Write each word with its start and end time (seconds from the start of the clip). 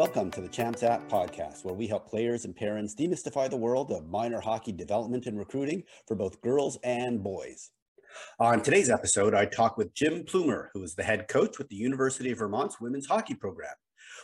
Welcome 0.00 0.30
to 0.30 0.40
the 0.40 0.48
Champs 0.48 0.82
App 0.82 1.06
podcast, 1.10 1.62
where 1.62 1.74
we 1.74 1.86
help 1.86 2.08
players 2.08 2.46
and 2.46 2.56
parents 2.56 2.94
demystify 2.94 3.50
the 3.50 3.58
world 3.58 3.90
of 3.92 4.08
minor 4.08 4.40
hockey 4.40 4.72
development 4.72 5.26
and 5.26 5.38
recruiting 5.38 5.82
for 6.08 6.14
both 6.14 6.40
girls 6.40 6.78
and 6.82 7.22
boys. 7.22 7.68
On 8.38 8.62
today's 8.62 8.88
episode, 8.88 9.34
I 9.34 9.44
talk 9.44 9.76
with 9.76 9.92
Jim 9.92 10.24
Plumer, 10.24 10.70
who 10.72 10.82
is 10.82 10.94
the 10.94 11.02
head 11.02 11.28
coach 11.28 11.58
with 11.58 11.68
the 11.68 11.76
University 11.76 12.30
of 12.30 12.38
Vermont's 12.38 12.80
women's 12.80 13.08
hockey 13.08 13.34
program. 13.34 13.74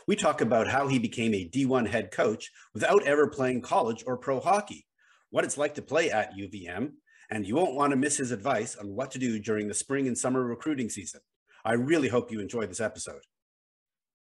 We 0.08 0.16
talk 0.16 0.40
about 0.40 0.66
how 0.66 0.88
he 0.88 0.98
became 0.98 1.34
a 1.34 1.46
D1 1.46 1.88
head 1.88 2.10
coach 2.10 2.50
without 2.72 3.02
ever 3.02 3.26
playing 3.26 3.60
college 3.60 4.02
or 4.06 4.16
pro 4.16 4.40
hockey, 4.40 4.86
what 5.28 5.44
it's 5.44 5.58
like 5.58 5.74
to 5.74 5.82
play 5.82 6.10
at 6.10 6.34
UVM, 6.34 6.92
and 7.30 7.46
you 7.46 7.54
won't 7.54 7.74
want 7.74 7.90
to 7.90 7.98
miss 7.98 8.16
his 8.16 8.30
advice 8.30 8.76
on 8.76 8.96
what 8.96 9.10
to 9.10 9.18
do 9.18 9.38
during 9.38 9.68
the 9.68 9.74
spring 9.74 10.06
and 10.06 10.16
summer 10.16 10.42
recruiting 10.42 10.88
season. 10.88 11.20
I 11.66 11.74
really 11.74 12.08
hope 12.08 12.32
you 12.32 12.40
enjoy 12.40 12.64
this 12.64 12.80
episode. 12.80 13.20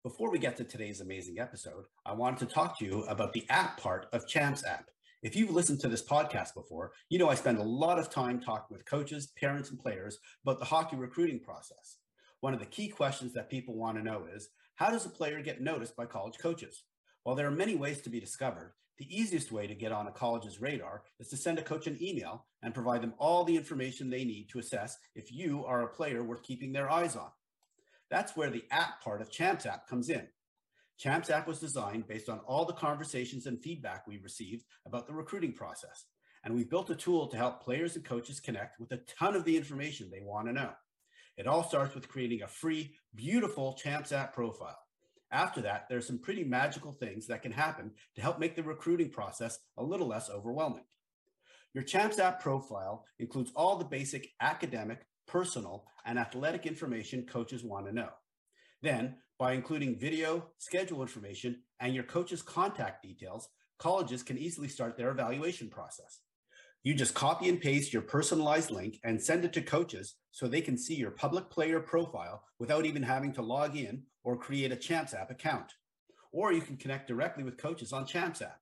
Before 0.05 0.31
we 0.31 0.39
get 0.39 0.59
to 0.59 0.65
today's 0.65 1.01
amazing 1.01 1.39
episode, 1.39 1.87
I 2.05 2.13
wanted 2.13 2.41
to 2.41 2.55
talk 2.55 2.79
to 2.79 2.85
you 2.85 3.05
about 3.05 3.33
the 3.33 3.47
app 3.49 3.81
part 3.81 4.05
of 4.13 4.29
Champs 4.29 4.63
app. 4.63 4.91
If 5.23 5.35
you've 5.35 5.49
listened 5.51 5.81
to 5.81 5.89
this 5.89 6.07
podcast 6.07 6.53
before, 6.53 6.93
you 7.09 7.19
know 7.19 7.31
I 7.31 7.35
spend 7.35 7.57
a 7.57 7.63
lot 7.63 7.99
of 7.99 8.11
time 8.11 8.39
talking 8.39 8.77
with 8.77 8.85
coaches, 8.85 9.33
parents, 9.41 9.71
and 9.71 9.79
players 9.79 10.19
about 10.43 10.59
the 10.59 10.67
hockey 10.67 10.97
recruiting 10.97 11.41
process. 11.41 12.01
One 12.41 12.53
of 12.53 12.61
the 12.61 12.67
key 12.67 12.89
questions 12.89 13.33
that 13.33 13.49
people 13.49 13.79
want 13.79 13.97
to 13.97 14.05
know 14.05 14.27
is 14.31 14.51
how 14.75 14.91
does 14.91 15.07
a 15.07 15.09
player 15.09 15.41
get 15.41 15.63
noticed 15.63 15.97
by 15.97 16.05
college 16.05 16.37
coaches? 16.37 16.85
While 17.23 17.35
there 17.35 17.47
are 17.47 17.51
many 17.51 17.75
ways 17.75 18.03
to 18.03 18.11
be 18.11 18.21
discovered, 18.21 18.75
the 18.99 19.09
easiest 19.09 19.53
way 19.53 19.67
to 19.67 19.75
get 19.75 19.91
on 19.91 20.07
a 20.07 20.13
college's 20.13 20.61
radar 20.61 21.05
is 21.19 21.29
to 21.29 21.39
send 21.39 21.59
a 21.59 21.63
coach 21.63 21.87
an 21.87 21.97
email 21.99 22.45
and 22.63 22.75
provide 22.75 23.01
them 23.01 23.15
all 23.17 23.43
the 23.43 23.57
information 23.57 24.11
they 24.11 24.27
need 24.27 24.51
to 24.51 24.59
assess 24.59 24.99
if 25.15 25.33
you 25.33 25.65
are 25.65 25.81
a 25.81 25.89
player 25.89 26.23
worth 26.23 26.43
keeping 26.43 26.75
their 26.75 26.91
eyes 26.91 27.17
on. 27.17 27.31
That's 28.11 28.37
where 28.37 28.51
the 28.51 28.65
app 28.71 29.03
part 29.03 29.21
of 29.21 29.31
Champs 29.31 29.67
app 29.67 29.89
comes 29.89 30.11
in. 30.11 30.27
Champs 30.97 31.31
app 31.31 31.49
was 31.49 31.59
designed 31.59 32.07
based 32.07 32.29
on 32.29 32.39
all 32.41 32.65
the 32.65 32.73
conversations 32.73 33.47
and 33.47 33.61
feedback 33.61 34.07
we 34.07 34.19
received 34.19 34.65
about 34.87 35.07
the 35.07 35.13
recruiting 35.13 35.53
process. 35.53 36.05
And 36.45 36.55
we've 36.55 36.71
built 36.71 36.91
a 36.91 36.95
tool 36.95 37.27
to 37.29 37.37
help 37.37 37.63
players 37.63 37.97
and 37.97 38.05
coaches 38.05 38.39
connect 38.39 38.79
with 38.79 38.93
a 38.93 39.01
ton 39.19 39.35
of 39.35 39.45
the 39.45 39.57
information 39.57 40.11
they 40.11 40.21
want 40.21 40.47
to 40.47 40.53
know. 40.53 40.71
It 41.37 41.47
all 41.47 41.65
starts 41.65 41.95
with 41.95 42.09
creating 42.09 42.43
a 42.43 42.49
free, 42.49 42.95
beautiful 43.15 43.73
Champs 43.75 44.13
app 44.13 44.35
profile. 44.35 44.79
After 45.33 45.61
that, 45.63 45.87
there's 45.89 46.07
some 46.07 46.21
pretty 46.21 46.45
magical 46.45 46.93
things 46.93 47.27
that 47.27 47.43
can 47.43 47.51
happen 47.51 47.91
to 48.15 48.23
help 48.23 48.39
make 48.39 48.55
the 48.55 48.63
recruiting 48.63 49.11
process 49.11 49.59
a 49.77 49.83
little 49.83 50.07
less 50.07 50.31
overwhelming. 50.31 50.85
Your 51.73 51.83
Champs 51.83 52.21
app 52.21 52.41
profile 52.41 53.05
includes 53.19 53.51
all 53.57 53.77
the 53.77 53.85
basic 53.85 54.31
academic, 54.41 55.07
personal, 55.27 55.85
and 56.07 56.19
athletic 56.19 56.67
information 56.67 57.27
coaches 57.27 57.65
want 57.65 57.87
to 57.87 57.93
know. 57.93 58.11
Then, 58.83 59.17
by 59.39 59.53
including 59.53 59.99
video, 59.99 60.51
schedule 60.59 61.03
information, 61.03 61.63
and 61.81 61.95
your 61.95 62.05
coach's 62.05 62.43
contact 62.43 63.03
details, 63.03 63.49
colleges 63.79 64.23
can 64.23 64.39
easily 64.39 64.69
start 64.69 64.97
their 64.97 65.11
evaluation 65.11 65.69
process. 65.69 66.21
You 66.83 66.95
just 66.95 67.15
copy 67.15 67.49
and 67.49 67.61
paste 67.61 67.95
your 67.95 68.03
personalized 68.03 68.71
link 68.71 69.01
and 69.05 69.21
send 69.21 69.45
it 69.45 69.55
to 69.55 69.63
coaches 69.63 70.17
so 70.33 70.47
they 70.47 70.61
can 70.61 70.77
see 70.77 70.95
your 70.95 71.11
public 71.11 71.49
player 71.49 71.81
profile 71.81 72.45
without 72.59 72.85
even 72.85 73.03
having 73.03 73.33
to 73.33 73.43
log 73.43 73.75
in 73.75 74.03
or 74.23 74.37
create 74.37 74.71
a 74.71 74.77
Champs 74.77 75.15
app 75.15 75.31
account. 75.31 75.73
Or 76.31 76.53
you 76.53 76.61
can 76.61 76.77
connect 76.77 77.09
directly 77.09 77.43
with 77.43 77.57
coaches 77.57 77.93
on 77.93 78.05
Champs 78.05 78.43
app. 78.43 78.61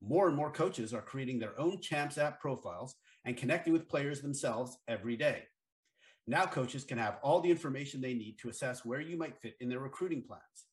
More 0.00 0.28
and 0.28 0.36
more 0.36 0.50
coaches 0.50 0.94
are 0.94 1.02
creating 1.02 1.40
their 1.40 1.60
own 1.60 1.80
Champs 1.82 2.16
app 2.16 2.40
profiles 2.40 2.94
and 3.26 3.36
connecting 3.36 3.74
with 3.74 3.88
players 3.88 4.22
themselves 4.22 4.78
every 4.88 5.16
day. 5.16 5.42
Now 6.28 6.44
coaches 6.44 6.84
can 6.84 6.98
have 6.98 7.16
all 7.22 7.40
the 7.40 7.50
information 7.50 8.02
they 8.02 8.12
need 8.12 8.38
to 8.40 8.50
assess 8.50 8.84
where 8.84 9.00
you 9.00 9.16
might 9.16 9.40
fit 9.40 9.56
in 9.60 9.70
their 9.70 9.80
recruiting 9.80 10.22
plans. 10.22 10.66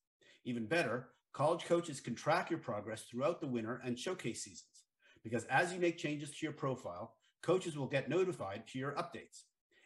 Even 0.43 0.65
better, 0.65 1.07
college 1.31 1.63
coaches 1.63 2.01
can 2.01 2.13
track 2.13 2.49
your 2.49 2.59
progress 2.59 3.03
throughout 3.03 3.39
the 3.39 3.47
winter 3.47 3.81
and 3.85 3.97
showcase 3.97 4.43
seasons 4.43 4.83
because 5.23 5.45
as 5.45 5.71
you 5.71 5.79
make 5.79 5.97
changes 5.97 6.29
to 6.31 6.45
your 6.45 6.51
profile, 6.51 7.13
coaches 7.41 7.77
will 7.77 7.87
get 7.87 8.09
notified 8.09 8.67
to 8.67 8.77
your 8.77 8.91
updates. 8.95 9.43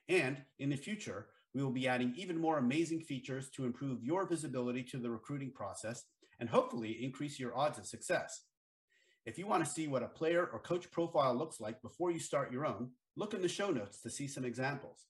And 0.10 0.42
in 0.58 0.72
the 0.72 0.76
future, 0.76 1.28
we 1.54 1.62
will 1.62 1.72
be 1.72 1.88
adding 1.88 2.16
even 2.18 2.42
more 2.42 2.58
amazing 2.58 3.02
features 3.02 3.52
to 3.52 3.66
improve 3.66 4.04
your 4.04 4.28
visibility 4.28 4.82
to 4.86 4.98
the 4.98 5.12
recruiting 5.12 5.52
process 5.52 6.04
and 6.40 6.50
hopefully 6.50 6.98
increase 7.04 7.40
your 7.40 7.56
odds 7.56 7.78
of 7.78 7.86
success. 7.86 8.42
If 9.28 9.38
you 9.38 9.46
want 9.46 9.64
to 9.64 9.70
see 9.70 9.88
what 9.88 10.02
a 10.02 10.08
player 10.08 10.50
or 10.52 10.60
coach 10.60 10.90
profile 10.90 11.36
looks 11.36 11.60
like 11.60 11.80
before 11.84 12.10
you 12.10 12.20
start 12.20 12.52
your 12.52 12.66
own, 12.66 12.90
look 13.16 13.36
in 13.36 13.44
the 13.44 13.48
show 13.48 13.70
notes 13.70 14.02
to 14.02 14.10
see 14.10 14.28
some 14.28 14.44
examples. 14.44 15.06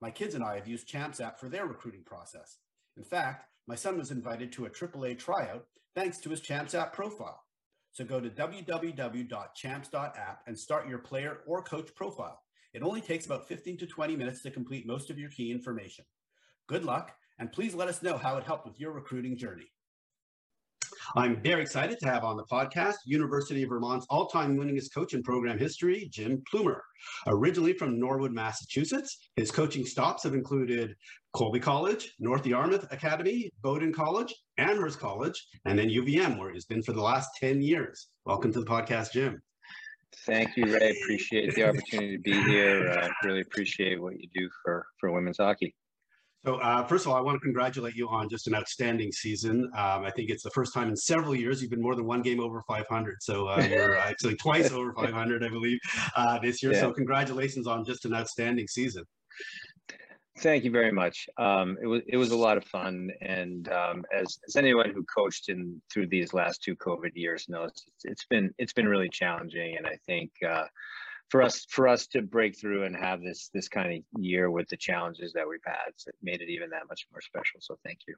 My 0.00 0.10
kids 0.10 0.34
and 0.34 0.44
I 0.44 0.56
have 0.56 0.68
used 0.68 0.86
Champs 0.86 1.20
app 1.20 1.38
for 1.38 1.48
their 1.48 1.66
recruiting 1.66 2.02
process. 2.04 2.58
In 2.96 3.04
fact, 3.04 3.46
my 3.66 3.74
son 3.74 3.98
was 3.98 4.10
invited 4.10 4.52
to 4.52 4.66
a 4.66 4.70
AAA 4.70 5.18
tryout 5.18 5.66
thanks 5.94 6.18
to 6.18 6.30
his 6.30 6.40
Champs 6.40 6.74
app 6.74 6.92
profile. 6.92 7.40
So 7.92 8.04
go 8.04 8.20
to 8.20 8.28
www.champs.app 8.28 10.42
and 10.46 10.58
start 10.58 10.88
your 10.88 10.98
player 10.98 11.38
or 11.46 11.62
coach 11.62 11.94
profile. 11.94 12.42
It 12.72 12.82
only 12.82 13.00
takes 13.00 13.26
about 13.26 13.46
15 13.46 13.76
to 13.78 13.86
20 13.86 14.16
minutes 14.16 14.42
to 14.42 14.50
complete 14.50 14.86
most 14.86 15.10
of 15.10 15.18
your 15.18 15.30
key 15.30 15.52
information. 15.52 16.04
Good 16.66 16.84
luck, 16.84 17.12
and 17.38 17.52
please 17.52 17.74
let 17.74 17.88
us 17.88 18.02
know 18.02 18.16
how 18.16 18.36
it 18.36 18.44
helped 18.44 18.66
with 18.66 18.80
your 18.80 18.90
recruiting 18.90 19.36
journey. 19.36 19.70
I'm 21.16 21.42
very 21.42 21.62
excited 21.62 21.98
to 22.00 22.06
have 22.06 22.24
on 22.24 22.36
the 22.36 22.44
podcast 22.44 22.94
University 23.06 23.62
of 23.62 23.68
Vermont's 23.68 24.06
all-time 24.10 24.56
winningest 24.56 24.92
coach 24.94 25.14
in 25.14 25.22
program 25.22 25.58
history, 25.58 26.08
Jim 26.10 26.42
Plumer. 26.50 26.82
Originally 27.26 27.72
from 27.72 27.98
Norwood, 27.98 28.32
Massachusetts, 28.32 29.28
his 29.36 29.50
coaching 29.50 29.84
stops 29.84 30.22
have 30.22 30.34
included 30.34 30.94
Colby 31.32 31.60
College, 31.60 32.14
North 32.18 32.46
Yarmouth 32.46 32.90
Academy, 32.92 33.50
Bowdoin 33.62 33.92
College, 33.92 34.34
Amherst 34.58 34.98
College, 34.98 35.46
and 35.64 35.78
then 35.78 35.88
UVM, 35.88 36.38
where 36.38 36.52
he's 36.52 36.64
been 36.64 36.82
for 36.82 36.92
the 36.92 37.02
last 37.02 37.30
10 37.38 37.60
years. 37.60 38.08
Welcome 38.24 38.52
to 38.52 38.60
the 38.60 38.66
podcast, 38.66 39.12
Jim. 39.12 39.42
Thank 40.26 40.56
you, 40.56 40.64
Ray. 40.66 40.96
Appreciate 41.02 41.54
the 41.54 41.68
opportunity 41.68 42.16
to 42.16 42.22
be 42.22 42.42
here. 42.44 42.88
Uh, 42.88 43.08
really 43.24 43.40
appreciate 43.40 44.00
what 44.00 44.18
you 44.20 44.28
do 44.34 44.48
for, 44.62 44.86
for 44.98 45.12
women's 45.12 45.38
hockey. 45.38 45.74
So 46.44 46.56
uh, 46.56 46.86
first 46.86 47.06
of 47.06 47.12
all, 47.12 47.16
I 47.16 47.22
want 47.22 47.36
to 47.36 47.40
congratulate 47.40 47.94
you 47.94 48.06
on 48.08 48.28
just 48.28 48.46
an 48.46 48.54
outstanding 48.54 49.10
season. 49.12 49.70
Um, 49.76 50.04
I 50.04 50.10
think 50.10 50.28
it's 50.28 50.42
the 50.42 50.50
first 50.50 50.74
time 50.74 50.88
in 50.88 50.96
several 50.96 51.34
years 51.34 51.62
you've 51.62 51.70
been 51.70 51.80
more 51.80 51.94
than 51.94 52.04
one 52.04 52.20
game 52.20 52.38
over 52.38 52.62
500. 52.68 53.22
So 53.22 53.48
uh, 53.48 53.66
you're 53.70 53.96
actually 53.96 54.36
twice 54.36 54.70
over 54.70 54.92
500, 54.92 55.42
I 55.42 55.48
believe, 55.48 55.78
uh, 56.16 56.38
this 56.40 56.62
year. 56.62 56.72
Yeah. 56.72 56.80
So 56.80 56.92
congratulations 56.92 57.66
on 57.66 57.84
just 57.84 58.04
an 58.04 58.14
outstanding 58.14 58.68
season. 58.68 59.04
Thank 60.40 60.64
you 60.64 60.70
very 60.70 60.90
much. 60.90 61.28
Um, 61.38 61.78
it 61.80 61.86
was 61.86 62.02
it 62.08 62.16
was 62.16 62.32
a 62.32 62.36
lot 62.36 62.56
of 62.56 62.64
fun, 62.64 63.08
and 63.20 63.68
um, 63.68 64.04
as, 64.12 64.36
as 64.48 64.56
anyone 64.56 64.90
who 64.90 65.04
coached 65.04 65.48
in 65.48 65.80
through 65.92 66.08
these 66.08 66.34
last 66.34 66.60
two 66.60 66.74
COVID 66.74 67.12
years 67.14 67.48
knows, 67.48 67.70
it's, 67.70 68.04
it's 68.04 68.26
been 68.26 68.52
it's 68.58 68.72
been 68.72 68.88
really 68.88 69.08
challenging, 69.08 69.76
and 69.76 69.86
I 69.86 69.96
think 70.08 70.32
uh, 70.46 70.64
for 71.30 71.42
us 71.42 71.66
for 71.70 71.88
us 71.88 72.06
to 72.08 72.22
break 72.22 72.58
through 72.58 72.84
and 72.84 72.96
have 72.96 73.20
this 73.22 73.50
this 73.54 73.68
kind 73.68 73.92
of 73.96 74.22
year 74.22 74.50
with 74.50 74.68
the 74.68 74.76
challenges 74.76 75.32
that 75.32 75.48
we've 75.48 75.60
had 75.64 75.92
so 75.96 76.08
it 76.08 76.14
made 76.22 76.40
it 76.40 76.48
even 76.50 76.70
that 76.70 76.88
much 76.88 77.06
more 77.12 77.20
special 77.20 77.60
so 77.60 77.76
thank 77.84 77.98
you 78.06 78.14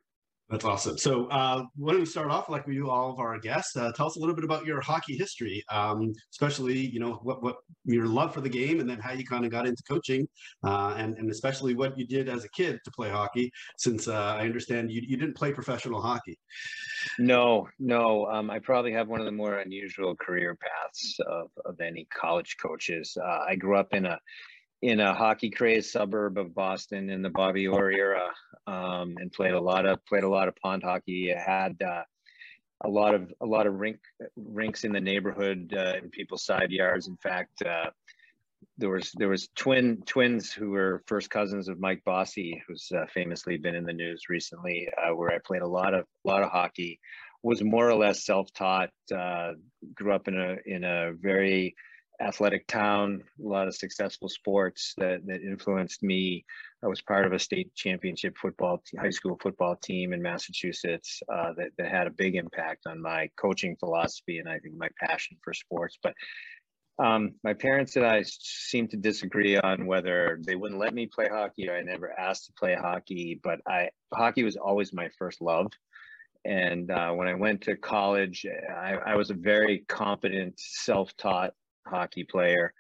that's 0.49 0.65
awesome. 0.65 0.97
So, 0.97 1.27
uh, 1.27 1.65
why 1.75 1.93
don't 1.93 2.01
we 2.01 2.07
start 2.07 2.31
off 2.31 2.49
like 2.49 2.69
we 2.69 2.75
do 2.77 2.89
all 2.89 3.11
of 3.11 3.19
our 3.19 3.37
guests? 3.37 3.77
Uh, 3.77 3.91
tell 3.91 4.07
us 4.07 4.15
a 4.15 4.21
little 4.21 4.35
bit 4.35 4.45
about 4.45 4.65
your 4.65 4.81
hockey 4.81 5.17
history, 5.17 5.65
um, 5.73 6.13
especially 6.31 6.79
you 6.79 7.01
know 7.01 7.15
what 7.25 7.43
what 7.43 7.57
your 7.85 8.07
love 8.07 8.33
for 8.33 8.41
the 8.41 8.49
game, 8.49 8.79
and 8.79 8.89
then 8.89 9.01
how 9.01 9.13
you 9.13 9.25
kind 9.25 9.45
of 9.45 9.51
got 9.51 9.67
into 9.67 9.83
coaching, 9.89 10.29
uh, 10.65 10.95
and 10.97 11.17
and 11.19 11.33
especially 11.33 11.75
what 11.75 11.99
you 11.99 12.07
did 12.07 12.29
as 12.29 12.45
a 12.45 12.49
kid 12.51 12.79
to 12.85 12.93
play 12.93 13.09
hockey. 13.09 13.51
Since 13.79 14.07
uh, 14.07 14.37
I 14.39 14.43
understand 14.43 14.93
you 14.93 15.03
you 15.05 15.17
didn't 15.17 15.37
play 15.37 15.53
professional 15.53 16.01
hockey. 16.01 16.39
No, 17.19 17.67
no. 17.81 18.27
Um, 18.27 18.49
I 18.49 18.61
probably 18.61 18.93
have 18.93 19.09
one 19.09 19.19
of 19.19 19.27
the 19.27 19.33
more 19.33 19.59
unusual 19.59 20.15
career 20.15 20.57
paths 20.57 21.19
of 21.27 21.51
of 21.65 21.81
any 21.81 22.07
college 22.15 22.57
coaches. 22.63 23.17
Uh, 23.21 23.41
I 23.49 23.57
grew 23.57 23.77
up 23.77 23.93
in 23.93 24.07
a 24.07 24.19
in 24.87 25.01
a 25.01 25.13
hockey 25.13 25.51
crazed 25.51 25.91
suburb 25.91 26.39
of 26.39 26.55
Boston 26.55 27.11
in 27.11 27.21
the 27.21 27.29
Bobby 27.29 27.67
Orr 27.67 27.91
era, 27.91 28.31
um, 28.69 29.17
and 29.19 29.33
played 29.33 29.55
a 29.55 29.61
lot 29.61 29.85
of 29.85 30.05
played 30.07 30.23
a 30.23 30.29
lot 30.29 30.47
of 30.47 30.55
pond 30.63 30.85
hockey. 30.85 31.35
I 31.35 31.41
had 31.41 31.83
uh, 31.83 32.05
a 32.85 32.89
lot 32.89 33.17
of 33.17 33.33
a 33.41 33.47
lot 33.47 33.67
of 33.67 33.75
rink 33.81 33.99
rinks 34.37 34.85
in 34.85 34.93
the 34.93 35.01
neighborhood 35.01 35.75
uh, 35.77 35.95
in 36.01 36.11
people's 36.11 36.45
side 36.45 36.71
yards. 36.71 37.09
In 37.09 37.17
fact, 37.17 37.63
uh, 37.63 37.91
there 38.79 38.91
was 38.91 39.11
there 39.17 39.29
was 39.29 39.49
twin 39.57 40.03
twins 40.07 40.53
who 40.53 40.71
were 40.71 41.03
first 41.09 41.31
cousins 41.31 41.67
of 41.67 41.81
Mike 41.81 42.05
Bossy, 42.05 42.63
who's 42.69 42.89
uh, 42.97 43.07
famously 43.13 43.57
been 43.57 43.75
in 43.75 43.85
the 43.85 43.93
news 43.93 44.27
recently, 44.29 44.89
uh, 44.97 45.17
where 45.17 45.33
I 45.33 45.39
played 45.45 45.63
a 45.63 45.69
lot 45.69 45.95
of 45.95 46.07
a 46.25 46.29
lot 46.29 46.45
of 46.45 46.51
hockey. 46.51 47.01
Was 47.43 47.63
more 47.63 47.89
or 47.89 47.95
less 47.97 48.25
self 48.25 48.53
taught. 48.53 48.91
Uh, 49.13 49.55
grew 49.95 50.13
up 50.13 50.29
in 50.29 50.39
a 50.39 50.57
in 50.65 50.85
a 50.85 51.13
very 51.13 51.75
athletic 52.21 52.67
town, 52.67 53.23
a 53.43 53.49
lot 53.49 53.69
of 53.69 53.75
successful 53.75 54.29
sports 54.29 54.95
that, 54.99 55.27
that 55.27 55.43
influenced 55.43 56.03
me. 56.03 56.45
I 56.83 56.89
was 56.89 57.01
part 57.01 57.27
of 57.27 57.33
a 57.33 57.39
state 57.39 57.75
championship 57.75 58.37
football, 58.37 58.83
high 58.99 59.11
school 59.11 59.39
football 59.43 59.77
team 59.77 60.13
in 60.13 60.23
Massachusetts 60.23 61.21
uh, 61.33 61.53
that, 61.57 61.71
that 61.79 61.91
had 61.91 62.07
a 62.07 62.11
big 62.11 62.37
impact 62.37 62.87
on 62.87 63.01
my 63.01 63.29
coaching 63.41 63.77
philosophy 63.77 64.39
and 64.39 64.49
I 64.49 64.59
think 64.59 64.77
my 64.77 64.89
passion 65.01 65.37
for 65.43 65.55
sports. 65.55 65.99
But 66.03 66.15
um, 66.99 67.35
my 67.45 67.53
parents 67.53 67.97
and 67.97 68.07
I 68.07 68.25
seem 68.25 68.89
to 68.89 68.97
disagree 68.97 69.59
on 69.59 69.87
whether 69.87 70.39
they 70.47 70.57
wouldn't 70.57 70.81
let 70.81 70.95
me 70.95 71.07
play 71.07 71.29
hockey. 71.31 71.71
I 71.71 71.83
never 71.83 72.19
asked 72.19 72.47
to 72.47 72.53
play 72.59 72.75
hockey, 72.75 73.39
but 73.43 73.61
I 73.69 73.91
hockey 74.15 74.45
was 74.45 74.57
always 74.57 74.93
my 74.95 75.09
first 75.19 75.43
love 75.43 75.73
and 76.47 76.91
uh, 76.93 77.11
when 77.11 77.27
I 77.27 77.35
went 77.35 77.63
to 77.63 77.77
college, 77.77 78.47
I, 78.71 78.95
I 79.05 79.17
was 79.17 79.31
a 79.31 79.35
very 79.35 79.85
competent, 79.89 80.55
self-taught 80.57 81.53
hockey 81.87 82.25
player, 82.25 82.73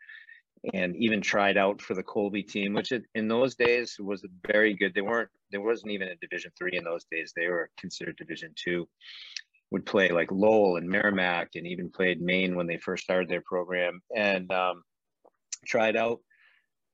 and 0.74 0.96
even 0.96 1.20
tried 1.20 1.56
out 1.56 1.80
for 1.80 1.94
the 1.94 2.02
Colby 2.02 2.42
team, 2.42 2.74
which 2.74 2.92
in 3.14 3.28
those 3.28 3.54
days 3.54 3.96
was 3.98 4.24
very 4.46 4.74
good. 4.74 4.94
They 4.94 5.02
weren't. 5.02 5.30
There 5.50 5.60
wasn't 5.60 5.92
even 5.92 6.08
a 6.08 6.16
Division 6.16 6.50
three 6.58 6.76
in 6.76 6.84
those 6.84 7.04
days. 7.10 7.32
They 7.34 7.48
were 7.48 7.70
considered 7.78 8.16
Division 8.16 8.52
two. 8.56 8.88
Would 9.72 9.86
play 9.86 10.10
like 10.10 10.30
Lowell 10.30 10.76
and 10.76 10.88
Merrimack, 10.88 11.50
and 11.56 11.66
even 11.66 11.90
played 11.90 12.20
Maine 12.20 12.54
when 12.54 12.66
they 12.66 12.78
first 12.78 13.04
started 13.04 13.28
their 13.28 13.42
program, 13.42 14.00
and 14.14 14.50
um, 14.52 14.82
tried 15.66 15.96
out 15.96 16.20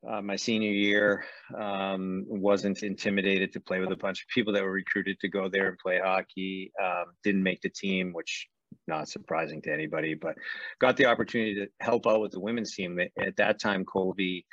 uh, 0.09 0.21
my 0.21 0.37
senior 0.37 0.71
year 0.71 1.25
um, 1.57 2.25
wasn't 2.27 2.83
intimidated 2.83 3.53
to 3.53 3.61
play 3.61 3.79
with 3.79 3.93
a 3.93 3.97
bunch 3.97 4.23
of 4.23 4.29
people 4.29 4.53
that 4.53 4.63
were 4.63 4.73
recruited 4.73 5.19
to 5.21 5.29
go 5.29 5.49
there 5.49 5.69
and 5.69 5.79
play 5.79 6.01
hockey 6.03 6.73
um, 6.83 7.05
didn't 7.23 7.43
make 7.43 7.61
the 7.61 7.71
team 7.71 8.13
which 8.13 8.49
not 8.87 9.09
surprising 9.09 9.63
to 9.63 9.73
anybody 9.73 10.15
but 10.15 10.37
got 10.81 10.97
the 10.97 11.07
opportunity 11.07 11.55
to 11.55 11.69
help 11.81 12.07
out 12.07 12.21
with 12.21 12.33
the 12.33 12.41
women's 12.41 12.75
team. 12.75 12.99
At 13.19 13.37
that 13.37 13.61
time 13.61 13.85
colby 13.85 14.47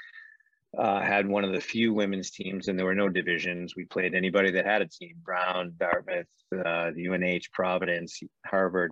uh, 0.77 1.01
had 1.01 1.27
one 1.27 1.43
of 1.43 1.51
the 1.51 1.61
few 1.61 1.93
women's 1.93 2.31
teams 2.31 2.67
and 2.67 2.77
there 2.77 2.85
were 2.85 2.95
no 2.95 3.09
divisions. 3.09 3.75
We 3.75 3.85
played 3.85 4.13
anybody 4.13 4.51
that 4.51 4.65
had 4.65 4.81
a 4.81 4.87
team 4.87 5.15
brown 5.23 5.73
dartmouth 5.79 6.27
uh, 6.51 6.91
the 6.95 7.05
unh 7.05 7.41
providence 7.51 8.21
harvard. 8.45 8.91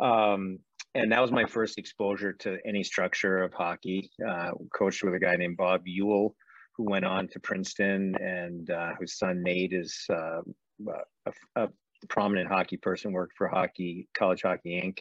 Um, 0.00 0.58
and 0.94 1.12
that 1.12 1.22
was 1.22 1.30
my 1.30 1.44
first 1.44 1.78
exposure 1.78 2.32
to 2.32 2.58
any 2.66 2.82
structure 2.82 3.42
of 3.42 3.52
hockey. 3.52 4.10
Uh, 4.26 4.50
coached 4.74 5.02
with 5.02 5.14
a 5.14 5.18
guy 5.18 5.36
named 5.36 5.56
Bob 5.56 5.82
Ewell, 5.86 6.34
who 6.76 6.84
went 6.84 7.04
on 7.04 7.28
to 7.28 7.40
Princeton, 7.40 8.14
and 8.16 8.70
uh, 8.70 8.94
whose 8.98 9.18
son 9.18 9.42
Nate 9.42 9.72
is 9.72 10.04
uh, 10.10 10.40
a, 11.26 11.32
a, 11.56 11.68
prominent 12.06 12.48
hockey 12.48 12.76
person, 12.76 13.12
worked 13.12 13.36
for 13.36 13.48
Hockey 13.48 14.08
College 14.16 14.42
Hockey 14.42 14.80
Inc. 14.80 15.00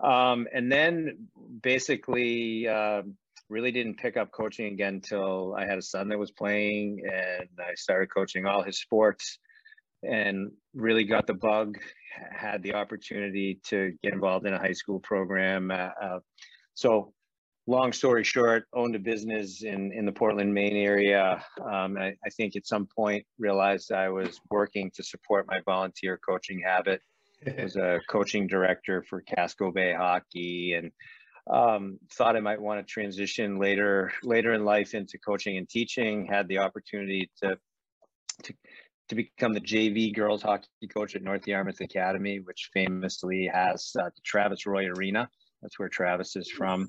Um, 0.00 0.46
and 0.52 0.70
then 0.70 1.28
basically 1.62 2.68
um, 2.68 3.16
really 3.48 3.72
didn't 3.72 3.98
pick 3.98 4.16
up 4.16 4.30
coaching 4.30 4.66
again 4.66 4.94
until 4.94 5.54
I 5.58 5.66
had 5.66 5.78
a 5.78 5.82
son 5.82 6.08
that 6.08 6.18
was 6.18 6.30
playing, 6.30 7.02
and 7.04 7.48
I 7.58 7.74
started 7.74 8.08
coaching 8.14 8.46
all 8.46 8.62
his 8.62 8.78
sports 8.78 9.38
and 10.02 10.52
really 10.74 11.04
got 11.04 11.26
the 11.26 11.34
bug 11.34 11.76
had 12.30 12.62
the 12.62 12.74
opportunity 12.74 13.58
to 13.64 13.92
get 14.02 14.12
involved 14.12 14.46
in 14.46 14.54
a 14.54 14.58
high 14.58 14.72
school 14.72 15.00
program 15.00 15.70
uh, 15.70 15.90
uh, 16.00 16.18
so 16.74 17.12
long 17.68 17.92
story 17.92 18.24
short 18.24 18.64
owned 18.72 18.96
a 18.96 18.98
business 18.98 19.62
in 19.62 19.92
in 19.92 20.06
the 20.06 20.12
portland 20.12 20.52
maine 20.52 20.76
area 20.76 21.44
um, 21.70 21.98
I, 21.98 22.14
I, 22.24 22.30
think 22.34 22.56
at 22.56 22.66
some 22.66 22.86
point 22.86 23.24
realized 23.38 23.92
i 23.92 24.08
was 24.08 24.40
working 24.50 24.90
to 24.94 25.02
support 25.02 25.46
my 25.46 25.60
volunteer 25.66 26.18
coaching 26.26 26.60
habit 26.64 27.02
was 27.62 27.76
a 27.76 28.00
coaching 28.08 28.46
director 28.46 29.04
for 29.08 29.20
casco 29.20 29.70
bay 29.70 29.92
hockey 29.92 30.72
and 30.72 30.90
um, 31.52 31.98
thought 32.12 32.36
i 32.36 32.40
might 32.40 32.60
want 32.60 32.80
to 32.80 32.90
transition 32.90 33.58
later 33.58 34.12
later 34.22 34.54
in 34.54 34.64
life 34.64 34.94
into 34.94 35.18
coaching 35.18 35.58
and 35.58 35.68
teaching 35.68 36.26
had 36.26 36.48
the 36.48 36.58
opportunity 36.58 37.30
to 37.42 37.58
to 38.44 38.54
to 39.08 39.14
become 39.14 39.54
the 39.54 39.60
JV 39.60 40.14
girls 40.14 40.42
hockey 40.42 40.66
coach 40.92 41.16
at 41.16 41.22
North 41.22 41.46
Yarmouth 41.46 41.80
Academy, 41.80 42.40
which 42.40 42.68
famously 42.74 43.50
has 43.50 43.90
uh, 43.98 44.04
the 44.04 44.20
Travis 44.22 44.66
Roy 44.66 44.86
Arena. 44.86 45.26
That's 45.62 45.78
where 45.78 45.88
Travis 45.88 46.36
is 46.36 46.50
from. 46.50 46.86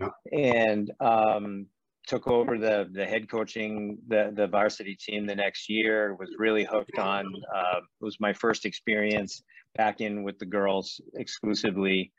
Yeah. 0.00 0.08
And 0.32 0.90
um, 1.00 1.66
took 2.06 2.28
over 2.28 2.56
the 2.58 2.88
the 2.92 3.04
head 3.04 3.28
coaching 3.28 3.98
the 4.06 4.32
the 4.34 4.46
varsity 4.46 4.96
team 4.96 5.26
the 5.26 5.34
next 5.34 5.68
year. 5.68 6.14
Was 6.14 6.34
really 6.38 6.64
hooked 6.64 6.98
on. 6.98 7.26
Uh, 7.54 7.78
it 7.78 8.04
was 8.04 8.18
my 8.20 8.32
first 8.32 8.64
experience 8.64 9.42
back 9.74 10.00
in 10.00 10.22
with 10.22 10.38
the 10.38 10.46
girls 10.46 11.00
exclusively. 11.14 12.12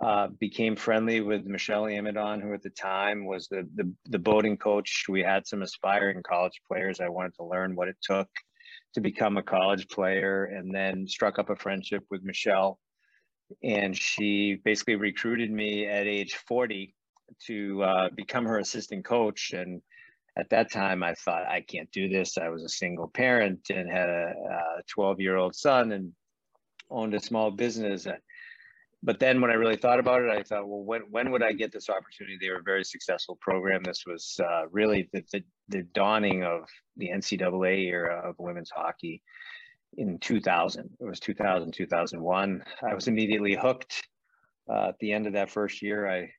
Uh, 0.00 0.28
became 0.38 0.76
friendly 0.76 1.20
with 1.20 1.44
Michelle 1.44 1.82
Amidon, 1.82 2.40
who 2.40 2.54
at 2.54 2.62
the 2.62 2.70
time 2.70 3.26
was 3.26 3.48
the, 3.48 3.68
the 3.74 3.92
the 4.06 4.18
Bowdoin 4.18 4.56
coach. 4.56 5.06
We 5.08 5.22
had 5.22 5.46
some 5.46 5.62
aspiring 5.62 6.22
college 6.22 6.60
players. 6.66 7.00
I 7.00 7.08
wanted 7.08 7.34
to 7.36 7.44
learn 7.44 7.76
what 7.76 7.88
it 7.88 7.96
took 8.02 8.28
to 8.94 9.00
become 9.00 9.36
a 9.36 9.42
college 9.42 9.88
player 9.88 10.44
and 10.46 10.74
then 10.74 11.06
struck 11.06 11.38
up 11.38 11.50
a 11.50 11.56
friendship 11.56 12.04
with 12.10 12.22
Michelle. 12.22 12.78
And 13.62 13.96
she 13.96 14.60
basically 14.64 14.96
recruited 14.96 15.50
me 15.50 15.86
at 15.86 16.06
age 16.06 16.34
40 16.46 16.94
to 17.46 17.82
uh, 17.82 18.08
become 18.14 18.44
her 18.44 18.58
assistant 18.58 19.04
coach. 19.04 19.52
And 19.52 19.82
at 20.36 20.50
that 20.50 20.70
time, 20.70 21.02
I 21.02 21.14
thought, 21.14 21.46
I 21.46 21.60
can't 21.60 21.90
do 21.92 22.08
this. 22.08 22.38
I 22.38 22.48
was 22.48 22.62
a 22.62 22.68
single 22.68 23.08
parent 23.08 23.70
and 23.70 23.90
had 23.90 24.08
a 24.08 24.34
12 24.88 25.20
year 25.20 25.36
old 25.36 25.54
son 25.54 25.92
and 25.92 26.12
owned 26.90 27.14
a 27.14 27.20
small 27.20 27.50
business 27.50 28.06
but 29.02 29.18
then 29.18 29.40
when 29.40 29.50
I 29.50 29.54
really 29.54 29.76
thought 29.76 29.98
about 29.98 30.22
it, 30.22 30.30
I 30.30 30.42
thought, 30.42 30.68
well, 30.68 30.82
when, 30.82 31.02
when 31.10 31.30
would 31.30 31.42
I 31.42 31.52
get 31.52 31.72
this 31.72 31.88
opportunity? 31.88 32.36
They 32.38 32.50
were 32.50 32.58
a 32.58 32.62
very 32.62 32.84
successful 32.84 33.38
program. 33.40 33.82
This 33.82 34.04
was 34.06 34.38
uh, 34.42 34.68
really 34.70 35.08
the, 35.12 35.24
the, 35.32 35.42
the, 35.68 35.82
dawning 35.94 36.44
of 36.44 36.68
the 36.98 37.08
NCAA 37.08 37.86
era 37.86 38.20
of 38.28 38.34
women's 38.38 38.70
hockey 38.70 39.22
in 39.96 40.18
2000. 40.18 40.90
It 41.00 41.04
was 41.04 41.18
2000, 41.18 41.72
2001. 41.72 42.62
I 42.82 42.94
was 42.94 43.08
immediately 43.08 43.54
hooked. 43.54 44.06
Uh, 44.70 44.88
at 44.88 44.98
the 45.00 45.12
end 45.12 45.26
of 45.26 45.32
that 45.32 45.50
first 45.50 45.80
year, 45.80 46.06
I, 46.06 46.30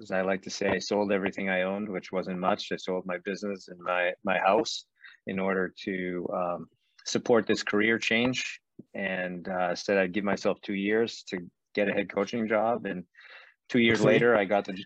as 0.00 0.10
I 0.10 0.22
like 0.22 0.42
to 0.42 0.50
say, 0.50 0.68
I 0.68 0.78
sold 0.78 1.12
everything 1.12 1.48
I 1.48 1.62
owned, 1.62 1.88
which 1.88 2.12
wasn't 2.12 2.38
much. 2.38 2.68
I 2.72 2.76
sold 2.76 3.06
my 3.06 3.18
business 3.24 3.68
and 3.68 3.78
my, 3.80 4.12
my 4.24 4.38
house 4.38 4.84
in 5.26 5.38
order 5.38 5.72
to 5.84 6.28
um, 6.34 6.66
support 7.06 7.46
this 7.46 7.62
career 7.62 7.98
change 7.98 8.60
and 8.94 9.48
uh, 9.48 9.74
said 9.74 9.98
I'd 9.98 10.12
give 10.12 10.24
myself 10.24 10.60
two 10.62 10.74
years 10.74 11.24
to 11.28 11.38
get 11.74 11.88
a 11.88 11.92
head 11.92 12.12
coaching 12.12 12.48
job. 12.48 12.86
And 12.86 13.04
two 13.68 13.80
years 13.80 14.02
later, 14.02 14.36
I 14.36 14.44
got 14.44 14.64
the, 14.64 14.82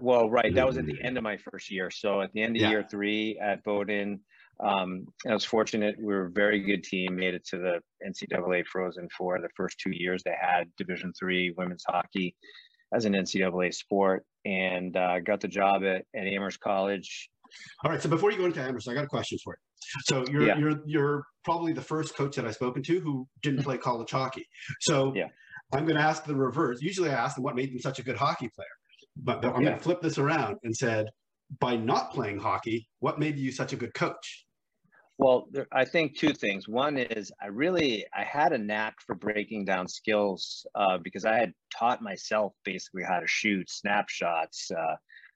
well, 0.00 0.28
right. 0.28 0.54
That 0.54 0.66
was 0.66 0.78
at 0.78 0.86
the 0.86 1.00
end 1.02 1.16
of 1.16 1.22
my 1.22 1.36
first 1.36 1.70
year. 1.70 1.90
So 1.90 2.20
at 2.20 2.32
the 2.32 2.42
end 2.42 2.56
of 2.56 2.62
yeah. 2.62 2.70
year 2.70 2.86
three 2.90 3.38
at 3.40 3.62
Bowdoin, 3.62 4.20
um, 4.60 5.06
I 5.28 5.32
was 5.32 5.44
fortunate. 5.44 5.94
We 5.98 6.06
were 6.06 6.26
a 6.26 6.30
very 6.30 6.60
good 6.60 6.82
team, 6.82 7.14
made 7.14 7.34
it 7.34 7.46
to 7.46 7.58
the 7.58 7.80
NCAA 8.04 8.66
Frozen 8.66 9.08
Four 9.16 9.40
the 9.40 9.48
first 9.56 9.78
two 9.78 9.92
years 9.92 10.22
they 10.24 10.34
had 10.38 10.64
Division 10.76 11.12
three 11.16 11.54
women's 11.56 11.84
hockey 11.86 12.34
as 12.92 13.04
an 13.04 13.12
NCAA 13.12 13.74
sport 13.74 14.24
and 14.44 14.96
uh, 14.96 15.20
got 15.20 15.40
the 15.40 15.48
job 15.48 15.82
at, 15.84 16.04
at 16.14 16.26
Amherst 16.26 16.60
College. 16.60 17.30
All 17.84 17.90
right. 17.90 18.00
So 18.00 18.08
before 18.08 18.30
you 18.30 18.38
go 18.38 18.44
into 18.44 18.60
Amherst, 18.60 18.88
I 18.88 18.94
got 18.94 19.04
a 19.04 19.08
question 19.08 19.38
for 19.42 19.54
you. 19.54 19.68
So 20.04 20.24
you're 20.30 20.46
yeah. 20.46 20.58
you're 20.58 20.80
you're 20.86 21.24
probably 21.44 21.72
the 21.72 21.82
first 21.82 22.14
coach 22.14 22.36
that 22.36 22.44
I've 22.44 22.54
spoken 22.54 22.82
to 22.82 23.00
who 23.00 23.26
didn't 23.42 23.62
play 23.62 23.78
college 23.78 24.10
hockey. 24.10 24.46
So 24.80 25.14
yeah. 25.14 25.28
I'm 25.72 25.84
going 25.84 25.96
to 25.96 26.02
ask 26.02 26.24
the 26.24 26.34
reverse. 26.34 26.78
Usually 26.80 27.10
I 27.10 27.14
ask 27.14 27.36
them 27.36 27.44
what 27.44 27.56
made 27.56 27.72
them 27.72 27.78
such 27.78 27.98
a 27.98 28.02
good 28.02 28.16
hockey 28.16 28.50
player, 28.54 28.66
but 29.16 29.44
I'm 29.44 29.62
yeah. 29.62 29.68
going 29.68 29.78
to 29.78 29.82
flip 29.82 30.00
this 30.00 30.18
around 30.18 30.56
and 30.62 30.76
said, 30.76 31.06
by 31.60 31.76
not 31.76 32.12
playing 32.12 32.38
hockey, 32.38 32.88
what 33.00 33.18
made 33.18 33.38
you 33.38 33.52
such 33.52 33.72
a 33.72 33.76
good 33.76 33.94
coach? 33.94 34.46
Well, 35.18 35.48
there, 35.50 35.66
I 35.72 35.84
think 35.84 36.16
two 36.16 36.32
things. 36.32 36.68
One 36.68 36.96
is 36.96 37.32
I 37.42 37.46
really 37.48 38.06
I 38.16 38.22
had 38.22 38.52
a 38.52 38.58
knack 38.58 39.00
for 39.00 39.16
breaking 39.16 39.64
down 39.64 39.88
skills 39.88 40.64
uh, 40.76 40.98
because 40.98 41.24
I 41.24 41.36
had 41.36 41.52
taught 41.76 42.00
myself 42.00 42.52
basically 42.64 43.02
how 43.02 43.18
to 43.18 43.26
shoot 43.26 43.68
snapshots, 43.68 44.70
uh, 44.70 44.94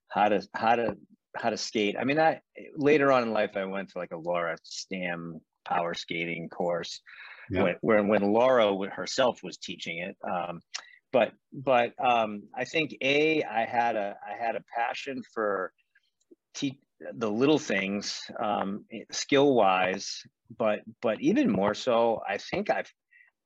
how 0.09 0.29
to 0.29 0.47
how 0.55 0.77
to 0.77 0.97
how 1.37 1.51
to 1.51 1.57
skate. 1.57 1.97
I 1.99 2.05
mean, 2.05 2.21
I 2.21 2.41
later 2.77 3.11
on 3.11 3.25
in 3.25 3.33
life 3.33 3.57
I 3.57 3.65
went 3.65 3.89
to 3.91 3.99
like 3.99 4.13
a 4.13 4.17
Laura 4.17 4.57
Stamm 4.65 5.41
power 5.65 5.95
skating 5.95 6.49
course, 6.49 7.01
yeah. 7.51 7.75
when, 7.81 8.09
when 8.09 8.33
Laura 8.33 8.73
herself 8.91 9.41
was 9.43 9.57
teaching 9.57 9.99
it. 9.99 10.17
Um, 10.29 10.61
but 11.13 11.33
but 11.53 11.93
um, 12.03 12.45
I 12.57 12.65
think 12.65 12.97
a 13.03 13.43
I 13.43 13.65
had 13.65 13.97
a 13.97 14.17
I 14.25 14.43
had 14.43 14.55
a 14.55 14.65
passion 14.77 15.23
for 15.35 15.73
te- 16.55 16.81
the 17.15 17.31
little 17.31 17.59
things 17.59 18.23
um, 18.43 18.85
skill 19.11 19.55
wise, 19.55 20.23
but 20.59 20.81
but 21.01 21.21
even 21.21 21.51
more 21.51 21.75
so, 21.75 22.21
I 22.29 22.39
think 22.39 22.71
I've 22.71 22.93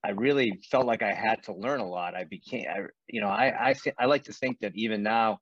I 0.04 0.10
really 0.10 0.60
felt 0.70 0.86
like 0.86 1.02
I 1.02 1.12
had 1.12 1.42
to 1.44 1.54
learn 1.54 1.80
a 1.80 1.88
lot. 1.88 2.14
I 2.14 2.25
became, 2.25 2.66
I, 2.68 2.80
you 3.08 3.20
know, 3.20 3.28
I 3.28 3.70
I, 3.70 3.75
I 3.98 4.06
like 4.06 4.25
to 4.25 4.32
think 4.32 4.58
that 4.60 4.72
even 4.75 5.02
now 5.02 5.38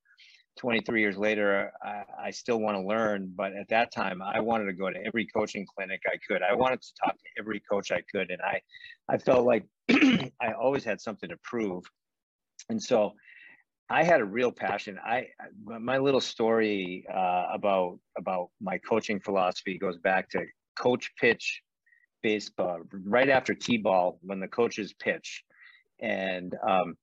23 0.59 1.01
years 1.01 1.17
later, 1.17 1.73
I, 1.83 2.03
I 2.27 2.31
still 2.31 2.61
want 2.61 2.77
to 2.77 2.83
learn. 2.83 3.33
But 3.35 3.55
at 3.55 3.69
that 3.69 3.93
time, 3.93 4.23
I 4.23 4.41
wanted 4.41 4.67
to 4.67 4.73
go 4.73 4.91
to 4.91 4.99
every 5.05 5.27
coaching 5.27 5.67
clinic 5.75 6.01
I 6.07 6.17
could. 6.29 6.43
I 6.43 6.55
wanted 6.55 6.81
to 6.83 6.89
talk 7.05 7.15
to 7.15 7.29
every 7.39 7.61
coach 7.71 7.91
I 7.91 8.03
could, 8.13 8.31
and 8.31 8.41
I, 8.43 8.61
I 9.09 9.19
felt 9.19 9.45
like 9.45 9.67
I 9.91 10.53
always 10.59 10.85
had 10.85 11.01
something 11.01 11.29
to 11.29 11.37
prove. 11.43 11.83
And 12.69 12.83
so, 12.83 13.15
I 13.91 14.03
had 14.03 14.21
a 14.21 14.25
real 14.25 14.51
passion. 14.51 14.99
I 15.05 15.29
my 15.67 15.99
little 15.99 16.21
story 16.21 17.05
uh, 17.13 17.47
about 17.53 17.99
about 18.19 18.49
my 18.61 18.79
coaching 18.79 19.21
philosophy 19.21 19.79
goes 19.79 19.99
back 19.99 20.31
to 20.31 20.45
coach 20.77 21.11
pitch 21.21 21.63
baseball 22.23 22.81
right 23.05 23.29
after 23.29 23.55
t-ball 23.55 24.19
when 24.23 24.41
the 24.41 24.49
coaches 24.49 24.95
pitch, 24.95 25.45
and 26.01 26.57
um, 26.67 26.95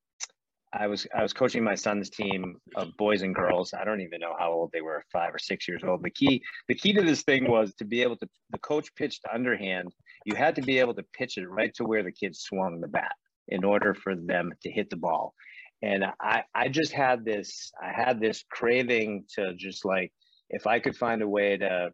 I 0.74 0.88
was 0.88 1.06
I 1.16 1.22
was 1.22 1.34
coaching 1.34 1.64
my 1.64 1.76
son's 1.76 2.10
team 2.10 2.56
of 2.76 2.98
boys 2.98 3.22
and 3.22 3.36
girls. 3.36 3.74
I 3.74 3.84
don't 3.84 4.02
even 4.02 4.20
know 4.20 4.36
how 4.40 4.52
old 4.52 4.72
they 4.74 4.82
were, 4.82 5.04
five 5.12 5.36
or 5.36 5.40
six 5.40 5.68
years 5.68 5.84
old. 5.84 6.04
The 6.04 6.10
key 6.10 6.42
the 6.68 6.76
key 6.76 6.94
to 6.94 7.04
this 7.04 7.22
thing 7.22 7.48
was 7.48 7.76
to 7.76 7.86
be 7.86 8.02
able 8.02 8.18
to 8.18 8.28
the 8.50 8.60
coach 8.60 8.94
pitched 8.96 9.24
underhand 9.32 9.94
you 10.26 10.36
had 10.36 10.56
to 10.56 10.62
be 10.62 10.80
able 10.80 10.94
to 10.94 11.04
pitch 11.14 11.38
it 11.38 11.48
right 11.48 11.74
to 11.76 11.84
where 11.84 12.04
the 12.04 12.12
kids 12.12 12.42
swung 12.42 12.80
the 12.80 12.88
bat 12.88 13.16
in 13.48 13.64
order 13.64 13.94
for 13.94 14.16
them 14.16 14.52
to 14.62 14.72
hit 14.72 14.90
the 14.90 14.96
ball. 14.96 15.34
And 15.82 16.06
I, 16.20 16.44
I 16.54 16.68
just 16.68 16.92
had 16.92 17.26
this, 17.26 17.72
I 17.82 17.92
had 17.92 18.20
this 18.20 18.44
craving 18.50 19.26
to 19.36 19.54
just 19.56 19.84
like, 19.84 20.12
if 20.50 20.68
I 20.68 20.80
could 20.80 20.96
find 20.96 21.22
a 21.22 21.28
way 21.28 21.58
to 21.58 21.92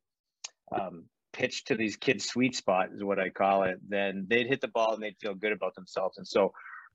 um, 0.73 1.05
pitch 1.31 1.65
to 1.65 1.75
these 1.75 1.95
kids' 1.95 2.25
sweet 2.25 2.55
spot 2.55 2.89
is 2.93 3.03
what 3.03 3.19
I 3.19 3.29
call 3.29 3.63
it, 3.63 3.77
then 3.87 4.27
they'd 4.29 4.47
hit 4.47 4.61
the 4.61 4.67
ball 4.67 4.93
and 4.93 5.01
they'd 5.03 5.15
feel 5.21 5.35
good 5.35 5.53
about 5.53 5.75
themselves. 5.75 6.17
And 6.17 6.27
so, 6.27 6.51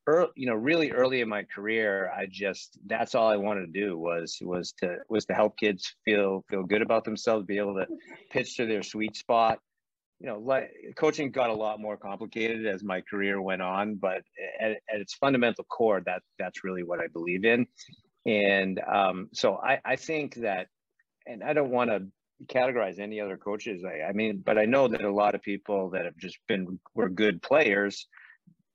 early, 0.07 0.31
you 0.37 0.47
know, 0.47 0.55
really 0.55 0.91
early 0.91 1.21
in 1.21 1.29
my 1.29 1.45
career, 1.45 2.11
I 2.11 2.27
just 2.31 2.79
that's 2.87 3.15
all 3.15 3.29
I 3.29 3.37
wanted 3.37 3.73
to 3.73 3.81
do 3.81 3.97
was 3.97 4.39
was 4.43 4.73
to 4.81 4.97
was 5.09 5.25
to 5.27 5.35
help 5.35 5.57
kids 5.57 5.95
feel 6.05 6.45
feel 6.51 6.65
good 6.65 6.83
about 6.83 7.05
themselves, 7.05 7.47
be 7.47 7.59
able 7.59 7.75
to 7.77 7.87
pitch 8.31 8.57
to 8.57 8.67
their 8.67 8.83
sweet 8.83 9.17
spot. 9.17 9.61
You 10.23 10.29
know, 10.29 10.39
like 10.39 10.71
coaching 10.97 11.33
got 11.33 11.51
a 11.51 11.55
lot 11.55 11.81
more 11.81 11.97
complicated 11.97 12.65
as 12.65 12.85
my 12.85 13.01
career 13.01 13.43
went 13.43 13.61
on, 13.61 13.97
but 13.97 14.23
at, 14.61 14.71
at 14.71 15.01
its 15.01 15.15
fundamental 15.15 15.65
core, 15.65 16.01
that 16.07 16.23
that's 16.39 16.63
really 16.63 16.85
what 16.85 17.01
I 17.01 17.09
believe 17.09 17.45
in. 17.45 17.67
And 18.25 18.81
um, 18.81 19.31
so 19.33 19.57
I, 19.57 19.81
I 19.85 19.97
think 19.97 20.37
that, 20.37 20.69
and 21.27 21.43
I 21.43 21.53
don't 21.53 21.71
want 21.71 21.91
to 21.91 22.07
categorize 22.47 23.01
any 23.01 23.21
other 23.21 23.37
coaches. 23.37 23.85
I, 23.85 24.03
I, 24.11 24.13
mean, 24.13 24.43
but 24.47 24.59
I 24.59 24.65
know 24.65 24.87
that 24.87 25.03
a 25.03 25.13
lot 25.13 25.35
of 25.35 25.43
people 25.43 25.91
that 25.91 26.05
have 26.05 26.17
just 26.19 26.39
been 26.47 26.79
were 26.95 27.09
good 27.09 27.43
players 27.43 28.07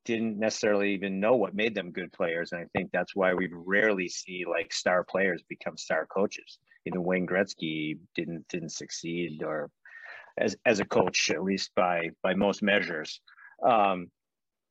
didn't 0.04 0.40
necessarily 0.40 0.94
even 0.94 1.20
know 1.20 1.36
what 1.36 1.54
made 1.56 1.76
them 1.76 1.92
good 1.92 2.12
players, 2.14 2.52
and 2.52 2.62
I 2.62 2.66
think 2.74 2.92
that's 2.92 3.16
why 3.16 3.34
we 3.34 3.50
rarely 3.52 4.08
see 4.08 4.46
like 4.50 4.72
star 4.72 5.04
players 5.04 5.44
become 5.50 5.78
star 5.78 6.06
coaches. 6.08 6.60
Even 6.86 7.04
Wayne 7.04 7.28
Gretzky 7.28 7.98
didn't 8.16 8.48
didn't 8.48 8.72
succeed, 8.72 9.44
or 9.44 9.70
as 10.38 10.56
as 10.66 10.80
a 10.80 10.86
coach, 10.86 11.30
at 11.30 11.44
least 11.44 11.72
by 11.76 12.10
by 12.24 12.34
most 12.34 12.62
measures. 12.62 13.22
Um, 13.66 14.08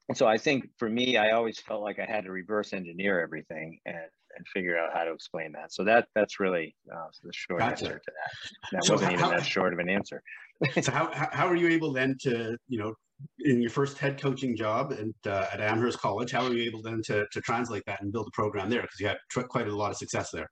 and 0.09 0.17
so 0.17 0.27
I 0.27 0.39
think 0.39 0.69
for 0.79 0.89
me, 0.89 1.17
I 1.17 1.33
always 1.33 1.59
felt 1.59 1.83
like 1.83 1.99
I 1.99 2.05
had 2.05 2.25
to 2.25 2.31
reverse 2.31 2.73
engineer 2.73 3.21
everything, 3.21 3.79
and 3.87 3.97
and 4.37 4.47
figure 4.49 4.79
out 4.79 4.93
how 4.93 5.05
to 5.05 5.13
explain 5.13 5.53
that. 5.53 5.73
So 5.73 5.85
that 5.85 6.07
that's 6.15 6.39
really 6.39 6.77
uh, 6.93 7.07
the 7.23 7.33
short 7.33 7.61
gotcha. 7.61 7.85
answer 7.85 7.99
to 7.99 8.13
that. 8.13 8.71
That 8.73 8.85
so 8.85 8.95
wasn't 8.95 9.13
how, 9.13 9.27
even 9.27 9.37
that 9.37 9.47
short 9.47 9.73
of 9.73 9.79
an 9.79 9.89
answer. 9.89 10.23
so 10.81 10.93
how, 10.93 11.11
how 11.13 11.47
are 11.47 11.57
you 11.57 11.69
able 11.69 11.93
then 11.93 12.17
to 12.23 12.57
you 12.69 12.79
know 12.79 12.95
in 13.41 13.61
your 13.61 13.71
first 13.71 13.99
head 13.99 14.21
coaching 14.21 14.57
job 14.57 14.93
and 14.93 15.15
uh, 15.27 15.47
at 15.53 15.61
Amherst 15.61 15.99
College, 15.99 16.31
how 16.31 16.45
were 16.45 16.55
you 16.55 16.65
able 16.65 16.83
then 16.83 17.03
to 17.07 17.27
to 17.33 17.41
translate 17.41 17.83
that 17.87 18.03
and 18.03 18.13
build 18.13 18.29
a 18.29 18.33
program 18.33 18.71
there 18.71 18.83
because 18.83 19.01
you 19.01 19.09
had 19.09 19.19
quite 19.49 19.69
a 19.69 19.75
lot 19.75 19.91
of 19.91 19.97
success 19.97 20.31
there? 20.31 20.49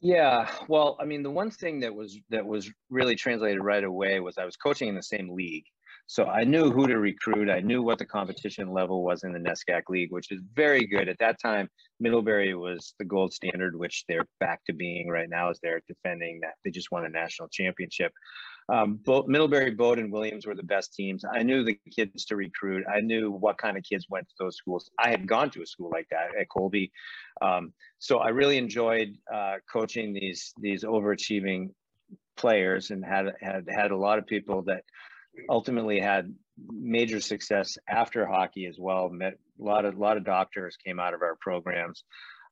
Yeah, 0.00 0.50
well, 0.68 0.96
I 1.00 1.04
mean, 1.06 1.22
the 1.22 1.30
one 1.30 1.50
thing 1.50 1.80
that 1.80 1.94
was 1.94 2.18
that 2.30 2.44
was 2.44 2.70
really 2.90 3.16
translated 3.16 3.62
right 3.62 3.82
away 3.82 4.20
was 4.20 4.36
I 4.38 4.44
was 4.44 4.56
coaching 4.56 4.88
in 4.88 4.94
the 4.94 5.02
same 5.02 5.30
league, 5.30 5.64
so 6.08 6.26
I 6.26 6.44
knew 6.44 6.70
who 6.70 6.86
to 6.86 6.98
recruit. 6.98 7.50
I 7.50 7.60
knew 7.60 7.82
what 7.82 7.98
the 7.98 8.04
competition 8.04 8.72
level 8.72 9.02
was 9.02 9.24
in 9.24 9.32
the 9.32 9.40
NESCAC 9.40 9.82
League, 9.88 10.12
which 10.12 10.30
is 10.30 10.40
very 10.54 10.86
good. 10.86 11.08
At 11.08 11.18
that 11.18 11.40
time, 11.42 11.68
Middlebury 11.98 12.54
was 12.54 12.94
the 12.98 13.04
gold 13.04 13.32
standard, 13.32 13.76
which 13.76 14.04
they're 14.08 14.26
back 14.38 14.60
to 14.66 14.72
being 14.72 15.08
right 15.08 15.28
now 15.28 15.50
as 15.50 15.58
they're 15.62 15.82
defending 15.88 16.40
that. 16.40 16.54
They 16.64 16.70
just 16.70 16.92
won 16.92 17.06
a 17.06 17.08
national 17.08 17.48
championship. 17.48 18.12
Um, 18.68 19.00
both 19.04 19.26
Middlebury, 19.26 19.72
Bowdoin, 19.72 20.10
Williams 20.10 20.46
were 20.46 20.54
the 20.54 20.62
best 20.62 20.94
teams. 20.94 21.24
I 21.24 21.42
knew 21.42 21.64
the 21.64 21.78
kids 21.90 22.24
to 22.26 22.36
recruit. 22.36 22.84
I 22.92 23.00
knew 23.00 23.30
what 23.32 23.58
kind 23.58 23.76
of 23.76 23.82
kids 23.84 24.06
went 24.08 24.28
to 24.28 24.34
those 24.38 24.56
schools. 24.56 24.90
I 24.98 25.10
had 25.10 25.26
gone 25.26 25.50
to 25.50 25.62
a 25.62 25.66
school 25.66 25.90
like 25.92 26.08
that 26.10 26.36
at 26.38 26.48
Colby, 26.48 26.90
um, 27.40 27.72
so 27.98 28.18
I 28.18 28.28
really 28.28 28.58
enjoyed 28.58 29.16
uh, 29.32 29.56
coaching 29.72 30.12
these 30.12 30.52
these 30.58 30.82
overachieving 30.82 31.70
players 32.36 32.90
and 32.90 33.04
had 33.04 33.32
had 33.40 33.68
had 33.68 33.92
a 33.92 33.96
lot 33.96 34.18
of 34.18 34.26
people 34.26 34.62
that 34.62 34.82
ultimately 35.48 36.00
had 36.00 36.34
major 36.70 37.20
success 37.20 37.76
after 37.88 38.26
hockey 38.26 38.66
as 38.66 38.76
well. 38.78 39.08
Met 39.08 39.34
a 39.60 39.62
lot 39.62 39.84
of 39.84 39.96
a 39.96 39.98
lot 39.98 40.16
of 40.16 40.24
doctors 40.24 40.76
came 40.84 40.98
out 40.98 41.14
of 41.14 41.22
our 41.22 41.36
programs 41.40 42.04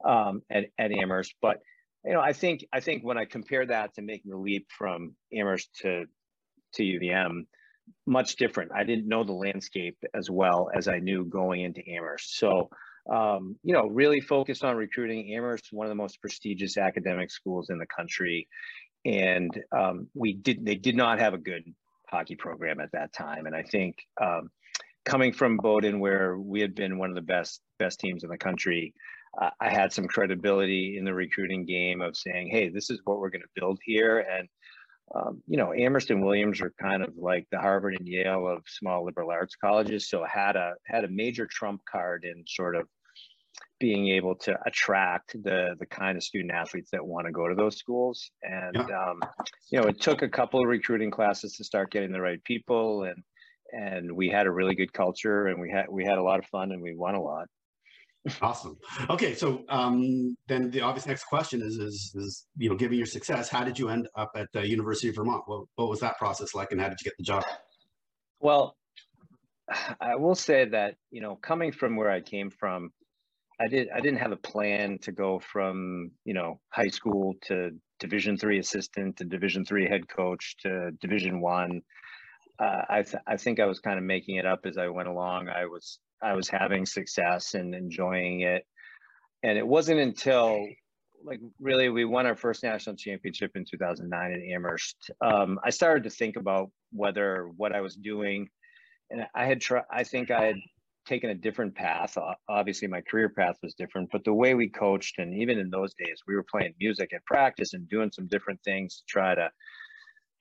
um, 0.04 0.42
at, 0.50 0.64
at 0.78 0.92
Amherst. 0.92 1.34
But 1.40 1.58
you 2.04 2.12
know, 2.12 2.20
I 2.20 2.32
think 2.32 2.64
I 2.72 2.80
think 2.80 3.02
when 3.02 3.18
I 3.18 3.24
compare 3.24 3.66
that 3.66 3.94
to 3.94 4.02
making 4.02 4.30
the 4.30 4.36
leap 4.36 4.66
from 4.76 5.14
Amherst 5.32 5.70
to 5.82 6.04
to 6.74 6.82
UVM, 6.82 7.46
much 8.06 8.36
different. 8.36 8.72
I 8.74 8.84
didn't 8.84 9.08
know 9.08 9.24
the 9.24 9.32
landscape 9.32 9.96
as 10.14 10.30
well 10.30 10.68
as 10.74 10.88
I 10.88 10.98
knew 10.98 11.24
going 11.24 11.62
into 11.62 11.82
Amherst. 11.88 12.36
So 12.38 12.70
um, 13.10 13.56
you 13.62 13.74
know, 13.74 13.86
really 13.86 14.20
focused 14.20 14.64
on 14.64 14.76
recruiting. 14.76 15.34
Amherst, 15.34 15.68
one 15.72 15.86
of 15.86 15.90
the 15.90 15.94
most 15.94 16.20
prestigious 16.20 16.78
academic 16.78 17.30
schools 17.30 17.68
in 17.68 17.78
the 17.78 17.86
country, 17.86 18.48
and 19.04 19.50
um, 19.76 20.08
we 20.14 20.32
did. 20.32 20.64
They 20.64 20.76
did 20.76 20.96
not 20.96 21.18
have 21.18 21.34
a 21.34 21.38
good 21.38 21.64
hockey 22.14 22.36
program 22.36 22.80
at 22.80 22.92
that 22.92 23.12
time. 23.12 23.46
And 23.46 23.56
I 23.56 23.62
think 23.62 23.96
um, 24.22 24.50
coming 25.04 25.32
from 25.32 25.56
Bowdoin, 25.56 25.98
where 25.98 26.38
we 26.38 26.60
had 26.60 26.74
been 26.74 26.98
one 26.98 27.10
of 27.10 27.16
the 27.16 27.22
best 27.22 27.60
best 27.78 28.00
teams 28.00 28.24
in 28.24 28.30
the 28.30 28.38
country, 28.38 28.94
uh, 29.40 29.50
I 29.60 29.68
had 29.70 29.92
some 29.92 30.06
credibility 30.06 30.96
in 30.96 31.04
the 31.04 31.14
recruiting 31.14 31.64
game 31.64 32.00
of 32.00 32.16
saying, 32.16 32.48
"Hey, 32.50 32.68
this 32.68 32.90
is 32.90 33.00
what 33.04 33.18
we're 33.18 33.30
going 33.30 33.42
to 33.42 33.60
build 33.60 33.78
here." 33.82 34.20
And 34.20 34.48
um, 35.14 35.42
you 35.46 35.58
know, 35.58 35.74
Amherst 35.74 36.10
and 36.10 36.24
Williams 36.24 36.60
are 36.60 36.72
kind 36.80 37.02
of 37.02 37.12
like 37.16 37.46
the 37.50 37.58
Harvard 37.58 37.96
and 37.98 38.08
Yale 38.08 38.48
of 38.48 38.62
small 38.66 39.04
liberal 39.04 39.30
arts 39.30 39.56
colleges, 39.56 40.08
so 40.08 40.24
had 40.24 40.56
a 40.56 40.74
had 40.86 41.04
a 41.04 41.08
major 41.08 41.46
trump 41.46 41.82
card 41.90 42.24
in 42.24 42.44
sort 42.46 42.76
of 42.76 42.88
being 43.84 44.08
able 44.08 44.34
to 44.34 44.58
attract 44.64 45.36
the 45.42 45.76
the 45.78 45.84
kind 45.84 46.16
of 46.16 46.22
student 46.22 46.50
athletes 46.50 46.88
that 46.90 47.04
want 47.04 47.26
to 47.26 47.32
go 47.32 47.46
to 47.46 47.54
those 47.54 47.76
schools. 47.76 48.30
And 48.42 48.74
yeah. 48.74 48.98
um, 48.98 49.20
you 49.70 49.78
know 49.78 49.86
it 49.88 50.00
took 50.00 50.22
a 50.22 50.28
couple 50.28 50.62
of 50.62 50.66
recruiting 50.66 51.10
classes 51.10 51.52
to 51.58 51.64
start 51.64 51.92
getting 51.92 52.10
the 52.10 52.20
right 52.28 52.42
people 52.44 53.02
and 53.02 53.22
and 53.72 54.10
we 54.10 54.30
had 54.30 54.46
a 54.46 54.50
really 54.50 54.74
good 54.74 54.90
culture 54.94 55.48
and 55.48 55.60
we 55.60 55.70
had 55.70 55.84
we 55.90 56.02
had 56.02 56.16
a 56.16 56.22
lot 56.22 56.38
of 56.38 56.46
fun 56.46 56.72
and 56.72 56.80
we 56.80 56.94
won 56.96 57.14
a 57.14 57.20
lot. 57.20 57.46
Awesome. 58.40 58.78
Okay 59.10 59.34
so 59.34 59.64
um, 59.68 60.34
then 60.48 60.70
the 60.70 60.80
obvious 60.80 61.06
next 61.06 61.24
question 61.24 61.60
is, 61.60 61.76
is 61.76 62.10
is 62.14 62.46
you 62.56 62.70
know 62.70 62.76
given 62.76 62.96
your 62.96 63.10
success 63.18 63.50
how 63.50 63.64
did 63.64 63.78
you 63.78 63.90
end 63.90 64.08
up 64.16 64.30
at 64.34 64.48
the 64.54 64.66
university 64.66 65.10
of 65.10 65.16
vermont? 65.16 65.42
What, 65.44 65.66
what 65.74 65.90
was 65.90 66.00
that 66.00 66.16
process 66.16 66.54
like 66.54 66.72
and 66.72 66.80
how 66.80 66.88
did 66.88 66.98
you 67.02 67.04
get 67.04 67.18
the 67.18 67.24
job? 67.24 67.44
Well 68.40 68.76
i 69.98 70.14
will 70.14 70.34
say 70.34 70.66
that 70.66 70.96
you 71.10 71.22
know 71.22 71.36
coming 71.36 71.72
from 71.72 71.96
where 71.96 72.10
i 72.10 72.20
came 72.20 72.50
from 72.50 72.90
I 73.60 73.68
did 73.68 73.88
I 73.90 74.00
didn't 74.00 74.18
have 74.18 74.32
a 74.32 74.36
plan 74.36 74.98
to 75.02 75.12
go 75.12 75.38
from 75.38 76.10
you 76.24 76.34
know 76.34 76.60
high 76.70 76.88
school 76.88 77.34
to 77.42 77.70
Division 78.00 78.36
three 78.36 78.58
assistant 78.58 79.16
to 79.18 79.24
Division 79.24 79.64
three 79.64 79.88
head 79.88 80.08
coach 80.08 80.56
to 80.62 80.90
Division 81.00 81.40
one. 81.40 81.82
Uh, 82.58 82.82
I 82.88 83.02
th- 83.02 83.22
I 83.26 83.36
think 83.36 83.60
I 83.60 83.66
was 83.66 83.80
kind 83.80 83.98
of 83.98 84.04
making 84.04 84.36
it 84.36 84.46
up 84.46 84.60
as 84.64 84.76
I 84.76 84.88
went 84.88 85.08
along. 85.08 85.48
I 85.48 85.66
was 85.66 85.98
I 86.22 86.34
was 86.34 86.48
having 86.48 86.86
success 86.86 87.54
and 87.54 87.74
enjoying 87.74 88.40
it, 88.40 88.64
and 89.42 89.56
it 89.56 89.66
wasn't 89.66 90.00
until 90.00 90.66
like 91.24 91.40
really 91.60 91.88
we 91.88 92.04
won 92.04 92.26
our 92.26 92.36
first 92.36 92.62
national 92.62 92.96
championship 92.96 93.52
in 93.54 93.64
2009 93.64 94.32
at 94.32 94.52
Amherst. 94.52 95.10
Um, 95.20 95.58
I 95.64 95.70
started 95.70 96.04
to 96.04 96.10
think 96.10 96.36
about 96.36 96.70
whether 96.92 97.48
what 97.56 97.74
I 97.74 97.80
was 97.80 97.94
doing, 97.94 98.48
and 99.10 99.26
I 99.34 99.46
had 99.46 99.60
tried. 99.60 99.84
I 99.90 100.02
think 100.04 100.30
I 100.30 100.44
had 100.44 100.56
taken 101.04 101.30
a 101.30 101.34
different 101.34 101.74
path. 101.74 102.16
Obviously, 102.48 102.88
my 102.88 103.00
career 103.00 103.28
path 103.28 103.56
was 103.62 103.74
different, 103.74 104.10
but 104.12 104.24
the 104.24 104.32
way 104.32 104.54
we 104.54 104.68
coached, 104.68 105.18
and 105.18 105.34
even 105.34 105.58
in 105.58 105.70
those 105.70 105.94
days, 105.94 106.20
we 106.26 106.34
were 106.34 106.44
playing 106.50 106.74
music 106.80 107.12
at 107.14 107.24
practice 107.24 107.74
and 107.74 107.88
doing 107.88 108.10
some 108.12 108.26
different 108.28 108.60
things 108.64 108.96
to 108.96 109.02
try 109.08 109.34
to 109.34 109.50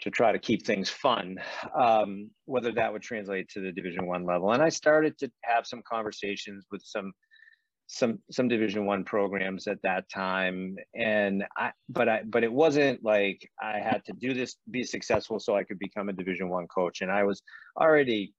to 0.02 0.10
try 0.10 0.32
to 0.32 0.40
keep 0.40 0.66
things 0.66 0.90
fun. 0.90 1.38
Um, 1.80 2.30
whether 2.46 2.72
that 2.74 2.92
would 2.92 3.04
translate 3.04 3.48
to 3.50 3.62
the 3.62 3.72
Division 3.72 4.06
One 4.08 4.26
level, 4.26 4.52
and 4.52 4.62
I 4.62 4.70
started 4.70 5.18
to 5.20 5.32
have 5.44 5.66
some 5.66 5.82
conversations 5.88 6.66
with 6.72 6.82
some 6.84 7.14
some 7.88 8.20
some 8.32 8.48
division 8.48 8.86
one 8.86 9.04
programs 9.04 9.68
at 9.68 9.82
that 9.84 10.10
time 10.10 10.76
and 10.96 11.44
i 11.58 11.72
but 11.90 12.08
i 12.08 12.22
but 12.26 12.44
it 12.44 12.52
wasn't 12.52 13.04
like 13.04 13.48
i 13.62 13.78
had 13.78 14.02
to 14.06 14.14
do 14.14 14.34
this 14.34 14.56
be 14.72 14.84
successful 14.84 15.38
so 15.38 15.56
i 15.56 15.64
could 15.64 15.78
become 15.80 16.08
a 16.08 16.14
division 16.14 16.50
one 16.50 16.66
coach 16.68 17.02
and 17.02 17.12
i 17.12 17.24
was 17.24 17.42
already 17.80 18.34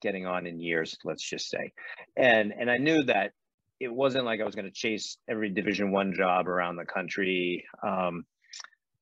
getting 0.00 0.26
on 0.26 0.46
in 0.46 0.60
years, 0.60 0.96
let's 1.04 1.22
just 1.22 1.48
say. 1.48 1.72
And 2.16 2.52
and 2.52 2.70
I 2.70 2.78
knew 2.78 3.02
that 3.04 3.32
it 3.78 3.92
wasn't 3.92 4.24
like 4.26 4.40
I 4.40 4.44
was 4.44 4.54
going 4.54 4.66
to 4.66 4.70
chase 4.70 5.16
every 5.28 5.50
Division 5.50 5.90
One 5.90 6.12
job 6.14 6.48
around 6.48 6.76
the 6.76 6.84
country. 6.84 7.64
Um, 7.82 8.24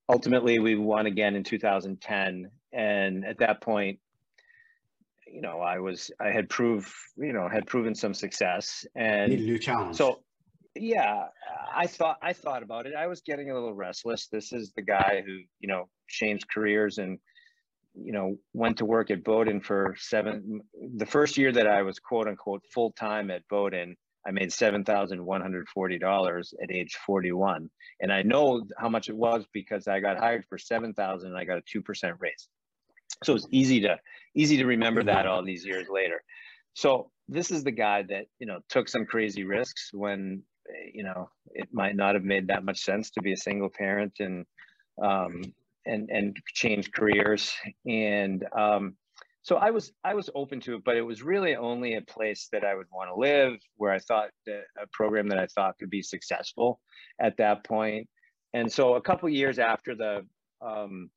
ultimately, 0.09 0.59
we 0.59 0.77
won 0.77 1.07
again 1.07 1.35
in 1.35 1.45
2010, 1.45 2.51
and 2.73 3.25
at 3.25 3.39
that 3.39 3.61
point, 3.61 3.99
you 5.27 5.41
know, 5.41 5.61
I 5.61 5.79
was 5.81 6.11
I 6.21 6.31
had 6.31 6.49
proved 6.49 6.91
you 7.17 7.33
know 7.33 7.49
had 7.49 7.67
proven 7.67 7.95
some 7.95 8.15
success, 8.15 8.87
and 8.95 9.33
new 9.33 9.59
challenge. 9.59 9.97
So 9.97 10.21
yeah, 10.75 11.27
I 11.75 11.87
thought 11.87 12.19
I 12.23 12.33
thought 12.33 12.63
about 12.63 12.87
it. 12.87 12.95
I 12.95 13.07
was 13.07 13.21
getting 13.21 13.51
a 13.51 13.55
little 13.55 13.75
restless. 13.75 14.29
This 14.29 14.53
is 14.53 14.73
the 14.77 14.83
guy 14.83 15.23
who 15.25 15.39
you 15.61 15.69
know 15.69 15.89
changed 16.09 16.49
careers 16.49 16.99
and 16.99 17.19
you 18.03 18.13
know, 18.13 18.37
went 18.55 18.79
to 18.79 18.85
work 18.85 19.11
at 19.11 19.25
Bowdoin 19.25 19.61
for 19.61 19.95
seven. 19.99 20.61
The 20.97 21.07
first 21.07 21.37
year 21.37 21.53
that 21.53 21.67
I 21.67 21.83
was 21.83 21.99
quote 21.99 22.29
unquote 22.29 22.65
full 22.73 22.93
time 22.93 23.31
at 23.31 23.47
Bowdoin, 23.49 23.97
I 24.27 24.31
made 24.31 24.53
seven 24.53 24.85
thousand 24.85 25.25
one 25.25 25.41
hundred 25.41 25.69
forty 25.69 25.99
dollars 25.99 26.55
at 26.63 26.71
age 26.71 26.97
forty 27.07 27.33
one, 27.33 27.71
and 28.01 28.13
I 28.13 28.23
know 28.23 28.63
how 28.79 28.89
much 28.89 29.09
it 29.09 29.17
was 29.17 29.47
because 29.53 29.89
I 29.89 30.01
got 30.01 30.19
hired 30.19 30.45
for 30.49 30.59
seven 30.59 30.95
thousand 30.95 31.31
and 31.31 31.39
I 31.39 31.45
got 31.45 31.59
a 31.59 31.63
two 31.71 31.83
percent 31.83 32.17
raise. 32.21 32.49
so 33.25 33.35
it's 33.35 33.47
easy 33.51 33.81
to 33.81 33.99
easy 34.35 34.57
to 34.59 34.67
remember 34.67 35.03
that 35.05 35.27
all 35.27 35.43
these 35.43 35.65
years 35.65 35.89
later. 35.89 36.23
So 36.75 37.11
this 37.29 37.51
is 37.51 37.65
the 37.65 37.73
guy 37.73 38.03
that 38.03 38.27
you 38.39 38.47
know 38.47 38.61
took 38.69 38.89
some 38.89 39.07
crazy 39.07 39.45
risks 39.45 39.91
when 39.93 40.43
you 40.93 41.05
know 41.05 41.31
it 41.53 41.69
might 41.73 41.97
not 41.97 42.15
have 42.15 42.25
made 42.25 42.49
that 42.49 42.65
much 42.65 42.81
sense 42.81 43.11
to 43.11 43.23
be 43.23 43.33
a 43.33 43.37
single 43.37 43.71
parent 43.71 44.15
and 44.21 44.47
um, 45.03 45.43
and 45.89 46.09
and 46.11 46.37
change 46.55 46.93
careers 46.93 47.53
and 47.87 48.45
um, 48.57 48.95
so 49.49 49.57
I 49.57 49.71
was 49.71 49.93
I 50.05 50.13
was 50.13 50.29
open 50.35 50.61
to 50.61 50.75
it, 50.75 50.85
but 50.85 50.99
it 50.99 51.01
was 51.03 51.23
really 51.23 51.57
only 51.57 51.95
a 51.95 52.03
place 52.03 52.49
that 52.53 52.65
I 52.65 52.75
would 52.75 52.87
want 52.93 53.09
to 53.09 53.19
live, 53.19 53.55
where 53.77 53.91
I 53.91 53.99
thought 53.99 54.29
that 54.45 54.65
a 54.77 54.87
program 54.93 55.27
that 55.29 55.39
I 55.39 55.47
thought 55.47 55.79
could 55.79 55.89
be 55.89 56.03
successful 56.03 56.81
at 57.19 57.39
that 57.39 57.65
point. 57.65 58.09
And 58.53 58.71
so 58.71 58.97
a 58.97 59.01
couple 59.01 59.27
years 59.31 59.59
after 59.59 59.95
the 59.95 60.27
um, 60.61 61.09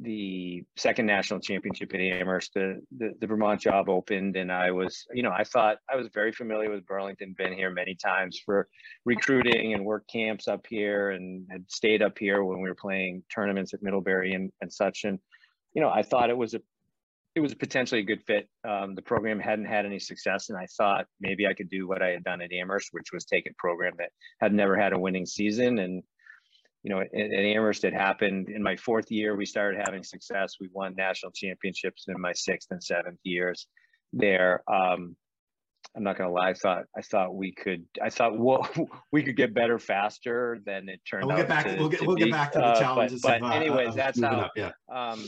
the 0.00 0.64
second 0.76 1.06
national 1.06 1.40
championship 1.40 1.94
at 1.94 2.00
Amherst, 2.00 2.54
the, 2.54 2.80
the, 2.96 3.14
the 3.20 3.26
Vermont 3.26 3.60
job 3.60 3.88
opened, 3.88 4.36
and 4.36 4.50
I 4.50 4.70
was, 4.72 5.06
you 5.12 5.22
know, 5.22 5.30
I 5.30 5.44
thought 5.44 5.78
I 5.88 5.96
was 5.96 6.08
very 6.12 6.32
familiar 6.32 6.70
with 6.70 6.86
Burlington, 6.86 7.34
been 7.38 7.52
here 7.52 7.70
many 7.70 7.94
times 7.94 8.40
for 8.44 8.68
recruiting 9.04 9.74
and 9.74 9.84
work 9.84 10.04
camps 10.08 10.48
up 10.48 10.66
here, 10.68 11.10
and 11.10 11.46
had 11.50 11.70
stayed 11.70 12.02
up 12.02 12.18
here 12.18 12.42
when 12.42 12.60
we 12.60 12.68
were 12.68 12.74
playing 12.74 13.22
tournaments 13.32 13.72
at 13.72 13.82
Middlebury 13.82 14.34
and, 14.34 14.50
and 14.60 14.72
such. 14.72 15.04
And 15.04 15.18
you 15.74 15.82
know, 15.82 15.90
I 15.90 16.02
thought 16.02 16.30
it 16.30 16.36
was 16.36 16.54
a 16.54 16.60
it 17.34 17.40
was 17.40 17.54
potentially 17.54 18.00
a 18.00 18.04
good 18.04 18.22
fit. 18.22 18.48
Um, 18.68 18.94
the 18.94 19.02
program 19.02 19.40
hadn't 19.40 19.64
had 19.64 19.86
any 19.86 19.98
success, 19.98 20.50
and 20.50 20.58
I 20.58 20.66
thought 20.76 21.06
maybe 21.20 21.46
I 21.46 21.54
could 21.54 21.68
do 21.68 21.88
what 21.88 22.00
I 22.00 22.10
had 22.10 22.22
done 22.22 22.40
at 22.40 22.52
Amherst, 22.52 22.90
which 22.92 23.12
was 23.12 23.24
take 23.24 23.46
a 23.46 23.54
program 23.58 23.94
that 23.98 24.10
had 24.40 24.52
never 24.52 24.76
had 24.76 24.92
a 24.92 24.98
winning 24.98 25.26
season 25.26 25.78
and 25.78 26.02
you 26.84 26.90
know, 26.94 27.00
at, 27.00 27.08
at 27.14 27.44
Amherst, 27.44 27.84
it 27.84 27.94
happened 27.94 28.50
in 28.50 28.62
my 28.62 28.76
fourth 28.76 29.10
year. 29.10 29.34
We 29.34 29.46
started 29.46 29.80
having 29.84 30.04
success. 30.04 30.56
We 30.60 30.68
won 30.72 30.94
national 30.94 31.32
championships 31.32 32.04
in 32.08 32.20
my 32.20 32.32
sixth 32.34 32.68
and 32.70 32.82
seventh 32.82 33.18
years 33.24 33.66
there. 34.12 34.62
Um, 34.70 35.16
I'm 35.96 36.02
not 36.02 36.18
gonna 36.18 36.32
lie. 36.32 36.50
I 36.50 36.54
thought 36.54 36.84
I 36.96 37.00
thought 37.00 37.34
we 37.34 37.52
could. 37.52 37.84
I 38.02 38.10
thought 38.10 38.38
well, 38.38 38.68
we 39.12 39.22
could 39.22 39.36
get 39.36 39.54
better 39.54 39.78
faster 39.78 40.58
than 40.66 40.88
it 40.88 41.00
turned 41.08 41.26
we'll 41.26 41.32
out. 41.32 41.38
Get 41.38 41.48
back, 41.48 41.64
to, 41.64 41.76
we'll 41.76 41.88
get 41.88 42.00
to 42.00 42.06
we'll 42.06 42.16
be. 42.16 42.24
get 42.24 42.32
back 42.32 42.52
to 42.52 42.58
the 42.58 42.64
uh, 42.64 42.78
challenges. 42.78 43.22
But, 43.22 43.40
but 43.40 43.52
uh, 43.52 43.54
anyways, 43.54 43.94
that's 43.94 44.20
how. 44.20 44.40
Up, 44.40 44.52
yeah. 44.54 44.72
Um, 44.92 45.24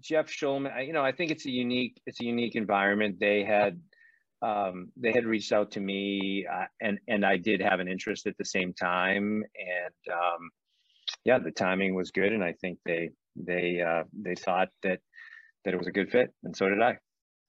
Jeff 0.00 0.28
Schulman. 0.28 0.86
You 0.86 0.92
know, 0.92 1.02
I 1.02 1.12
think 1.12 1.30
it's 1.30 1.44
a 1.44 1.50
unique. 1.50 2.00
It's 2.06 2.20
a 2.20 2.24
unique 2.24 2.56
environment. 2.56 3.16
They 3.20 3.44
had. 3.44 3.80
Um, 4.42 4.92
they 4.96 5.12
had 5.12 5.24
reached 5.24 5.52
out 5.52 5.72
to 5.72 5.80
me, 5.80 6.46
uh, 6.50 6.66
and 6.80 6.98
and 7.08 7.24
I 7.24 7.36
did 7.36 7.60
have 7.60 7.80
an 7.80 7.88
interest 7.88 8.26
at 8.26 8.36
the 8.38 8.44
same 8.44 8.72
time, 8.74 9.42
and 9.58 10.14
um, 10.14 10.50
yeah, 11.24 11.38
the 11.38 11.50
timing 11.50 11.94
was 11.94 12.10
good, 12.10 12.32
and 12.32 12.42
I 12.42 12.52
think 12.60 12.78
they 12.84 13.10
they 13.36 13.80
uh, 13.80 14.04
they 14.12 14.34
thought 14.34 14.68
that 14.82 15.00
that 15.64 15.74
it 15.74 15.78
was 15.78 15.86
a 15.86 15.92
good 15.92 16.10
fit, 16.10 16.32
and 16.44 16.56
so 16.56 16.68
did 16.68 16.80
I. 16.80 16.96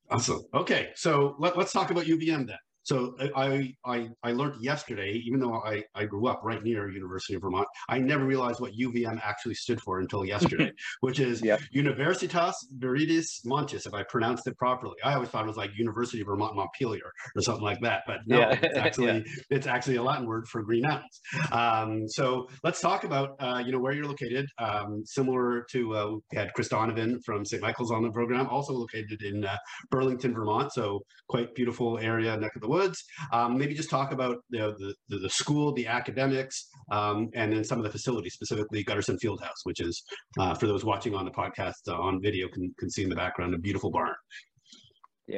Awesome. 0.10 0.44
Okay, 0.54 0.90
so 0.96 1.36
let, 1.38 1.58
us 1.58 1.74
talk 1.74 1.92
about 1.92 2.06
UVM 2.06 2.48
then. 2.48 2.58
So 2.88 3.18
I, 3.36 3.74
I, 3.86 4.08
I 4.24 4.32
learned 4.32 4.64
yesterday, 4.64 5.22
even 5.26 5.42
though 5.42 5.56
I, 5.56 5.84
I 5.94 6.06
grew 6.06 6.28
up 6.28 6.40
right 6.42 6.64
near 6.64 6.90
University 6.90 7.34
of 7.34 7.42
Vermont, 7.42 7.68
I 7.90 8.00
never 8.00 8.24
realized 8.24 8.62
what 8.62 8.72
UVM 8.80 9.20
actually 9.22 9.56
stood 9.56 9.82
for 9.82 10.00
until 10.00 10.24
yesterday, 10.24 10.72
which 11.02 11.20
is 11.20 11.42
yep. 11.42 11.60
Universitas 11.76 12.54
Viridis 12.80 13.46
Montis, 13.46 13.88
if 13.88 13.94
I 13.94 14.04
pronounced 14.04 14.48
it 14.48 14.56
properly. 14.58 14.96
I 15.04 15.16
always 15.16 15.28
thought 15.28 15.44
it 15.44 15.48
was 15.48 15.58
like 15.58 15.72
University 15.76 16.22
of 16.22 16.28
Vermont 16.28 16.56
Montpelier 16.56 17.12
or 17.36 17.42
something 17.42 17.66
like 17.66 17.82
that, 17.82 18.04
but 18.08 18.20
no, 18.26 18.40
yeah. 18.40 18.58
it's 18.62 18.78
actually 18.78 19.08
yeah. 19.08 19.34
it's 19.50 19.68
actually 19.68 19.98
a 19.98 20.04
Latin 20.04 20.26
word 20.26 20.48
for 20.48 20.64
Green 20.64 20.84
Mountains. 20.84 21.20
Um, 21.52 22.08
so 22.08 22.48
let's 22.64 22.80
talk 22.80 23.04
about 23.04 23.36
uh, 23.42 23.62
you 23.66 23.74
know 23.74 23.80
where 23.80 23.92
you're 23.92 24.06
located. 24.06 24.48
Um, 24.60 25.04
similar 25.06 25.66
to 25.72 25.94
uh, 25.94 26.12
we 26.32 26.38
had 26.38 26.54
Chris 26.54 26.70
Donovan 26.70 27.20
from 27.26 27.44
St. 27.44 27.62
Michael's 27.62 27.92
on 27.92 28.04
the 28.04 28.12
program, 28.12 28.48
also 28.48 28.72
located 28.72 29.24
in 29.24 29.44
uh, 29.44 29.58
Burlington, 29.92 30.34
Vermont. 30.34 30.72
So 30.72 31.02
quite 31.28 31.54
beautiful 31.54 32.00
area, 32.00 32.38
neck 32.38 32.56
of 32.56 32.62
the 32.62 32.70
woods 32.70 32.77
woods. 32.78 32.98
Um, 33.36 33.50
maybe 33.60 33.74
just 33.82 33.92
talk 33.98 34.10
about 34.18 34.36
you 34.54 34.60
know, 34.62 34.72
the, 34.82 34.90
the, 35.10 35.18
the 35.26 35.34
school, 35.42 35.66
the 35.80 35.88
academics, 36.00 36.58
um, 36.98 37.18
and 37.40 37.48
then 37.54 37.64
some 37.70 37.80
of 37.82 37.86
the 37.88 37.94
facilities, 37.98 38.34
specifically 38.40 38.84
Gutterson 38.90 39.18
Fieldhouse, 39.24 39.62
which 39.64 39.82
is 39.88 39.96
uh, 40.42 40.54
for 40.60 40.68
those 40.72 40.84
watching 40.92 41.14
on 41.20 41.26
the 41.30 41.36
podcast 41.42 41.82
uh, 41.88 42.08
on 42.08 42.22
video 42.28 42.46
can 42.56 42.66
can 42.80 42.90
see 42.96 43.04
in 43.06 43.10
the 43.14 43.22
background 43.24 43.54
a 43.54 43.58
beautiful 43.68 43.92
barn. 43.98 44.16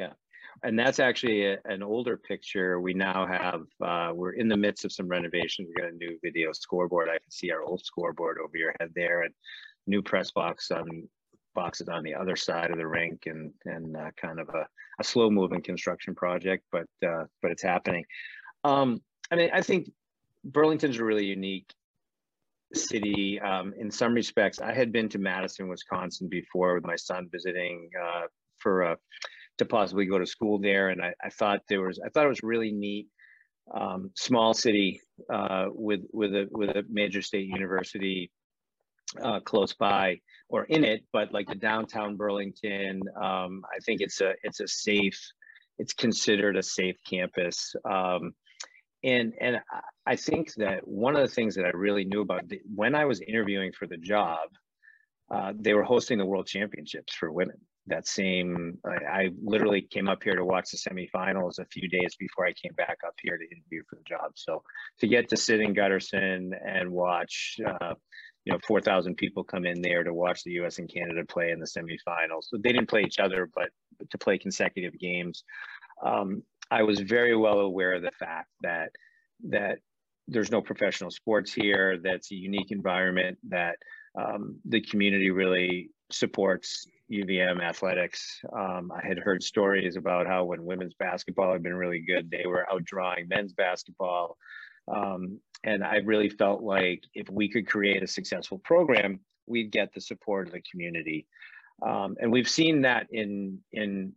Yeah. 0.00 0.12
And 0.62 0.78
that's 0.78 1.00
actually 1.08 1.46
a, 1.52 1.58
an 1.74 1.82
older 1.82 2.16
picture. 2.16 2.80
We 2.80 2.92
now 2.92 3.26
have, 3.26 3.62
uh, 3.90 4.10
we're 4.14 4.36
in 4.42 4.48
the 4.48 4.56
midst 4.56 4.84
of 4.84 4.92
some 4.92 5.08
renovations. 5.08 5.68
We 5.68 5.82
got 5.82 5.92
a 5.92 5.96
new 6.04 6.18
video 6.22 6.52
scoreboard. 6.52 7.08
I 7.08 7.18
can 7.22 7.30
see 7.30 7.50
our 7.50 7.62
old 7.62 7.80
scoreboard 7.90 8.36
over 8.38 8.56
your 8.62 8.74
head 8.78 8.90
there 8.94 9.22
and 9.22 9.32
new 9.86 10.02
press 10.02 10.30
box 10.40 10.70
on 10.70 10.86
boxes 11.54 11.88
on 11.88 12.02
the 12.02 12.14
other 12.14 12.36
side 12.36 12.70
of 12.70 12.78
the 12.78 12.86
rink 12.86 13.22
and 13.26 13.52
and 13.64 13.96
uh, 13.96 14.10
kind 14.16 14.40
of 14.40 14.48
a, 14.50 14.66
a 15.00 15.04
slow 15.04 15.30
moving 15.30 15.62
construction 15.62 16.14
project, 16.14 16.64
but 16.72 16.86
uh, 17.06 17.24
but 17.42 17.50
it's 17.50 17.62
happening. 17.62 18.04
Um, 18.64 19.00
I 19.30 19.36
mean, 19.36 19.50
I 19.52 19.62
think 19.62 19.90
Burlington's 20.44 20.98
a 20.98 21.04
really 21.04 21.26
unique 21.26 21.72
city 22.74 23.40
um, 23.40 23.74
in 23.78 23.90
some 23.90 24.14
respects. 24.14 24.60
I 24.60 24.72
had 24.72 24.92
been 24.92 25.08
to 25.10 25.18
Madison, 25.18 25.68
Wisconsin 25.68 26.28
before 26.28 26.74
with 26.74 26.84
my 26.84 26.96
son 26.96 27.28
visiting 27.30 27.90
uh, 28.00 28.26
for 28.58 28.84
uh, 28.84 28.96
to 29.58 29.64
possibly 29.64 30.06
go 30.06 30.18
to 30.18 30.26
school 30.26 30.58
there, 30.58 30.88
and 30.88 31.02
I, 31.02 31.12
I 31.22 31.30
thought 31.30 31.60
there 31.68 31.82
was 31.82 32.00
I 32.04 32.08
thought 32.08 32.26
it 32.26 32.30
was 32.30 32.42
really 32.42 32.72
neat. 32.72 33.08
Um, 33.72 34.10
small 34.16 34.52
city 34.52 35.00
uh, 35.32 35.66
with 35.68 36.00
with 36.12 36.34
a 36.34 36.48
with 36.50 36.70
a 36.70 36.84
major 36.88 37.22
state 37.22 37.46
university 37.46 38.30
uh, 39.22 39.40
close 39.40 39.74
by 39.74 40.20
or 40.50 40.64
in 40.64 40.84
it, 40.84 41.04
but 41.12 41.32
like 41.32 41.48
the 41.48 41.54
downtown 41.54 42.16
Burlington, 42.16 43.00
um, 43.16 43.62
I 43.74 43.78
think 43.86 44.00
it's 44.00 44.20
a 44.20 44.34
it's 44.42 44.60
a 44.60 44.66
safe, 44.68 45.18
it's 45.78 45.92
considered 45.92 46.56
a 46.56 46.62
safe 46.62 46.96
campus. 47.08 47.74
Um, 47.88 48.32
and 49.04 49.32
and 49.40 49.60
I 50.06 50.16
think 50.16 50.52
that 50.54 50.86
one 50.86 51.14
of 51.16 51.22
the 51.22 51.34
things 51.34 51.54
that 51.54 51.64
I 51.64 51.70
really 51.70 52.04
knew 52.04 52.20
about 52.20 52.48
the, 52.48 52.60
when 52.74 52.94
I 52.94 53.04
was 53.04 53.20
interviewing 53.20 53.72
for 53.72 53.86
the 53.86 53.96
job, 53.96 54.48
uh, 55.32 55.52
they 55.56 55.72
were 55.72 55.84
hosting 55.84 56.18
the 56.18 56.26
World 56.26 56.46
Championships 56.46 57.14
for 57.14 57.30
women. 57.32 57.56
That 57.86 58.06
same, 58.06 58.78
I, 58.84 59.22
I, 59.22 59.30
literally 59.42 59.80
came 59.80 60.06
up 60.06 60.22
here 60.22 60.36
to 60.36 60.44
watch 60.44 60.70
the 60.70 60.76
semifinals 60.76 61.58
a 61.58 61.64
few 61.72 61.88
days 61.88 62.14
before 62.20 62.46
I 62.46 62.52
came 62.52 62.74
back 62.76 62.98
up 63.04 63.14
here 63.20 63.38
to 63.38 63.44
interview 63.44 63.82
for 63.88 63.96
the 63.96 64.04
job. 64.06 64.32
So 64.34 64.62
to 65.00 65.08
get 65.08 65.30
to 65.30 65.36
sit 65.36 65.60
in 65.60 65.74
Gutterson 65.74 66.50
and 66.64 66.90
watch 66.90 67.58
uh, 67.66 67.94
you 68.50 68.56
know, 68.56 68.60
4,000 68.66 69.16
people 69.16 69.44
come 69.44 69.64
in 69.64 69.80
there 69.80 70.02
to 70.02 70.12
watch 70.12 70.42
the 70.42 70.50
U.S. 70.52 70.78
and 70.78 70.92
Canada 70.92 71.24
play 71.24 71.52
in 71.52 71.60
the 71.60 71.66
semifinals. 71.66 72.46
They 72.52 72.72
didn't 72.72 72.88
play 72.88 73.02
each 73.02 73.20
other, 73.20 73.48
but, 73.54 73.70
to 74.10 74.18
play 74.18 74.38
consecutive 74.38 74.98
games. 74.98 75.44
Um, 76.04 76.42
I 76.70 76.82
was 76.82 76.98
very 77.00 77.36
well 77.36 77.60
aware 77.60 77.94
of 77.94 78.02
the 78.02 78.10
fact 78.18 78.48
that 78.62 78.90
that 79.50 79.78
there's 80.26 80.50
no 80.50 80.62
professional 80.62 81.10
sports 81.10 81.52
here. 81.52 81.98
That's 82.02 82.32
a 82.32 82.34
unique 82.34 82.70
environment. 82.70 83.38
That 83.48 83.76
um, 84.18 84.58
the 84.64 84.80
community 84.80 85.30
really 85.30 85.90
supports 86.10 86.86
UVM 87.12 87.62
athletics. 87.62 88.40
Um, 88.52 88.90
I 88.90 89.06
had 89.06 89.18
heard 89.18 89.42
stories 89.42 89.96
about 89.96 90.26
how 90.26 90.44
when 90.44 90.64
women's 90.64 90.94
basketball 90.94 91.52
had 91.52 91.62
been 91.62 91.74
really 91.74 92.00
good, 92.00 92.30
they 92.30 92.46
were 92.46 92.66
outdrawing 92.72 93.28
men's 93.28 93.52
basketball. 93.52 94.38
Um, 94.88 95.40
and 95.64 95.84
I 95.84 95.96
really 95.96 96.30
felt 96.30 96.62
like 96.62 97.02
if 97.14 97.28
we 97.30 97.48
could 97.48 97.66
create 97.66 98.02
a 98.02 98.06
successful 98.06 98.58
program, 98.58 99.20
we'd 99.46 99.70
get 99.70 99.92
the 99.92 100.00
support 100.00 100.46
of 100.46 100.52
the 100.54 100.62
community. 100.70 101.26
Um, 101.82 102.16
and 102.20 102.30
we've 102.30 102.48
seen 102.48 102.82
that 102.82 103.06
in 103.10 103.58
in 103.72 104.12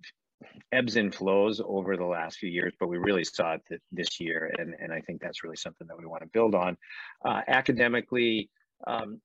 ebbs 0.72 0.98
and 0.98 1.14
flows 1.14 1.62
over 1.66 1.96
the 1.96 2.06
last 2.06 2.38
few 2.38 2.50
years, 2.50 2.74
but 2.80 2.88
we 2.88 2.98
really 2.98 3.24
saw 3.24 3.54
it 3.54 3.62
th 3.68 3.82
this 3.92 4.20
year, 4.20 4.54
and 4.58 4.76
and 4.80 4.92
I 4.92 5.02
think 5.02 5.22
that's 5.22 5.44
really 5.44 5.56
something 5.56 5.88
that 5.88 5.98
we 5.98 6.06
want 6.06 6.24
to 6.24 6.30
build 6.34 6.56
on. 6.56 6.78
Uh, 7.24 7.42
academically, 7.48 8.50
um, 8.88 9.22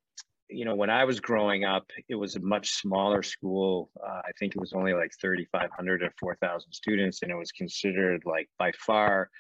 you 0.49 0.65
know, 0.65 0.75
when 0.75 0.91
I 0.91 1.05
was 1.05 1.21
growing 1.21 1.65
up, 1.65 1.91
it 2.09 2.15
was 2.15 2.37
a 2.37 2.41
much 2.41 2.71
smaller 2.71 3.23
school. 3.23 3.91
Uh, 4.03 4.23
I 4.29 4.33
think 4.39 4.55
it 4.55 4.61
was 4.61 4.73
only 4.73 4.95
like 4.95 5.13
3,500 5.21 6.03
or 6.03 6.13
4,000 6.19 6.73
students, 6.73 7.23
and 7.23 7.31
it 7.31 7.37
was 7.37 7.53
considered 7.53 8.23
like 8.25 8.49
by 8.59 8.73
far 8.73 9.31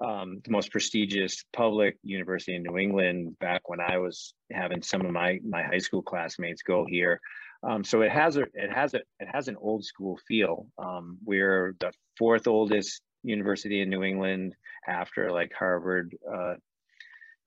um, 0.00 0.40
the 0.44 0.50
most 0.50 0.70
prestigious 0.70 1.44
public 1.52 1.96
university 2.02 2.56
in 2.56 2.62
New 2.62 2.78
England 2.78 3.38
back 3.38 3.68
when 3.68 3.80
I 3.80 3.98
was 3.98 4.34
having 4.50 4.82
some 4.82 5.04
of 5.04 5.12
my 5.12 5.40
my 5.46 5.62
high 5.62 5.78
school 5.78 6.02
classmates 6.02 6.62
go 6.62 6.86
here. 6.88 7.20
Um, 7.62 7.84
so 7.84 8.00
it 8.00 8.10
has 8.10 8.36
a 8.36 8.42
it 8.54 8.72
has 8.72 8.94
a 8.94 9.00
it 9.18 9.28
has 9.30 9.48
an 9.48 9.56
old 9.60 9.84
school 9.84 10.18
feel. 10.26 10.66
Um, 10.78 11.18
we're 11.24 11.76
the 11.80 11.92
fourth 12.16 12.46
oldest 12.46 13.02
university 13.22 13.82
in 13.82 13.90
New 13.90 14.02
England 14.02 14.54
after 14.88 15.30
like 15.30 15.52
Harvard, 15.52 16.16
uh, 16.32 16.54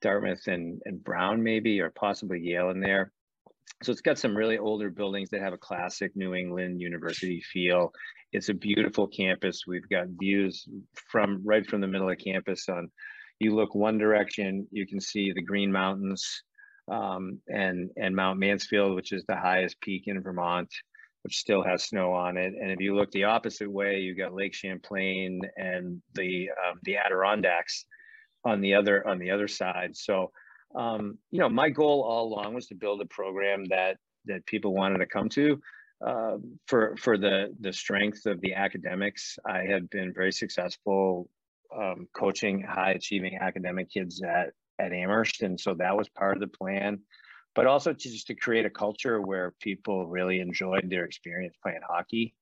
Dartmouth, 0.01 0.47
and 0.47 0.81
and 0.85 1.03
Brown 1.03 1.41
maybe, 1.41 1.81
or 1.81 1.89
possibly 1.89 2.39
Yale 2.39 2.69
in 2.69 2.79
there. 2.79 3.11
So 3.83 3.91
it's 3.91 4.01
got 4.01 4.17
some 4.17 4.35
really 4.35 4.57
older 4.57 4.89
buildings 4.89 5.29
that 5.31 5.41
have 5.41 5.53
a 5.53 5.57
classic 5.57 6.11
New 6.15 6.33
England 6.33 6.79
University 6.79 7.41
feel. 7.41 7.91
It's 8.31 8.49
a 8.49 8.53
beautiful 8.53 9.07
campus. 9.07 9.63
We've 9.67 9.87
got 9.89 10.07
views 10.07 10.67
from 11.11 11.41
right 11.43 11.65
from 11.65 11.81
the 11.81 11.87
middle 11.87 12.09
of 12.09 12.17
campus 12.17 12.69
on, 12.69 12.89
you 13.39 13.53
look 13.53 13.75
one 13.75 13.97
direction, 13.97 14.67
you 14.71 14.87
can 14.87 15.01
see 15.01 15.33
the 15.33 15.41
Green 15.41 15.71
Mountains 15.71 16.43
um, 16.89 17.39
and, 17.47 17.89
and 17.97 18.15
Mount 18.15 18.39
Mansfield, 18.39 18.95
which 18.95 19.11
is 19.11 19.25
the 19.27 19.35
highest 19.35 19.81
peak 19.81 20.03
in 20.07 20.21
Vermont. 20.21 20.69
which 21.23 21.37
still 21.37 21.63
has 21.63 21.83
snow 21.83 22.13
on 22.13 22.37
it. 22.37 22.53
And 22.59 22.69
if 22.69 22.79
you 22.79 22.95
look 22.95 23.09
the 23.11 23.23
opposite 23.23 23.71
way, 23.71 23.99
you've 23.99 24.17
got 24.17 24.33
Lake 24.33 24.53
Champlain 24.53 25.41
and 25.57 26.01
the 26.13 26.49
um, 26.49 26.79
the 26.83 26.97
Adirondacks 26.97 27.85
on 28.45 28.61
the 28.61 28.75
other 28.75 29.07
on 29.07 29.19
the 29.19 29.31
other 29.31 29.47
side. 29.47 29.95
So, 29.95 30.31
um, 30.75 31.17
you 31.31 31.39
know, 31.39 31.49
my 31.49 31.69
goal 31.69 32.03
all 32.03 32.27
along 32.27 32.53
was 32.53 32.67
to 32.67 32.75
build 32.75 33.01
a 33.01 33.05
program 33.05 33.65
that 33.65 33.97
that 34.25 34.45
people 34.45 34.73
wanted 34.73 34.99
to 34.99 35.05
come 35.05 35.29
to. 35.29 35.61
Uh, 36.05 36.37
for 36.67 36.95
for 36.97 37.17
the 37.17 37.55
the 37.59 37.73
strength 37.73 38.25
of 38.25 38.41
the 38.41 38.53
academics, 38.53 39.37
I 39.45 39.63
have 39.69 39.89
been 39.89 40.13
very 40.13 40.31
successful 40.31 41.29
um, 41.75 42.07
coaching 42.13 42.61
high 42.61 42.91
achieving 42.91 43.37
academic 43.39 43.89
kids 43.91 44.21
at 44.21 44.53
at 44.79 44.91
Amherst, 44.91 45.43
and 45.43 45.59
so 45.59 45.73
that 45.75 45.95
was 45.95 46.09
part 46.09 46.35
of 46.35 46.41
the 46.41 46.47
plan 46.47 46.99
but 47.55 47.67
also 47.67 47.93
to 47.93 48.09
just 48.09 48.27
to 48.27 48.35
create 48.35 48.65
a 48.65 48.69
culture 48.69 49.21
where 49.21 49.53
people 49.59 50.07
really 50.07 50.39
enjoyed 50.39 50.89
their 50.89 51.05
experience 51.05 51.55
playing 51.61 51.81
hockey. 51.87 52.33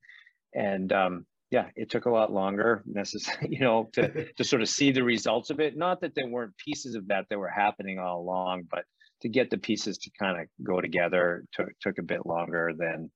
And 0.54 0.91
um, 0.91 1.26
yeah, 1.51 1.65
it 1.75 1.89
took 1.89 2.05
a 2.05 2.09
lot 2.09 2.31
longer, 2.31 2.81
necessary, 2.85 3.47
you 3.51 3.59
know, 3.59 3.89
to 3.93 4.33
to 4.37 4.43
sort 4.43 4.61
of 4.61 4.69
see 4.69 4.91
the 4.91 5.03
results 5.03 5.49
of 5.49 5.59
it. 5.59 5.77
Not 5.77 6.01
that 6.01 6.15
there 6.15 6.27
weren't 6.27 6.57
pieces 6.57 6.95
of 6.95 7.07
that 7.09 7.25
that 7.29 7.37
were 7.37 7.49
happening 7.49 7.99
all 7.99 8.21
along, 8.21 8.63
but 8.71 8.85
to 9.21 9.29
get 9.29 9.49
the 9.51 9.57
pieces 9.57 9.97
to 9.99 10.09
kind 10.19 10.41
of 10.41 10.47
go 10.63 10.81
together 10.81 11.43
took 11.53 11.69
took 11.81 11.97
a 11.99 12.03
bit 12.03 12.25
longer 12.25 12.71
than 12.75 13.11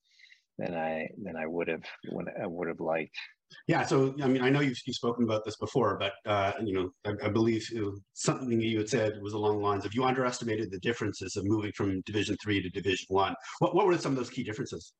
than 0.58 0.74
I 0.74 1.08
than 1.22 1.36
I 1.36 1.46
would 1.46 1.68
have 1.68 1.84
when 2.10 2.26
I 2.40 2.46
would 2.46 2.68
have 2.68 2.80
liked. 2.80 3.16
Yeah, 3.68 3.86
so 3.86 4.14
I 4.20 4.26
mean, 4.26 4.42
I 4.42 4.50
know 4.50 4.58
you've, 4.60 4.76
you've 4.86 4.96
spoken 4.96 5.22
about 5.22 5.44
this 5.44 5.56
before, 5.56 5.96
but 5.98 6.14
uh, 6.26 6.52
you 6.64 6.74
know, 6.74 6.90
I, 7.04 7.26
I 7.26 7.28
believe 7.28 7.64
something 8.12 8.60
you 8.60 8.78
had 8.78 8.88
said 8.88 9.14
was 9.22 9.34
along 9.34 9.58
the 9.58 9.64
lines 9.64 9.86
of 9.86 9.94
you 9.94 10.04
underestimated 10.04 10.70
the 10.70 10.80
differences 10.80 11.36
of 11.36 11.44
moving 11.46 11.72
from 11.72 12.00
Division 12.02 12.36
three 12.42 12.60
to 12.60 12.68
Division 12.68 13.06
one. 13.08 13.34
What 13.60 13.74
what 13.74 13.86
were 13.86 13.96
some 13.96 14.12
of 14.12 14.18
those 14.18 14.30
key 14.30 14.42
differences? 14.42 14.92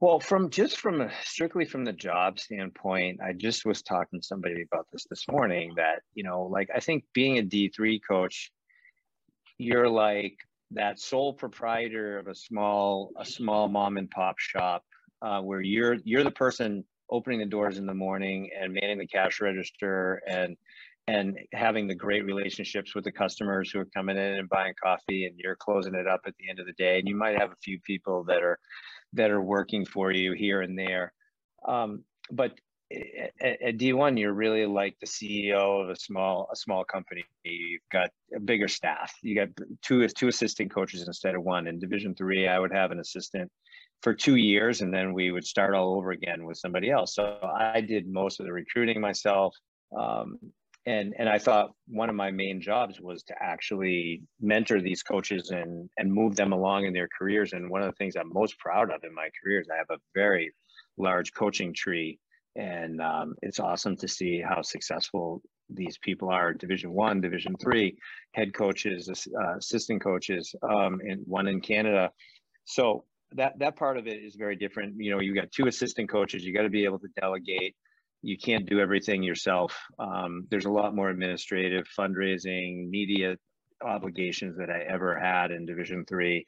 Well, 0.00 0.18
from 0.18 0.48
just 0.48 0.78
from 0.78 1.02
a, 1.02 1.10
strictly 1.24 1.66
from 1.66 1.84
the 1.84 1.92
job 1.92 2.40
standpoint, 2.40 3.20
I 3.22 3.34
just 3.34 3.66
was 3.66 3.82
talking 3.82 4.18
to 4.18 4.26
somebody 4.26 4.62
about 4.62 4.86
this 4.90 5.04
this 5.10 5.26
morning. 5.30 5.74
That 5.76 6.00
you 6.14 6.24
know, 6.24 6.44
like 6.44 6.70
I 6.74 6.80
think 6.80 7.04
being 7.12 7.36
a 7.36 7.42
D 7.42 7.68
three 7.68 8.00
coach, 8.00 8.50
you're 9.58 9.88
like 9.88 10.38
that 10.70 10.98
sole 10.98 11.34
proprietor 11.34 12.18
of 12.18 12.28
a 12.28 12.34
small 12.34 13.10
a 13.18 13.26
small 13.26 13.68
mom 13.68 13.98
and 13.98 14.10
pop 14.10 14.38
shop 14.38 14.84
uh, 15.20 15.42
where 15.42 15.60
you're 15.60 15.98
you're 16.04 16.24
the 16.24 16.30
person 16.30 16.82
opening 17.10 17.40
the 17.40 17.46
doors 17.46 17.76
in 17.76 17.84
the 17.84 17.92
morning 17.92 18.48
and 18.58 18.72
manning 18.72 18.98
the 18.98 19.06
cash 19.06 19.42
register 19.42 20.22
and 20.26 20.56
and 21.08 21.36
having 21.52 21.86
the 21.86 21.94
great 21.94 22.24
relationships 22.24 22.94
with 22.94 23.04
the 23.04 23.12
customers 23.12 23.70
who 23.70 23.80
are 23.80 23.88
coming 23.96 24.16
in 24.16 24.34
and 24.34 24.48
buying 24.48 24.72
coffee 24.82 25.26
and 25.26 25.34
you're 25.38 25.56
closing 25.56 25.94
it 25.94 26.06
up 26.06 26.20
at 26.24 26.34
the 26.38 26.48
end 26.48 26.58
of 26.58 26.66
the 26.66 26.72
day 26.74 26.98
and 26.98 27.08
you 27.08 27.16
might 27.16 27.38
have 27.38 27.50
a 27.50 27.56
few 27.62 27.78
people 27.80 28.22
that 28.24 28.42
are 28.42 28.58
that 29.12 29.30
are 29.30 29.42
working 29.42 29.84
for 29.84 30.10
you 30.10 30.32
here 30.32 30.62
and 30.62 30.78
there 30.78 31.12
um, 31.66 32.04
but 32.30 32.52
at, 32.92 33.62
at 33.62 33.78
D1 33.78 34.18
you're 34.18 34.32
really 34.32 34.66
like 34.66 34.96
the 35.00 35.06
CEO 35.06 35.82
of 35.82 35.90
a 35.90 35.96
small 35.96 36.48
a 36.52 36.56
small 36.56 36.84
company 36.84 37.24
you've 37.44 37.80
got 37.92 38.10
a 38.34 38.40
bigger 38.40 38.68
staff 38.68 39.12
you 39.22 39.34
got 39.34 39.48
two 39.82 40.06
two 40.08 40.28
assistant 40.28 40.72
coaches 40.72 41.06
instead 41.06 41.34
of 41.34 41.42
one 41.42 41.66
in 41.66 41.78
division 41.78 42.14
3 42.14 42.48
I 42.48 42.58
would 42.58 42.72
have 42.72 42.90
an 42.90 43.00
assistant 43.00 43.50
for 44.02 44.14
two 44.14 44.36
years 44.36 44.80
and 44.80 44.92
then 44.92 45.12
we 45.12 45.30
would 45.30 45.44
start 45.44 45.74
all 45.74 45.96
over 45.96 46.10
again 46.10 46.44
with 46.44 46.56
somebody 46.56 46.90
else. 46.90 47.14
So 47.14 47.38
I 47.42 47.80
did 47.80 48.08
most 48.08 48.40
of 48.40 48.46
the 48.46 48.52
recruiting 48.52 49.00
myself. 49.00 49.54
Um, 49.96 50.38
and, 50.86 51.14
and 51.18 51.28
I 51.28 51.38
thought 51.38 51.72
one 51.86 52.08
of 52.08 52.16
my 52.16 52.30
main 52.30 52.60
jobs 52.60 53.00
was 53.00 53.22
to 53.24 53.34
actually 53.40 54.22
mentor 54.40 54.80
these 54.80 55.02
coaches 55.02 55.50
and, 55.50 55.88
and 55.98 56.12
move 56.12 56.36
them 56.36 56.52
along 56.52 56.86
in 56.86 56.92
their 56.92 57.08
careers. 57.16 57.52
And 57.52 57.70
one 57.70 57.82
of 57.82 57.88
the 57.88 57.96
things 57.96 58.16
I'm 58.16 58.32
most 58.32 58.58
proud 58.58 58.90
of 58.90 59.04
in 59.04 59.14
my 59.14 59.28
career 59.42 59.60
is 59.60 59.68
I 59.70 59.76
have 59.76 59.90
a 59.90 60.00
very 60.14 60.52
large 60.96 61.34
coaching 61.34 61.74
tree. 61.74 62.18
And 62.56 63.00
um, 63.00 63.34
it's 63.42 63.60
awesome 63.60 63.96
to 63.98 64.08
see 64.08 64.40
how 64.40 64.62
successful 64.62 65.42
these 65.72 65.98
people 65.98 66.28
are 66.28 66.52
division 66.52 66.92
one 66.92 67.20
division 67.20 67.54
three 67.62 67.96
head 68.32 68.52
coaches 68.52 69.08
uh, 69.40 69.56
assistant 69.56 70.02
coaches 70.02 70.52
um, 70.68 71.00
and 71.06 71.20
one 71.26 71.46
in 71.46 71.60
canada 71.60 72.10
so 72.64 73.04
that 73.32 73.58
that 73.58 73.76
part 73.76 73.96
of 73.96 74.06
it 74.06 74.22
is 74.22 74.34
very 74.34 74.56
different. 74.56 74.94
You 74.98 75.12
know, 75.12 75.20
you 75.20 75.34
got 75.34 75.50
two 75.52 75.66
assistant 75.66 76.10
coaches. 76.10 76.44
You 76.44 76.52
got 76.52 76.62
to 76.62 76.70
be 76.70 76.84
able 76.84 76.98
to 76.98 77.08
delegate. 77.20 77.74
You 78.22 78.36
can't 78.36 78.68
do 78.68 78.80
everything 78.80 79.22
yourself. 79.22 79.76
Um, 79.98 80.46
there's 80.50 80.66
a 80.66 80.70
lot 80.70 80.94
more 80.94 81.10
administrative, 81.10 81.86
fundraising, 81.98 82.88
media 82.88 83.36
obligations 83.82 84.58
that 84.58 84.70
I 84.70 84.80
ever 84.82 85.18
had 85.18 85.50
in 85.50 85.66
Division 85.66 86.04
Three. 86.06 86.44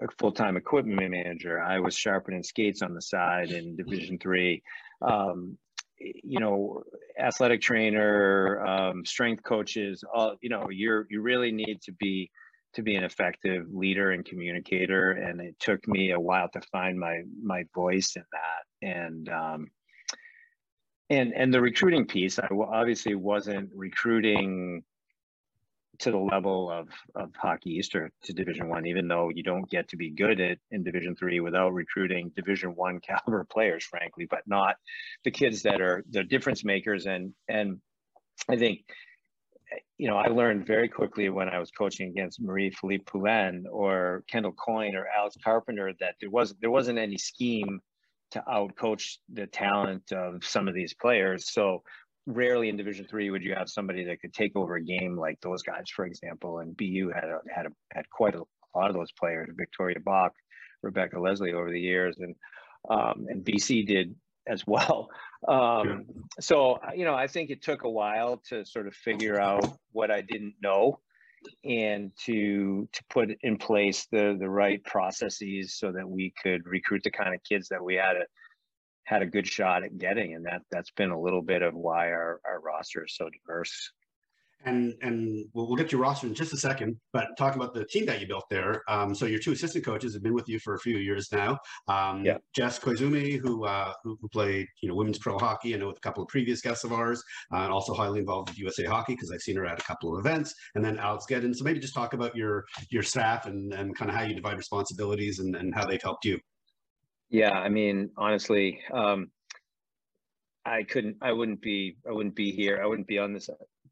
A 0.00 0.06
full-time 0.20 0.56
equipment 0.56 1.10
manager. 1.10 1.60
I 1.60 1.80
was 1.80 1.96
sharpening 1.96 2.44
skates 2.44 2.82
on 2.82 2.94
the 2.94 3.02
side 3.02 3.50
in 3.50 3.74
Division 3.74 4.18
Three. 4.18 4.62
Um, 5.02 5.58
you 5.98 6.38
know, 6.38 6.84
athletic 7.20 7.60
trainer, 7.60 8.64
um, 8.64 9.04
strength 9.04 9.42
coaches. 9.42 10.04
All 10.14 10.36
you 10.40 10.50
know, 10.50 10.68
you're 10.70 11.06
you 11.10 11.20
really 11.20 11.50
need 11.50 11.80
to 11.82 11.92
be 11.92 12.30
to 12.74 12.82
be 12.82 12.94
an 12.94 13.02
effective 13.04 13.66
leader 13.72 14.12
and 14.12 14.24
communicator 14.24 15.12
and 15.12 15.40
it 15.40 15.58
took 15.58 15.86
me 15.88 16.12
a 16.12 16.20
while 16.20 16.48
to 16.50 16.60
find 16.70 16.98
my 16.98 17.22
my 17.42 17.64
voice 17.74 18.14
in 18.14 18.22
that 18.30 18.88
and 18.88 19.28
um, 19.30 19.66
and 21.10 21.32
and 21.34 21.52
the 21.52 21.60
recruiting 21.60 22.06
piece 22.06 22.38
i 22.38 22.46
obviously 22.52 23.14
wasn't 23.14 23.70
recruiting 23.74 24.82
to 25.98 26.10
the 26.10 26.18
level 26.18 26.70
of 26.70 26.88
of 27.14 27.30
hockey 27.36 27.70
east 27.70 27.94
or 27.94 28.10
to 28.22 28.32
division 28.32 28.68
one 28.68 28.86
even 28.86 29.08
though 29.08 29.30
you 29.30 29.42
don't 29.42 29.68
get 29.68 29.88
to 29.88 29.96
be 29.96 30.10
good 30.10 30.40
at 30.40 30.58
in 30.70 30.82
division 30.82 31.16
three 31.16 31.40
without 31.40 31.72
recruiting 31.72 32.30
division 32.36 32.74
one 32.74 33.00
caliber 33.06 33.44
players 33.44 33.84
frankly 33.84 34.26
but 34.30 34.42
not 34.46 34.76
the 35.24 35.30
kids 35.30 35.62
that 35.62 35.80
are 35.80 36.04
the 36.10 36.22
difference 36.24 36.64
makers. 36.64 37.06
And 37.06 37.32
and 37.48 37.80
i 38.48 38.56
think 38.56 38.84
you 39.98 40.08
know, 40.08 40.16
I 40.16 40.28
learned 40.28 40.66
very 40.66 40.88
quickly 40.88 41.28
when 41.28 41.48
I 41.48 41.58
was 41.58 41.70
coaching 41.70 42.08
against 42.08 42.40
marie 42.40 42.70
Philip 42.70 43.04
Poulin 43.04 43.66
or 43.70 44.24
Kendall 44.28 44.52
Coyne 44.52 44.94
or 44.94 45.06
Alex 45.14 45.36
Carpenter 45.42 45.92
that 46.00 46.14
there 46.20 46.30
wasn't 46.30 46.60
there 46.60 46.70
wasn't 46.70 46.98
any 46.98 47.18
scheme 47.18 47.80
to 48.32 48.44
outcoach 48.48 49.16
the 49.32 49.46
talent 49.46 50.12
of 50.12 50.44
some 50.44 50.68
of 50.68 50.74
these 50.74 50.94
players. 50.94 51.50
So 51.50 51.82
rarely 52.26 52.68
in 52.68 52.76
Division 52.76 53.06
Three 53.08 53.30
would 53.30 53.42
you 53.42 53.54
have 53.54 53.68
somebody 53.68 54.04
that 54.04 54.20
could 54.20 54.34
take 54.34 54.54
over 54.56 54.76
a 54.76 54.84
game 54.84 55.16
like 55.16 55.40
those 55.40 55.62
guys, 55.62 55.84
for 55.94 56.04
example. 56.04 56.58
And 56.58 56.76
BU 56.76 57.10
had 57.14 57.24
a, 57.24 57.40
had 57.54 57.66
a, 57.66 57.70
had 57.92 58.08
quite 58.10 58.34
a, 58.34 58.40
a 58.40 58.76
lot 58.78 58.90
of 58.90 58.94
those 58.94 59.12
players, 59.12 59.48
Victoria 59.56 59.98
Bach, 60.00 60.32
Rebecca 60.82 61.18
Leslie 61.18 61.54
over 61.54 61.70
the 61.70 61.80
years, 61.80 62.16
and 62.18 62.34
um, 62.88 63.26
and 63.28 63.44
BC 63.44 63.86
did 63.86 64.14
as 64.46 64.66
well. 64.66 65.10
Um, 65.46 66.06
So, 66.40 66.80
you 66.96 67.04
know, 67.04 67.14
I 67.14 67.28
think 67.28 67.50
it 67.50 67.62
took 67.62 67.84
a 67.84 67.88
while 67.88 68.42
to 68.48 68.64
sort 68.64 68.88
of 68.88 68.94
figure 68.94 69.40
out 69.40 69.64
what 69.92 70.10
I 70.10 70.20
didn't 70.20 70.54
know 70.60 70.98
and 71.64 72.12
to 72.24 72.88
to 72.92 73.04
put 73.10 73.30
in 73.42 73.56
place 73.56 74.06
the 74.10 74.36
the 74.38 74.48
right 74.48 74.82
processes 74.84 75.76
so 75.78 75.92
that 75.92 76.08
we 76.08 76.32
could 76.42 76.66
recruit 76.66 77.02
the 77.04 77.10
kind 77.10 77.34
of 77.34 77.40
kids 77.42 77.68
that 77.68 77.82
we 77.82 77.94
had 77.94 78.16
a 78.16 78.24
had 79.08 79.22
a 79.22 79.26
good 79.26 79.46
shot 79.46 79.84
at 79.84 79.96
getting. 79.96 80.34
And 80.34 80.44
that 80.44 80.62
that's 80.70 80.90
been 80.90 81.10
a 81.10 81.20
little 81.20 81.40
bit 81.40 81.62
of 81.62 81.74
why 81.74 82.10
our, 82.10 82.40
our 82.44 82.60
roster 82.60 83.04
is 83.04 83.16
so 83.16 83.28
diverse 83.30 83.90
and 84.64 84.94
and 85.02 85.46
we'll, 85.52 85.66
we'll 85.66 85.76
get 85.76 85.88
to 85.90 85.96
your 85.96 86.02
roster 86.02 86.26
in 86.26 86.34
just 86.34 86.52
a 86.52 86.56
second. 86.56 86.96
But 87.12 87.28
talk 87.38 87.56
about 87.56 87.74
the 87.74 87.84
team 87.84 88.06
that 88.06 88.20
you 88.20 88.26
built 88.26 88.46
there, 88.50 88.82
um, 88.88 89.14
so 89.14 89.26
your 89.26 89.38
two 89.38 89.52
assistant 89.52 89.84
coaches 89.84 90.14
have 90.14 90.22
been 90.22 90.34
with 90.34 90.48
you 90.48 90.58
for 90.58 90.74
a 90.74 90.78
few 90.78 90.98
years 90.98 91.28
now. 91.32 91.58
Um, 91.86 92.24
yeah. 92.24 92.38
Jess 92.54 92.78
Koizumi, 92.78 93.38
who, 93.38 93.64
uh, 93.64 93.92
who, 94.02 94.18
who 94.20 94.28
played 94.28 94.66
you 94.82 94.88
know 94.88 94.94
women's 94.94 95.18
pro 95.18 95.38
hockey, 95.38 95.74
I 95.74 95.78
know 95.78 95.88
with 95.88 95.98
a 95.98 96.00
couple 96.00 96.22
of 96.22 96.28
previous 96.28 96.60
guests 96.60 96.84
of 96.84 96.92
ours, 96.92 97.22
uh, 97.52 97.58
and 97.58 97.72
also 97.72 97.94
highly 97.94 98.18
involved 98.20 98.50
with 98.50 98.58
USA 98.58 98.84
Hockey 98.84 99.14
because 99.14 99.30
I've 99.30 99.42
seen 99.42 99.56
her 99.56 99.66
at 99.66 99.80
a 99.80 99.84
couple 99.84 100.12
of 100.12 100.24
events. 100.24 100.54
And 100.74 100.84
then 100.84 100.98
Alex 100.98 101.26
Gedden. 101.28 101.54
So 101.54 101.64
maybe 101.64 101.78
just 101.78 101.94
talk 101.94 102.14
about 102.14 102.36
your 102.36 102.64
your 102.90 103.02
staff 103.02 103.46
and 103.46 103.72
and 103.72 103.96
kind 103.96 104.10
of 104.10 104.16
how 104.16 104.24
you 104.24 104.34
divide 104.34 104.56
responsibilities 104.56 105.38
and 105.38 105.54
and 105.56 105.74
how 105.74 105.86
they've 105.86 106.02
helped 106.02 106.24
you. 106.24 106.38
Yeah, 107.30 107.52
I 107.52 107.68
mean, 107.68 108.10
honestly. 108.16 108.80
Um, 108.92 109.30
I 110.64 110.82
couldn't 110.82 111.16
I 111.22 111.32
wouldn't 111.32 111.62
be 111.62 111.96
I 112.06 112.12
wouldn't 112.12 112.34
be 112.34 112.52
here. 112.52 112.80
I 112.82 112.86
wouldn't 112.86 113.06
be 113.06 113.18
on 113.18 113.32
this 113.32 113.48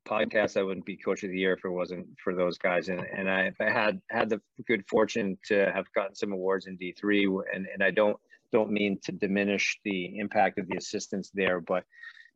podcast, 0.07 0.57
I 0.57 0.63
wouldn't 0.63 0.87
be 0.87 0.97
coach 0.97 1.23
of 1.25 1.31
the 1.31 1.39
year 1.39 1.55
if 1.55 1.65
it 1.65 1.71
wasn't 1.71 2.07
for 2.23 2.35
those 2.35 2.59
guys. 2.59 2.89
And 2.89 3.01
and 3.01 3.31
I, 3.31 3.53
had 3.61 4.01
had 4.11 4.29
the 4.29 4.41
good 4.67 4.85
fortune 4.89 5.39
to 5.49 5.71
have 5.75 5.93
gotten 5.95 6.15
some 6.15 6.33
awards 6.33 6.67
in 6.67 6.77
D 6.77 6.95
three, 6.99 7.25
and 7.25 7.67
and 7.73 7.83
I 7.83 7.91
don't 7.91 8.17
don't 8.53 8.71
mean 8.71 8.99
to 9.05 9.13
diminish 9.13 9.79
the 9.85 10.19
impact 10.19 10.59
of 10.59 10.69
the 10.69 10.77
assistants 10.77 11.31
there, 11.35 11.61
but 11.61 11.85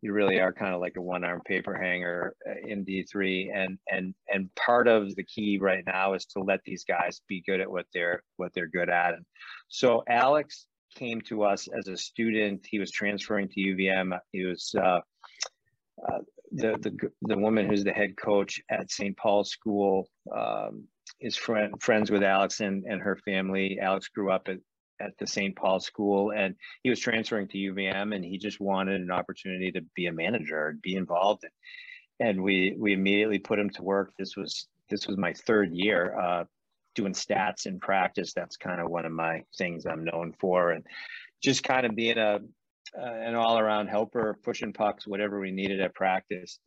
you 0.03 0.13
really 0.13 0.41
are 0.41 0.53
kind 0.53 0.75
of 0.75 0.81
like 0.81 0.97
a 0.97 1.03
one 1.03 1.25
arm 1.25 1.43
paper 1.45 1.75
hanger 1.75 2.35
uh, 2.49 2.55
in 2.67 2.85
D 2.85 3.05
three, 3.05 3.51
and 3.55 3.79
and 3.91 4.15
and 4.29 4.55
part 4.55 4.89
of 4.89 5.15
the 5.15 5.25
key 5.25 5.59
right 5.59 5.85
now 5.87 6.15
is 6.15 6.25
to 6.27 6.41
let 6.41 6.61
these 6.65 6.85
guys 6.85 7.21
be 7.29 7.43
good 7.47 7.61
at 7.61 7.71
what 7.71 7.87
they're 7.95 8.23
what 8.37 8.53
they're 8.55 8.69
good 8.69 8.91
at. 8.91 9.15
And 9.15 9.25
so 9.69 10.03
Alex 10.09 10.67
came 10.95 11.21
to 11.23 11.45
us 11.45 11.69
as 11.69 11.89
a 11.89 11.97
student. 11.97 12.67
He 12.69 12.79
was 12.79 12.91
transferring 12.91 13.49
to 13.49 13.61
UVM. 13.61 14.19
He 14.33 14.45
was 14.45 14.75
uh, 14.77 15.01
uh, 16.09 16.19
the, 16.53 16.77
the 16.81 17.11
the 17.23 17.39
woman 17.39 17.69
who's 17.69 17.85
the 17.85 17.93
head 17.93 18.17
coach 18.17 18.61
at 18.71 18.91
St. 18.91 19.17
Paul's 19.17 19.51
School 19.51 20.09
um, 20.35 20.85
is 21.21 21.37
friend, 21.37 21.73
friends 21.81 22.11
with 22.11 22.23
Alex 22.23 22.61
and, 22.61 22.85
and 22.85 23.01
her 23.01 23.17
family. 23.25 23.79
Alex 23.81 24.09
grew 24.09 24.31
up 24.31 24.49
at, 24.49 24.59
at 25.01 25.13
the 25.19 25.27
St. 25.27 25.55
Paul 25.55 25.81
School, 25.81 26.33
and 26.33 26.55
he 26.83 26.91
was 26.91 27.01
transferring 27.01 27.49
to 27.49 27.59
UVM, 27.59 28.15
and 28.15 28.25
he 28.25 28.39
just 28.39 28.61
wanted 28.61 29.01
an 29.01 29.11
opportunity 29.11 29.71
to 29.73 29.83
be 29.95 30.07
a 30.07 30.13
manager, 30.13 30.69
and 30.69 30.83
be 30.83 30.97
involved, 30.97 31.45
and 32.19 32.43
we 32.43 32.75
we 32.79 32.93
immediately 32.93 33.39
put 33.39 33.59
him 33.59 33.71
to 33.71 33.83
work. 33.83 34.13
This 34.19 34.37
was 34.37 34.67
this 34.89 35.07
was 35.07 35.17
my 35.17 35.33
third 35.33 35.73
year 35.73 36.19
uh, 36.19 36.45
doing 36.95 37.13
stats 37.13 37.67
in 37.67 37.79
practice. 37.79 38.33
That's 38.35 38.57
kind 38.57 38.81
of 38.81 38.91
one 38.91 39.07
of 39.07 39.13
my 39.13 39.45
things 39.57 39.87
I'm 39.87 40.05
known 40.05 40.35
for, 40.41 40.73
and 40.73 40.85
just 41.43 41.63
kind 41.63 41.87
of 41.87 41.95
being 41.95 42.19
a 42.19 42.41
uh, 42.99 43.05
an 43.05 43.35
all 43.35 43.59
around 43.59 43.89
helper, 43.89 44.39
pushing 44.43 44.73
pucks, 44.73 45.07
whatever 45.07 45.41
we 45.41 45.51
needed 45.51 45.81
at 45.81 45.95
practice 45.95 46.59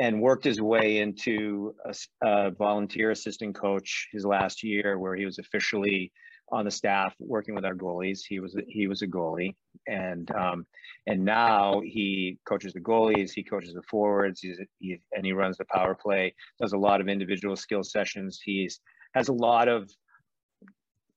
and 0.00 0.20
worked 0.20 0.44
his 0.44 0.62
way 0.62 0.98
into 0.98 1.74
a, 1.84 1.94
a, 2.26 2.50
volunteer 2.52 3.10
assistant 3.10 3.54
coach 3.54 4.08
his 4.12 4.24
last 4.24 4.62
year 4.62 4.98
where 4.98 5.14
he 5.14 5.26
was 5.26 5.38
officially 5.38 6.10
on 6.50 6.64
the 6.64 6.70
staff 6.70 7.14
working 7.20 7.54
with 7.54 7.66
our 7.66 7.74
goalies. 7.74 8.20
He 8.26 8.40
was 8.40 8.56
he 8.66 8.86
was 8.86 9.02
a 9.02 9.06
goalie 9.06 9.54
and 9.86 10.30
um, 10.34 10.66
and 11.06 11.22
now 11.22 11.80
he 11.84 12.38
coaches 12.48 12.72
the 12.72 12.80
goalies 12.80 13.30
he 13.30 13.44
coaches 13.44 13.74
the 13.74 13.82
forwards 13.82 14.40
he's 14.40 14.58
he, 14.78 14.98
and 15.12 15.24
he 15.24 15.32
runs 15.32 15.58
the 15.58 15.66
power 15.66 15.94
play 15.94 16.34
does 16.60 16.72
a 16.72 16.78
lot 16.78 17.00
of 17.00 17.08
individual 17.08 17.54
skill 17.54 17.84
sessions. 17.84 18.40
He's 18.42 18.80
has 19.14 19.28
a 19.28 19.34
lot 19.34 19.68
of 19.68 19.90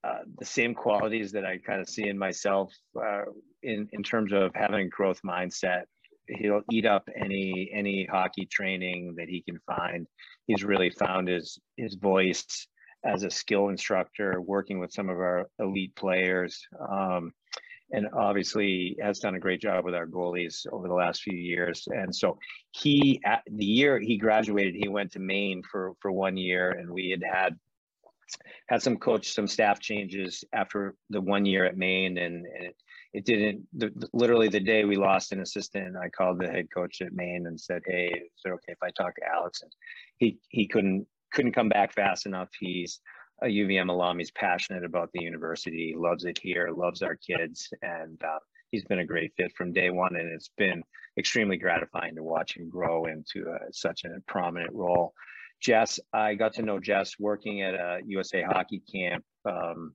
uh, 0.03 0.19
the 0.37 0.45
same 0.45 0.73
qualities 0.73 1.31
that 1.31 1.45
I 1.45 1.57
kind 1.57 1.81
of 1.81 1.89
see 1.89 2.07
in 2.07 2.17
myself 2.17 2.73
uh, 3.01 3.23
in 3.61 3.87
in 3.91 4.03
terms 4.03 4.33
of 4.33 4.51
having 4.55 4.81
a 4.81 4.89
growth 4.89 5.21
mindset 5.25 5.83
he'll 6.27 6.61
eat 6.71 6.85
up 6.85 7.07
any 7.15 7.69
any 7.73 8.07
hockey 8.09 8.45
training 8.45 9.15
that 9.17 9.29
he 9.29 9.41
can 9.41 9.59
find. 9.65 10.07
He's 10.47 10.63
really 10.63 10.89
found 10.89 11.27
his 11.27 11.59
his 11.77 11.95
voice 11.95 12.67
as 13.05 13.23
a 13.23 13.29
skill 13.29 13.69
instructor, 13.69 14.39
working 14.39 14.79
with 14.79 14.93
some 14.93 15.09
of 15.09 15.17
our 15.17 15.49
elite 15.59 15.93
players, 15.95 16.65
um, 16.89 17.33
and 17.91 18.07
obviously 18.17 18.95
has 19.01 19.19
done 19.19 19.35
a 19.35 19.39
great 19.39 19.59
job 19.59 19.83
with 19.83 19.93
our 19.93 20.07
goalies 20.07 20.65
over 20.71 20.87
the 20.87 20.93
last 20.93 21.21
few 21.21 21.37
years. 21.37 21.85
And 21.87 22.15
so 22.15 22.37
he, 22.71 23.21
the 23.51 23.65
year 23.65 23.99
he 23.99 24.17
graduated, 24.17 24.75
he 24.75 24.87
went 24.87 25.11
to 25.13 25.19
Maine 25.19 25.61
for 25.69 25.93
for 26.01 26.11
one 26.11 26.37
year, 26.37 26.71
and 26.71 26.89
we 26.89 27.09
had 27.09 27.23
had 27.29 27.59
had 28.67 28.81
some 28.81 28.97
coach 28.97 29.31
some 29.33 29.47
staff 29.47 29.79
changes 29.79 30.43
after 30.53 30.95
the 31.09 31.21
one 31.21 31.45
year 31.45 31.65
at 31.65 31.77
Maine, 31.77 32.17
and, 32.17 32.45
and 32.45 32.73
it 33.13 33.25
didn't 33.25 33.65
the, 33.73 33.91
literally 34.11 34.49
the 34.49 34.59
day 34.59 34.85
we 34.85 34.95
lost 34.95 35.31
an 35.31 35.39
assistant 35.39 35.95
i 35.95 36.09
called 36.09 36.39
the 36.39 36.47
head 36.47 36.67
coach 36.73 36.99
at 37.01 37.13
maine 37.13 37.45
and 37.47 37.59
said 37.59 37.81
hey 37.85 38.07
is 38.07 38.41
it 38.43 38.49
okay 38.49 38.71
if 38.71 38.77
i 38.83 38.89
talk 38.89 39.15
to 39.15 39.21
alex? 39.31 39.61
And 39.61 39.71
he 40.17 40.39
he 40.49 40.67
couldn't 40.67 41.05
couldn't 41.33 41.53
come 41.53 41.69
back 41.69 41.93
fast 41.93 42.25
enough. 42.25 42.49
He's 42.59 42.99
a 43.41 43.47
uvm 43.47 43.89
alum. 43.89 44.19
He's 44.19 44.31
passionate 44.31 44.83
about 44.83 45.09
the 45.13 45.23
university. 45.23 45.93
Loves 45.97 46.25
it 46.25 46.39
here 46.41 46.69
loves 46.75 47.01
our 47.01 47.15
kids 47.15 47.69
and 47.81 48.21
uh, 48.23 48.39
he's 48.71 48.85
been 48.85 48.99
a 48.99 49.05
great 49.05 49.33
fit 49.37 49.51
from 49.55 49.73
day 49.73 49.89
one 49.89 50.15
and 50.15 50.31
it's 50.31 50.51
been 50.57 50.83
extremely 51.17 51.57
gratifying 51.57 52.15
to 52.15 52.23
watch 52.23 52.55
him 52.55 52.69
grow 52.69 53.05
into 53.05 53.45
a, 53.49 53.71
such 53.71 54.03
a 54.05 54.19
prominent 54.27 54.73
role 54.73 55.13
jess 55.63 55.99
i 56.13 56.33
got 56.33 56.53
to 56.53 56.61
know 56.61 56.79
jess 56.79 57.13
working 57.19 57.61
at 57.61 57.73
a 57.73 57.99
usa 58.05 58.43
hockey 58.43 58.81
camp 58.91 59.23
um, 59.45 59.93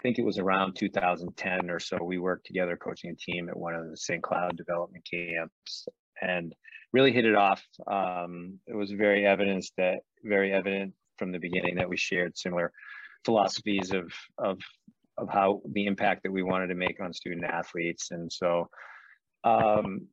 I 0.00 0.02
think 0.02 0.18
it 0.18 0.24
was 0.24 0.38
around 0.38 0.76
2010 0.76 1.70
or 1.70 1.78
so. 1.78 1.98
We 2.02 2.16
worked 2.16 2.46
together 2.46 2.74
coaching 2.74 3.10
a 3.10 3.14
team 3.14 3.50
at 3.50 3.56
one 3.56 3.74
of 3.74 3.90
the 3.90 3.98
St. 3.98 4.22
Cloud 4.22 4.56
development 4.56 5.04
camps 5.04 5.86
and 6.22 6.54
really 6.94 7.12
hit 7.12 7.26
it 7.26 7.34
off. 7.34 7.62
Um, 7.86 8.58
it 8.66 8.74
was 8.74 8.92
very 8.92 9.26
evident 9.26 9.66
that 9.76 9.98
very 10.24 10.54
evident 10.54 10.94
from 11.18 11.32
the 11.32 11.38
beginning 11.38 11.74
that 11.76 11.88
we 11.88 11.98
shared 11.98 12.38
similar 12.38 12.72
philosophies 13.26 13.92
of 13.92 14.10
of 14.38 14.58
of 15.18 15.28
how 15.28 15.60
the 15.70 15.84
impact 15.84 16.22
that 16.22 16.32
we 16.32 16.42
wanted 16.42 16.68
to 16.68 16.74
make 16.74 16.98
on 16.98 17.12
student 17.12 17.44
athletes. 17.44 18.10
And 18.10 18.32
so 18.32 18.70
um, 19.44 20.06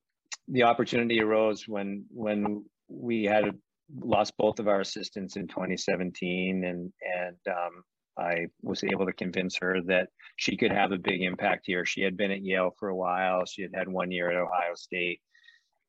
the 0.50 0.64
opportunity 0.64 1.22
arose 1.22 1.66
when 1.66 2.04
when 2.10 2.66
we 2.90 3.24
had 3.24 3.46
lost 3.96 4.34
both 4.38 4.60
of 4.60 4.68
our 4.68 4.82
assistants 4.82 5.36
in 5.36 5.48
2017 5.48 6.64
and 6.64 6.92
and 7.02 7.38
um, 7.48 7.84
I 8.18 8.48
was 8.62 8.84
able 8.84 9.06
to 9.06 9.14
convince 9.14 9.58
her 9.58 9.82
that 9.84 10.10
she 10.38 10.58
could 10.58 10.72
have 10.72 10.92
a 10.92 10.98
big 10.98 11.22
impact 11.22 11.64
here. 11.66 11.86
She 11.86 12.02
had 12.02 12.18
been 12.18 12.32
at 12.32 12.44
Yale 12.44 12.74
for 12.80 12.90
a 12.90 12.96
while. 12.96 13.46
She 13.46 13.62
had 13.62 13.72
had 13.76 13.88
one 13.88 14.12
year 14.12 14.32
at 14.32 14.38
Ohio 14.38 14.74
State, 14.76 15.22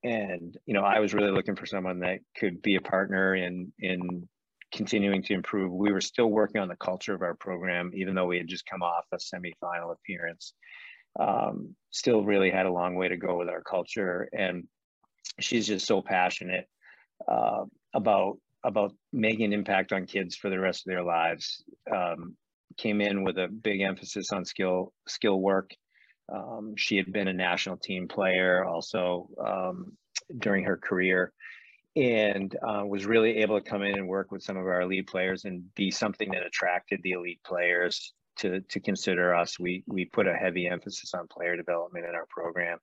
and 0.04 0.56
you 0.66 0.74
know, 0.74 0.82
I 0.82 1.00
was 1.00 1.14
really 1.14 1.30
looking 1.30 1.56
for 1.56 1.66
someone 1.66 2.00
that 2.00 2.18
could 2.36 2.60
be 2.62 2.76
a 2.76 2.80
partner 2.80 3.34
in 3.34 3.72
in 3.78 4.28
continuing 4.72 5.22
to 5.22 5.34
improve. 5.34 5.72
We 5.72 5.92
were 5.92 6.02
still 6.02 6.30
working 6.30 6.60
on 6.60 6.68
the 6.68 6.76
culture 6.76 7.14
of 7.14 7.22
our 7.22 7.34
program, 7.34 7.92
even 7.94 8.14
though 8.14 8.26
we 8.26 8.36
had 8.36 8.48
just 8.48 8.66
come 8.66 8.82
off 8.82 9.04
a 9.12 9.16
semifinal 9.16 9.92
appearance. 9.92 10.52
Um, 11.18 11.74
still, 11.90 12.22
really 12.24 12.50
had 12.50 12.66
a 12.66 12.72
long 12.72 12.94
way 12.94 13.08
to 13.08 13.16
go 13.16 13.38
with 13.38 13.48
our 13.48 13.62
culture, 13.62 14.28
and 14.32 14.64
she's 15.40 15.66
just 15.66 15.86
so 15.86 16.02
passionate 16.02 16.66
uh, 17.26 17.64
about 17.94 18.38
about 18.64 18.92
making 19.12 19.46
an 19.46 19.52
impact 19.52 19.92
on 19.92 20.06
kids 20.06 20.36
for 20.36 20.50
the 20.50 20.58
rest 20.58 20.86
of 20.86 20.90
their 20.90 21.02
lives. 21.02 21.62
Um, 21.94 22.36
came 22.76 23.00
in 23.00 23.24
with 23.24 23.38
a 23.38 23.48
big 23.48 23.80
emphasis 23.80 24.32
on 24.32 24.44
skill 24.44 24.92
skill 25.06 25.40
work. 25.40 25.70
Um, 26.32 26.74
she 26.76 26.96
had 26.96 27.12
been 27.12 27.28
a 27.28 27.32
national 27.32 27.78
team 27.78 28.06
player 28.08 28.64
also 28.64 29.28
um, 29.44 29.96
during 30.38 30.64
her 30.64 30.76
career, 30.76 31.32
and 31.96 32.54
uh, 32.66 32.84
was 32.84 33.06
really 33.06 33.38
able 33.38 33.60
to 33.60 33.68
come 33.68 33.82
in 33.82 33.98
and 33.98 34.06
work 34.06 34.30
with 34.30 34.42
some 34.42 34.56
of 34.56 34.66
our 34.66 34.82
elite 34.82 35.08
players 35.08 35.44
and 35.44 35.74
be 35.74 35.90
something 35.90 36.30
that 36.30 36.46
attracted 36.46 37.00
the 37.02 37.12
elite 37.12 37.40
players 37.44 38.12
to 38.36 38.60
to 38.60 38.80
consider 38.80 39.34
us. 39.34 39.58
We 39.58 39.82
we 39.86 40.04
put 40.04 40.28
a 40.28 40.34
heavy 40.34 40.68
emphasis 40.68 41.14
on 41.14 41.26
player 41.28 41.56
development 41.56 42.06
in 42.06 42.14
our 42.14 42.26
program 42.28 42.78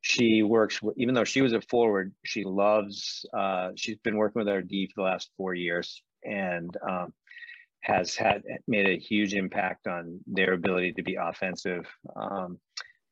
she 0.00 0.42
works 0.42 0.80
even 0.96 1.14
though 1.14 1.24
she 1.24 1.42
was 1.42 1.52
a 1.52 1.60
forward 1.62 2.12
she 2.24 2.44
loves 2.44 3.24
uh, 3.36 3.70
she's 3.76 3.98
been 3.98 4.16
working 4.16 4.40
with 4.40 4.48
our 4.48 4.62
d 4.62 4.86
for 4.86 5.02
the 5.02 5.02
last 5.02 5.30
four 5.36 5.54
years 5.54 6.02
and 6.24 6.76
um, 6.88 7.12
has 7.80 8.14
had 8.16 8.42
made 8.66 8.86
a 8.86 8.98
huge 8.98 9.34
impact 9.34 9.86
on 9.86 10.18
their 10.26 10.54
ability 10.54 10.92
to 10.92 11.02
be 11.02 11.16
offensive 11.16 11.86
um, 12.16 12.58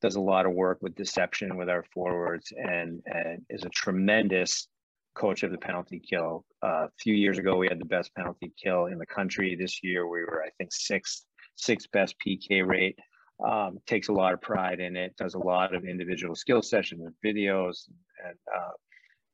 does 0.05 0.17
a 0.17 0.21
lot 0.21 0.45
of 0.45 0.53
work 0.53 0.79
with 0.83 0.95
deception 0.95 1.57
with 1.57 1.71
our 1.71 1.83
forwards 1.95 2.53
and, 2.57 3.01
and 3.07 3.41
is 3.49 3.65
a 3.65 3.71
tremendous 3.71 4.69
coach 5.15 5.43
of 5.43 5.51
the 5.51 5.57
penalty 5.57 5.99
kill. 5.99 6.45
Uh, 6.63 6.85
a 6.85 6.91
few 7.01 7.15
years 7.15 7.39
ago 7.39 7.57
we 7.57 7.69
had 7.69 7.81
the 7.81 7.87
best 7.87 8.15
penalty 8.15 8.53
kill 8.63 8.87
in 8.87 8.99
the 8.99 9.07
country. 9.07 9.57
This 9.59 9.83
year 9.83 10.07
we 10.07 10.21
were 10.21 10.43
i 10.45 10.51
think 10.59 10.71
sixth 10.73 11.25
sixth 11.57 11.91
best 11.93 12.17
pk 12.25 12.67
rate 12.67 12.99
um, 13.45 13.79
takes 13.87 14.09
a 14.09 14.13
lot 14.13 14.33
of 14.33 14.41
pride 14.41 14.81
in 14.81 14.97
it, 14.97 15.17
does 15.17 15.35
a 15.35 15.39
lot 15.39 15.75
of 15.75 15.85
individual 15.85 16.35
skill 16.35 16.63
sessions 16.63 17.03
and 17.05 17.15
videos 17.25 17.89
and 18.25 18.37
uh, 18.55 18.71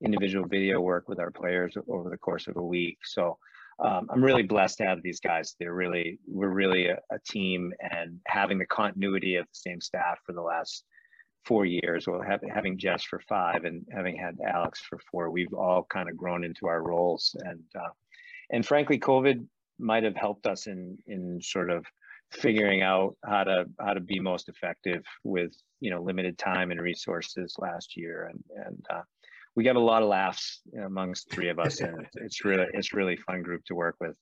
individual 0.02 0.46
video 0.46 0.80
work 0.80 1.08
with 1.08 1.18
our 1.18 1.30
players 1.30 1.76
over 1.88 2.08
the 2.08 2.16
course 2.16 2.46
of 2.46 2.56
a 2.56 2.62
week. 2.62 2.98
So 3.04 3.36
um, 3.84 4.08
I'm 4.10 4.22
really 4.22 4.42
blessed 4.42 4.78
to 4.78 4.86
have 4.86 5.02
these 5.02 5.20
guys. 5.20 5.54
They're 5.58 5.74
really, 5.74 6.18
we're 6.26 6.48
really 6.48 6.88
a, 6.88 6.98
a, 7.10 7.18
team 7.26 7.72
and 7.80 8.18
having 8.26 8.58
the 8.58 8.66
continuity 8.66 9.36
of 9.36 9.46
the 9.46 9.54
same 9.54 9.80
staff 9.80 10.18
for 10.26 10.32
the 10.32 10.42
last 10.42 10.84
four 11.46 11.64
years, 11.64 12.06
or 12.06 12.22
have, 12.24 12.40
having 12.52 12.78
Jess 12.78 13.02
for 13.02 13.20
five 13.20 13.64
and 13.64 13.86
having 13.90 14.16
had 14.16 14.36
Alex 14.46 14.80
for 14.80 14.98
four, 15.10 15.30
we've 15.30 15.54
all 15.54 15.86
kind 15.90 16.10
of 16.10 16.16
grown 16.16 16.44
into 16.44 16.66
our 16.66 16.82
roles. 16.82 17.34
And, 17.44 17.62
uh, 17.74 17.88
and 18.50 18.66
frankly, 18.66 18.98
COVID 18.98 19.46
might 19.78 20.04
have 20.04 20.16
helped 20.16 20.46
us 20.46 20.66
in, 20.66 20.98
in 21.06 21.40
sort 21.40 21.70
of 21.70 21.86
figuring 22.32 22.82
out 22.82 23.16
how 23.24 23.44
to 23.44 23.64
how 23.80 23.92
to 23.92 24.00
be 24.00 24.20
most 24.20 24.48
effective 24.48 25.02
with 25.24 25.52
you 25.80 25.90
know 25.90 26.02
limited 26.02 26.38
time 26.38 26.70
and 26.70 26.80
resources 26.80 27.56
last 27.58 27.96
year. 27.96 28.30
And 28.30 28.66
and 28.66 28.86
uh, 28.90 29.02
we 29.56 29.64
got 29.64 29.76
a 29.76 29.80
lot 29.80 30.02
of 30.02 30.08
laughs 30.08 30.60
amongst 30.84 31.30
three 31.30 31.48
of 31.48 31.58
us 31.58 31.80
and 31.80 32.06
it's 32.14 32.44
really 32.44 32.66
it's 32.72 32.92
really 32.92 33.16
fun 33.16 33.42
group 33.42 33.64
to 33.66 33.74
work 33.74 33.96
with. 34.00 34.16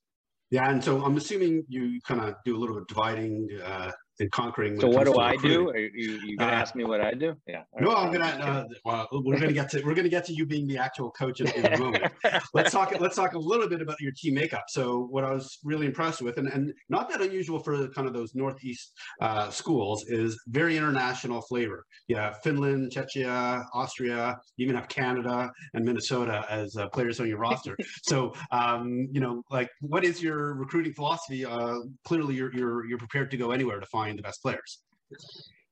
Yeah 0.51 0.71
and 0.71 0.83
so 0.83 1.05
i'm 1.05 1.17
assuming 1.19 1.63
you 1.69 2.01
kind 2.07 2.23
of 2.23 2.35
do 2.47 2.57
a 2.57 2.59
little 2.59 2.75
bit 2.75 2.83
of 2.83 2.89
dividing 2.89 3.49
uh, 3.63 3.91
and 4.21 4.31
conquering. 4.31 4.81
So 4.81 4.89
what 4.89 5.05
do 5.05 5.19
I 5.19 5.37
do? 5.37 5.71
Are 5.71 5.79
you, 5.79 6.21
you 6.25 6.37
gonna 6.37 6.53
uh, 6.53 6.55
ask 6.55 6.75
me 6.75 6.85
what 6.85 7.01
I 7.01 7.13
do? 7.13 7.35
Yeah. 7.47 7.63
No, 7.81 7.95
I'm 7.95 8.13
gonna. 8.13 8.25
Uh, 8.27 8.65
well, 8.85 9.09
we're 9.13 9.39
gonna 9.39 9.53
get 9.53 9.71
to 9.71 9.83
we're 9.83 9.95
gonna 9.95 10.09
get 10.09 10.25
to 10.27 10.33
you 10.33 10.47
being 10.47 10.67
the 10.67 10.79
actual 10.79 11.11
coach 11.11 11.41
in, 11.41 11.49
in 11.53 11.73
a 11.73 11.79
moment. 11.79 12.13
let's 12.55 12.73
talk. 12.73 12.93
Let's 12.99 13.17
talk 13.17 13.35
a 13.35 13.39
little 13.39 13.69
bit 13.69 13.81
about 13.81 14.01
your 14.01 14.13
team 14.13 14.35
makeup. 14.35 14.65
So 14.69 15.07
what 15.11 15.25
I 15.25 15.33
was 15.33 15.59
really 15.65 15.87
impressed 15.87 16.23
with, 16.23 16.39
and, 16.39 16.49
and 16.49 16.73
not 16.89 17.09
that 17.11 17.21
unusual 17.21 17.59
for 17.59 17.89
kind 17.89 18.07
of 18.09 18.15
those 18.15 18.35
northeast 18.35 18.93
uh, 19.21 19.51
schools, 19.51 20.05
is 20.09 20.39
very 20.49 20.77
international 20.77 21.41
flavor. 21.43 21.85
Yeah, 22.09 22.33
Finland, 22.43 22.93
Czechia, 22.93 23.65
Austria, 23.75 24.37
you 24.57 24.65
even 24.65 24.77
have 24.77 24.89
Canada 24.89 25.51
and 25.75 25.85
Minnesota 25.85 26.45
as 26.51 26.77
uh, 26.77 26.89
players 26.89 27.21
on 27.21 27.29
your 27.29 27.39
roster. 27.39 27.77
so 28.03 28.33
um, 28.51 29.09
you 29.13 29.21
know, 29.21 29.43
like, 29.51 29.71
what 29.81 30.05
is 30.05 30.23
your 30.23 30.55
recruiting 30.55 30.95
philosophy? 30.95 31.45
Uh, 31.45 31.79
clearly, 32.05 32.35
you're 32.35 32.55
you're 32.55 32.87
you're 32.87 32.99
prepared 32.99 33.31
to 33.31 33.37
go 33.37 33.53
anywhere 33.53 33.81
to 33.81 33.87
find 33.87 34.08
find 34.09 34.19
the 34.19 34.23
best 34.23 34.43
players. 34.43 34.83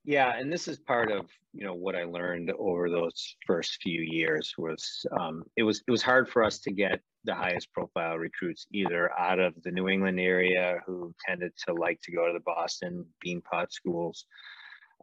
Yeah, 0.04 0.38
and 0.38 0.52
this 0.52 0.68
is 0.68 0.78
part 0.78 1.10
of 1.10 1.26
you 1.52 1.64
know 1.64 1.74
what 1.74 1.96
I 1.96 2.04
learned 2.04 2.52
over 2.58 2.88
those 2.88 3.36
first 3.46 3.78
few 3.82 4.02
years 4.02 4.54
was 4.56 5.04
um, 5.18 5.42
it 5.56 5.64
was 5.64 5.82
it 5.86 5.90
was 5.90 6.02
hard 6.02 6.28
for 6.28 6.44
us 6.44 6.60
to 6.60 6.72
get 6.72 7.00
the 7.24 7.34
highest 7.34 7.72
profile 7.72 8.16
recruits, 8.16 8.66
either 8.72 9.10
out 9.18 9.40
of 9.40 9.54
the 9.64 9.72
New 9.72 9.88
England 9.88 10.20
area 10.20 10.78
who 10.86 11.12
tended 11.26 11.52
to 11.66 11.74
like 11.74 12.00
to 12.02 12.12
go 12.12 12.26
to 12.26 12.32
the 12.32 12.44
Boston 12.44 13.04
Beanpot 13.24 13.72
schools. 13.72 14.26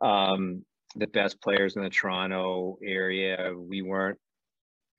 Um, 0.02 0.64
the 0.96 1.08
best 1.08 1.42
players 1.42 1.76
in 1.76 1.84
the 1.84 1.90
Toronto 1.90 2.78
area, 2.82 3.52
we 3.58 3.82
weren't 3.82 4.20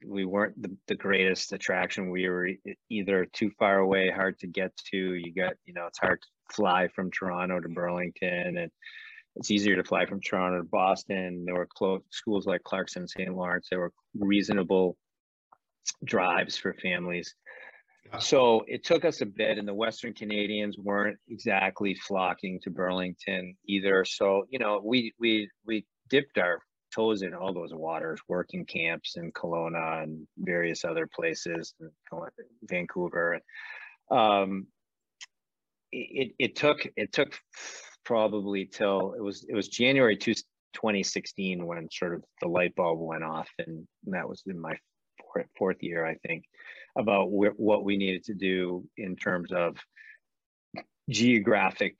we 0.06 0.24
weren't 0.24 0.60
the, 0.60 0.76
the 0.88 0.94
greatest 0.94 1.52
attraction. 1.52 2.10
We 2.10 2.28
were 2.28 2.50
either 2.90 3.26
too 3.26 3.50
far 3.58 3.78
away, 3.78 4.10
hard 4.10 4.38
to 4.40 4.46
get 4.46 4.76
to. 4.90 5.14
You 5.14 5.32
got, 5.32 5.54
you 5.64 5.74
know, 5.74 5.86
it's 5.86 5.98
hard 5.98 6.20
to 6.20 6.28
fly 6.52 6.88
from 6.88 7.10
Toronto 7.10 7.60
to 7.60 7.68
Burlington 7.68 8.56
and 8.58 8.70
it's 9.36 9.50
easier 9.50 9.76
to 9.76 9.84
fly 9.84 10.06
from 10.06 10.20
Toronto 10.20 10.58
to 10.58 10.68
Boston. 10.68 11.44
There 11.44 11.56
were 11.56 11.66
close 11.66 12.02
schools 12.10 12.46
like 12.46 12.62
Clarkson, 12.62 13.02
and 13.02 13.10
St. 13.10 13.34
Lawrence. 13.34 13.66
There 13.68 13.80
were 13.80 13.92
reasonable 14.14 14.96
drives 16.04 16.56
for 16.56 16.72
families. 16.74 17.34
So 18.20 18.64
it 18.68 18.84
took 18.84 19.04
us 19.04 19.22
a 19.22 19.26
bit, 19.26 19.58
and 19.58 19.66
the 19.66 19.74
Western 19.74 20.12
Canadians 20.12 20.78
weren't 20.78 21.18
exactly 21.28 21.94
flocking 21.94 22.60
to 22.62 22.70
Burlington 22.70 23.56
either. 23.66 24.04
So 24.04 24.44
you 24.50 24.58
know, 24.58 24.80
we 24.84 25.12
we 25.18 25.50
we 25.66 25.84
dipped 26.10 26.38
our 26.38 26.60
toes 26.94 27.22
in 27.22 27.34
all 27.34 27.52
those 27.52 27.74
waters, 27.74 28.20
working 28.28 28.66
camps 28.66 29.16
in 29.16 29.32
Kelowna 29.32 30.04
and 30.04 30.28
various 30.38 30.84
other 30.84 31.08
places, 31.12 31.74
Vancouver. 32.62 33.40
Um, 34.10 34.68
it 35.94 36.32
it 36.38 36.56
took 36.56 36.86
it 36.96 37.12
took 37.12 37.38
probably 38.04 38.66
till 38.66 39.14
it 39.14 39.22
was 39.22 39.44
it 39.48 39.54
was 39.54 39.68
January 39.68 40.16
2016 40.16 41.64
when 41.64 41.88
sort 41.90 42.14
of 42.14 42.24
the 42.40 42.48
light 42.48 42.74
bulb 42.74 43.00
went 43.00 43.24
off, 43.24 43.48
and 43.58 43.86
that 44.06 44.28
was 44.28 44.42
in 44.46 44.60
my 44.60 44.76
fourth, 45.56 45.82
year, 45.82 46.04
I 46.06 46.16
think, 46.26 46.44
about 46.96 47.26
wh- 47.26 47.58
what 47.58 47.84
we 47.84 47.96
needed 47.96 48.24
to 48.24 48.34
do 48.34 48.86
in 48.96 49.16
terms 49.16 49.52
of 49.52 49.76
geographic 51.10 51.96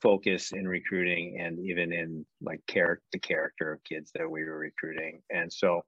focus 0.00 0.52
in 0.52 0.66
recruiting 0.66 1.40
and 1.40 1.58
even 1.58 1.92
in 1.92 2.24
like 2.40 2.60
character 2.66 3.02
the 3.12 3.18
character 3.18 3.72
of 3.72 3.84
kids 3.84 4.12
that 4.14 4.30
we 4.30 4.44
were 4.44 4.58
recruiting. 4.58 5.20
And 5.30 5.52
so 5.52 5.82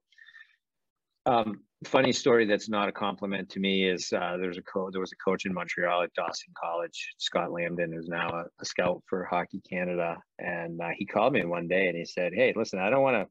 um, 1.25 1.61
funny 1.85 2.11
story 2.11 2.45
that's 2.45 2.69
not 2.69 2.87
a 2.87 2.91
compliment 2.91 3.49
to 3.49 3.59
me 3.59 3.89
is 3.89 4.13
uh, 4.13 4.37
there's 4.39 4.57
a 4.57 4.61
co- 4.61 4.91
there 4.91 5.01
was 5.01 5.11
a 5.11 5.23
coach 5.23 5.45
in 5.45 5.53
Montreal 5.53 6.03
at 6.03 6.13
Dawson 6.13 6.53
College, 6.61 7.13
Scott 7.17 7.49
Lambden, 7.49 7.93
who's 7.93 8.07
now 8.07 8.29
a, 8.29 8.45
a 8.59 8.65
scout 8.65 9.01
for 9.07 9.25
Hockey 9.25 9.61
Canada, 9.67 10.17
and 10.39 10.79
uh, 10.79 10.89
he 10.95 11.05
called 11.05 11.33
me 11.33 11.43
one 11.45 11.67
day 11.67 11.87
and 11.87 11.97
he 11.97 12.05
said, 12.05 12.33
"Hey, 12.33 12.53
listen, 12.55 12.79
I 12.79 12.89
don't 12.89 13.01
want 13.01 13.15
to, 13.15 13.27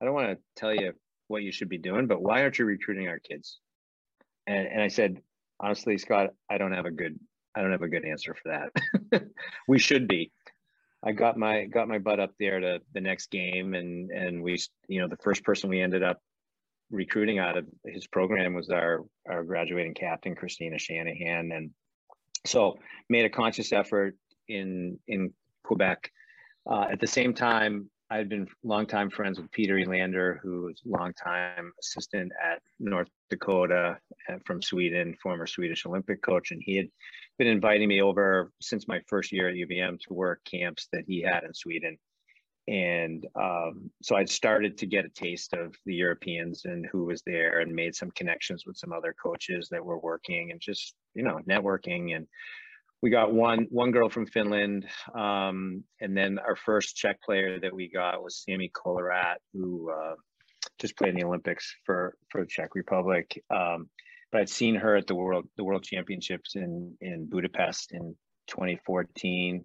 I 0.00 0.04
don't 0.04 0.14
want 0.14 0.30
to 0.30 0.38
tell 0.56 0.74
you 0.74 0.92
what 1.28 1.42
you 1.42 1.52
should 1.52 1.68
be 1.68 1.78
doing, 1.78 2.06
but 2.06 2.22
why 2.22 2.42
aren't 2.42 2.58
you 2.58 2.64
recruiting 2.64 3.08
our 3.08 3.20
kids?" 3.20 3.58
And 4.46 4.66
and 4.66 4.82
I 4.82 4.88
said, 4.88 5.22
honestly, 5.60 5.96
Scott, 5.96 6.30
I 6.50 6.58
don't 6.58 6.72
have 6.72 6.86
a 6.86 6.90
good, 6.90 7.18
I 7.54 7.62
don't 7.62 7.72
have 7.72 7.82
a 7.82 7.88
good 7.88 8.04
answer 8.04 8.34
for 8.34 8.68
that. 9.12 9.22
we 9.68 9.78
should 9.78 10.08
be. 10.08 10.32
I 11.04 11.12
got 11.12 11.36
my 11.36 11.64
got 11.64 11.88
my 11.88 11.98
butt 11.98 12.20
up 12.20 12.32
there 12.38 12.60
to 12.60 12.80
the 12.94 13.00
next 13.00 13.30
game, 13.30 13.74
and 13.74 14.10
and 14.10 14.42
we, 14.42 14.58
you 14.88 15.00
know, 15.00 15.08
the 15.08 15.16
first 15.16 15.44
person 15.44 15.70
we 15.70 15.80
ended 15.80 16.02
up 16.02 16.20
recruiting 16.92 17.38
out 17.38 17.56
of 17.56 17.66
his 17.86 18.06
program 18.06 18.54
was 18.54 18.70
our 18.70 19.04
our 19.28 19.42
graduating 19.42 19.94
captain 19.94 20.36
Christina 20.36 20.78
Shanahan, 20.78 21.50
and 21.50 21.70
so 22.46 22.78
made 23.08 23.24
a 23.24 23.30
conscious 23.30 23.72
effort 23.72 24.16
in 24.48 24.98
in 25.08 25.32
Quebec. 25.64 26.10
Uh, 26.70 26.86
at 26.92 27.00
the 27.00 27.06
same 27.06 27.34
time, 27.34 27.90
I 28.10 28.18
had 28.18 28.28
been 28.28 28.46
longtime 28.62 29.10
friends 29.10 29.40
with 29.40 29.50
Peter 29.50 29.78
Elander, 29.78 30.38
who 30.42 30.64
was 30.64 30.80
longtime 30.84 31.72
assistant 31.80 32.30
at 32.40 32.60
North 32.78 33.08
Dakota 33.30 33.98
uh, 34.28 34.36
from 34.44 34.62
Sweden, 34.62 35.16
former 35.22 35.46
Swedish 35.46 35.86
Olympic 35.86 36.22
coach, 36.22 36.50
and 36.50 36.62
he 36.62 36.76
had 36.76 36.88
been 37.38 37.48
inviting 37.48 37.88
me 37.88 38.02
over 38.02 38.52
since 38.60 38.86
my 38.86 39.00
first 39.08 39.32
year 39.32 39.48
at 39.48 39.54
UVM 39.54 39.98
to 40.00 40.14
work 40.14 40.40
camps 40.44 40.88
that 40.92 41.04
he 41.06 41.22
had 41.22 41.44
in 41.44 41.54
Sweden 41.54 41.96
and 42.68 43.26
um, 43.34 43.90
so 44.02 44.14
I 44.14 44.24
started 44.24 44.78
to 44.78 44.86
get 44.86 45.04
a 45.04 45.08
taste 45.08 45.52
of 45.52 45.74
the 45.84 45.94
Europeans 45.94 46.64
and 46.64 46.86
who 46.86 47.04
was 47.06 47.22
there, 47.22 47.60
and 47.60 47.74
made 47.74 47.94
some 47.94 48.10
connections 48.12 48.64
with 48.66 48.76
some 48.76 48.92
other 48.92 49.14
coaches 49.20 49.68
that 49.70 49.84
were 49.84 49.98
working, 49.98 50.50
and 50.52 50.60
just 50.60 50.94
you 51.14 51.24
know 51.24 51.40
networking. 51.48 52.14
And 52.14 52.26
we 53.02 53.10
got 53.10 53.32
one 53.32 53.66
one 53.70 53.90
girl 53.90 54.08
from 54.08 54.26
Finland, 54.26 54.86
um, 55.14 55.82
and 56.00 56.16
then 56.16 56.38
our 56.38 56.56
first 56.56 56.96
Czech 56.96 57.20
player 57.22 57.58
that 57.58 57.74
we 57.74 57.90
got 57.90 58.22
was 58.22 58.42
Sammy 58.44 58.70
Kolowrat, 58.70 59.36
who 59.52 59.90
uh, 59.90 60.14
just 60.78 60.96
played 60.96 61.10
in 61.10 61.16
the 61.16 61.26
Olympics 61.26 61.74
for 61.84 62.16
for 62.30 62.42
the 62.42 62.46
Czech 62.46 62.74
Republic. 62.76 63.42
Um, 63.50 63.88
but 64.30 64.40
I'd 64.40 64.48
seen 64.48 64.76
her 64.76 64.96
at 64.96 65.08
the 65.08 65.16
world 65.16 65.48
the 65.56 65.64
World 65.64 65.82
Championships 65.82 66.54
in 66.54 66.96
in 67.00 67.26
Budapest 67.28 67.90
in 67.92 68.14
2014 68.46 69.64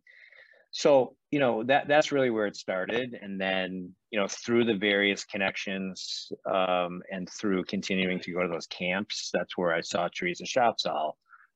so 0.72 1.16
you 1.32 1.40
know 1.40 1.64
that 1.64 1.88
that's 1.88 2.12
really 2.12 2.30
where 2.30 2.48
it 2.48 2.56
started. 2.56 3.18
And 3.22 3.40
then 3.40 3.94
you 4.12 4.20
know 4.20 4.28
through 4.28 4.66
the 4.66 4.76
various 4.76 5.24
connections 5.24 6.32
um, 6.46 7.02
and 7.12 7.30
through 7.30 7.66
continuing 7.66 8.20
to 8.22 8.32
go 8.32 8.42
to 8.42 8.48
those 8.48 8.68
camps 8.68 9.30
that's 9.34 9.58
where 9.58 9.74
i 9.74 9.82
saw 9.82 10.08
Theresa 10.08 10.46
Schafzahl 10.46 11.14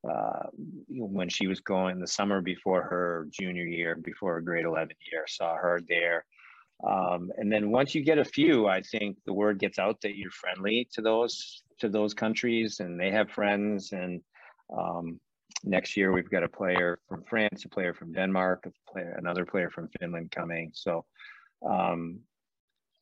uh, 0.10 0.48
when 0.90 1.30
she 1.30 1.48
was 1.48 1.60
going 1.60 2.00
the 2.00 2.08
summer 2.08 2.42
before 2.42 2.84
her 2.84 3.28
junior 3.32 3.66
year 3.66 3.96
before 3.96 4.34
her 4.34 4.42
grade 4.42 4.66
11 4.66 4.96
year 5.12 5.26
saw 5.28 5.56
her 5.56 5.80
there. 5.88 6.26
Um, 6.88 7.32
and 7.38 7.52
then 7.52 7.70
once 7.70 7.94
you 7.94 8.04
get 8.04 8.18
a 8.18 8.26
few 8.26 8.68
i 8.68 8.82
think 8.82 9.18
the 9.26 9.34
word 9.34 9.60
gets 9.60 9.78
out 9.78 10.02
that 10.02 10.16
you're 10.16 10.32
friendly 10.32 10.88
to 10.94 11.02
those 11.02 11.62
to 11.80 11.90
those 11.90 12.14
countries 12.16 12.80
and 12.80 13.00
they 13.00 13.12
have 13.12 13.30
friends 13.30 13.92
and 13.92 14.22
um, 14.76 15.20
next 15.64 15.98
year 15.98 16.12
we've 16.12 16.30
got 16.30 16.44
a 16.44 16.50
player 16.50 17.00
from 17.08 17.24
France, 17.24 17.66
a 17.66 17.70
player 17.70 17.94
from 17.94 18.14
Denmark, 18.14 18.66
a 18.66 18.92
player, 18.92 19.16
another 19.18 19.46
player 19.46 19.70
from 19.70 19.90
Finland 20.00 20.32
coming. 20.32 20.72
So 20.74 21.06
um, 21.68 22.20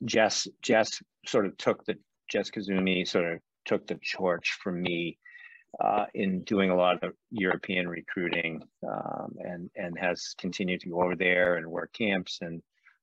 Jess 0.05 0.47
Jess 0.61 1.01
sort 1.25 1.45
of 1.45 1.57
took 1.57 1.85
the 1.85 1.95
Jess 2.29 2.49
Koizumi 2.49 3.07
sort 3.07 3.33
of 3.33 3.39
took 3.65 3.87
the 3.87 3.99
torch 4.15 4.57
from 4.61 4.81
me 4.81 5.17
uh, 5.83 6.05
in 6.13 6.43
doing 6.43 6.69
a 6.69 6.75
lot 6.75 7.03
of 7.03 7.13
European 7.31 7.87
recruiting 7.87 8.61
um, 8.87 9.35
and 9.39 9.69
and 9.75 9.97
has 9.99 10.33
continued 10.37 10.81
to 10.81 10.89
go 10.89 11.01
over 11.01 11.15
there 11.15 11.55
and 11.55 11.67
work 11.67 11.91
camps 11.93 12.39
and 12.41 12.61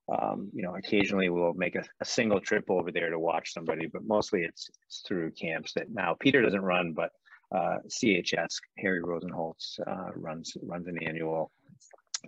um, 0.09 0.51
you 0.53 0.63
know 0.63 0.75
occasionally 0.77 1.29
we'll 1.29 1.55
make 1.55 1.75
a, 1.75 1.85
a, 2.01 2.05
single 2.05 2.41
trip 2.41 2.65
over 2.69 2.93
there 2.93 3.11
to 3.11 3.19
watch 3.19 3.53
somebody 3.53 3.87
but 3.87 4.05
mostly 4.05 4.43
it's, 4.43 4.71
it's 4.85 5.03
through 5.07 5.31
camps 5.33 5.73
that 5.75 5.91
now 5.91 6.17
Peter 6.19 6.43
doesn't 6.43 6.63
run 6.63 6.93
but 6.93 7.11
uh, 7.55 7.77
CHS, 7.89 8.57
Harry 8.79 9.01
Rosenholz 9.01 9.79
uh, 9.87 10.11
runs 10.15 10.57
runs 10.63 10.87
an 10.87 10.99
annual 11.03 11.51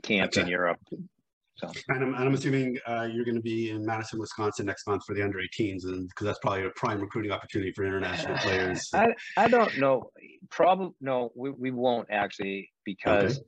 camp 0.03 0.37
in 0.37 0.47
Europe. 0.47 0.79
So. 1.57 1.69
And 1.89 2.05
I'm, 2.05 2.15
and 2.15 2.25
I'm 2.25 2.35
assuming 2.35 2.79
uh, 2.87 3.09
you're 3.13 3.25
going 3.25 3.35
to 3.35 3.43
be 3.43 3.71
in 3.71 3.85
Madison, 3.85 4.21
Wisconsin 4.21 4.65
next 4.65 4.87
month 4.87 5.03
for 5.05 5.15
the 5.15 5.23
under 5.23 5.39
18s, 5.39 5.85
and 5.85 6.09
because 6.09 6.27
that's 6.27 6.39
probably 6.39 6.65
a 6.65 6.71
prime 6.71 7.01
recruiting 7.01 7.33
opportunity 7.33 7.73
for 7.73 7.85
international 7.85 8.39
players. 8.43 8.89
I, 8.95 9.09
I 9.37 9.49
don't 9.49 9.77
know. 9.77 10.11
Probably 10.51 10.95
no, 11.01 11.33
we, 11.35 11.51
we 11.51 11.71
won't 11.73 12.07
actually 12.13 12.71
because 12.85 13.41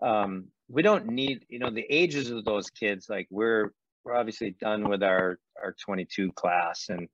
okay. 0.00 0.08
um, 0.08 0.46
we 0.68 0.82
don't 0.82 1.06
need 1.06 1.44
you 1.48 1.58
know 1.58 1.70
the 1.70 1.84
ages 1.90 2.30
of 2.30 2.44
those 2.44 2.70
kids. 2.70 3.06
Like 3.08 3.26
we're 3.30 3.72
we're 4.04 4.14
obviously 4.14 4.54
done 4.60 4.88
with 4.88 5.02
our 5.02 5.40
our 5.60 5.74
22 5.84 6.30
class 6.32 6.86
and 6.88 7.08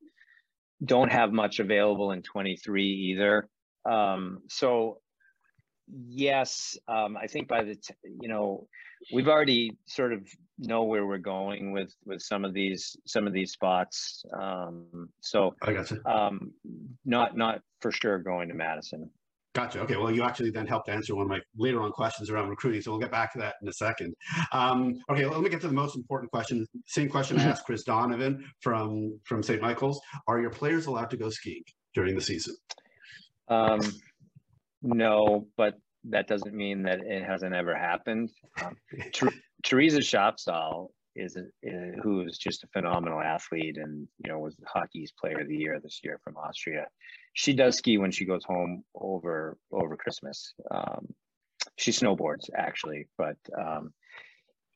don't 0.84 1.10
have 1.10 1.32
much 1.32 1.60
available 1.60 2.12
in 2.12 2.22
23 2.22 2.84
either. 2.84 3.48
Um, 3.84 4.42
so 4.48 4.98
yes, 6.08 6.76
um, 6.88 7.16
I 7.16 7.26
think 7.26 7.48
by 7.48 7.64
the 7.64 7.74
t- 7.74 7.94
you 8.20 8.28
know 8.28 8.66
we've 9.12 9.28
already 9.28 9.76
sort 9.86 10.12
of 10.12 10.26
know 10.58 10.84
where 10.84 11.06
we're 11.06 11.18
going 11.18 11.72
with 11.72 11.94
with 12.04 12.22
some 12.22 12.44
of 12.44 12.54
these 12.54 12.96
some 13.06 13.26
of 13.26 13.32
these 13.32 13.52
spots. 13.52 14.24
Um, 14.40 15.08
so 15.20 15.54
I 15.62 15.72
got 15.72 15.90
you. 15.90 16.00
Um, 16.06 16.52
not 17.04 17.36
not 17.36 17.60
for 17.80 17.90
sure 17.90 18.18
going 18.18 18.48
to 18.48 18.54
Madison. 18.54 19.10
Gotcha. 19.54 19.80
Okay. 19.80 19.96
Well, 19.96 20.10
you 20.10 20.22
actually 20.22 20.50
then 20.50 20.66
helped 20.66 20.88
answer 20.88 21.14
one 21.14 21.24
of 21.24 21.28
my 21.28 21.38
later 21.58 21.82
on 21.82 21.92
questions 21.92 22.30
around 22.30 22.48
recruiting. 22.48 22.80
So 22.80 22.90
we'll 22.90 23.00
get 23.00 23.10
back 23.10 23.34
to 23.34 23.38
that 23.40 23.56
in 23.60 23.68
a 23.68 23.72
second. 23.72 24.14
Um, 24.50 24.94
okay. 25.10 25.26
Let 25.26 25.42
me 25.42 25.50
get 25.50 25.60
to 25.60 25.68
the 25.68 25.74
most 25.74 25.94
important 25.94 26.32
question. 26.32 26.66
Same 26.86 27.08
question 27.10 27.38
I 27.38 27.44
asked 27.44 27.66
Chris 27.66 27.82
Donovan 27.82 28.44
from 28.60 29.20
from 29.24 29.42
St. 29.42 29.60
Michael's. 29.60 30.00
Are 30.26 30.40
your 30.40 30.50
players 30.50 30.86
allowed 30.86 31.10
to 31.10 31.18
go 31.18 31.28
skiing 31.28 31.62
during 31.94 32.14
the 32.14 32.22
season? 32.22 32.54
Um, 33.52 33.80
no, 34.82 35.46
but 35.56 35.74
that 36.04 36.26
doesn't 36.26 36.54
mean 36.54 36.82
that 36.84 37.00
it 37.00 37.24
hasn't 37.24 37.54
ever 37.54 37.76
happened. 37.76 38.30
Um, 38.62 38.76
Ter- 39.12 39.30
Theresa 39.62 39.98
Schafzahl 39.98 40.88
is, 41.14 41.36
a, 41.36 41.44
is 41.62 41.94
who 42.02 42.22
is 42.22 42.38
just 42.38 42.64
a 42.64 42.68
phenomenal 42.68 43.20
athlete 43.20 43.76
and 43.76 44.08
you 44.18 44.30
know 44.30 44.38
was 44.38 44.56
hockey's 44.66 45.12
player 45.12 45.40
of 45.40 45.48
the 45.48 45.56
year 45.56 45.78
this 45.82 46.00
year 46.02 46.18
from 46.24 46.36
Austria. 46.36 46.86
She 47.34 47.52
does 47.52 47.76
ski 47.76 47.98
when 47.98 48.10
she 48.10 48.24
goes 48.24 48.44
home 48.44 48.82
over 48.94 49.58
over 49.70 49.96
Christmas. 49.96 50.54
Um, 50.70 51.08
she 51.76 51.92
snowboards 51.92 52.48
actually, 52.56 53.08
but 53.16 53.36
um, 53.58 53.92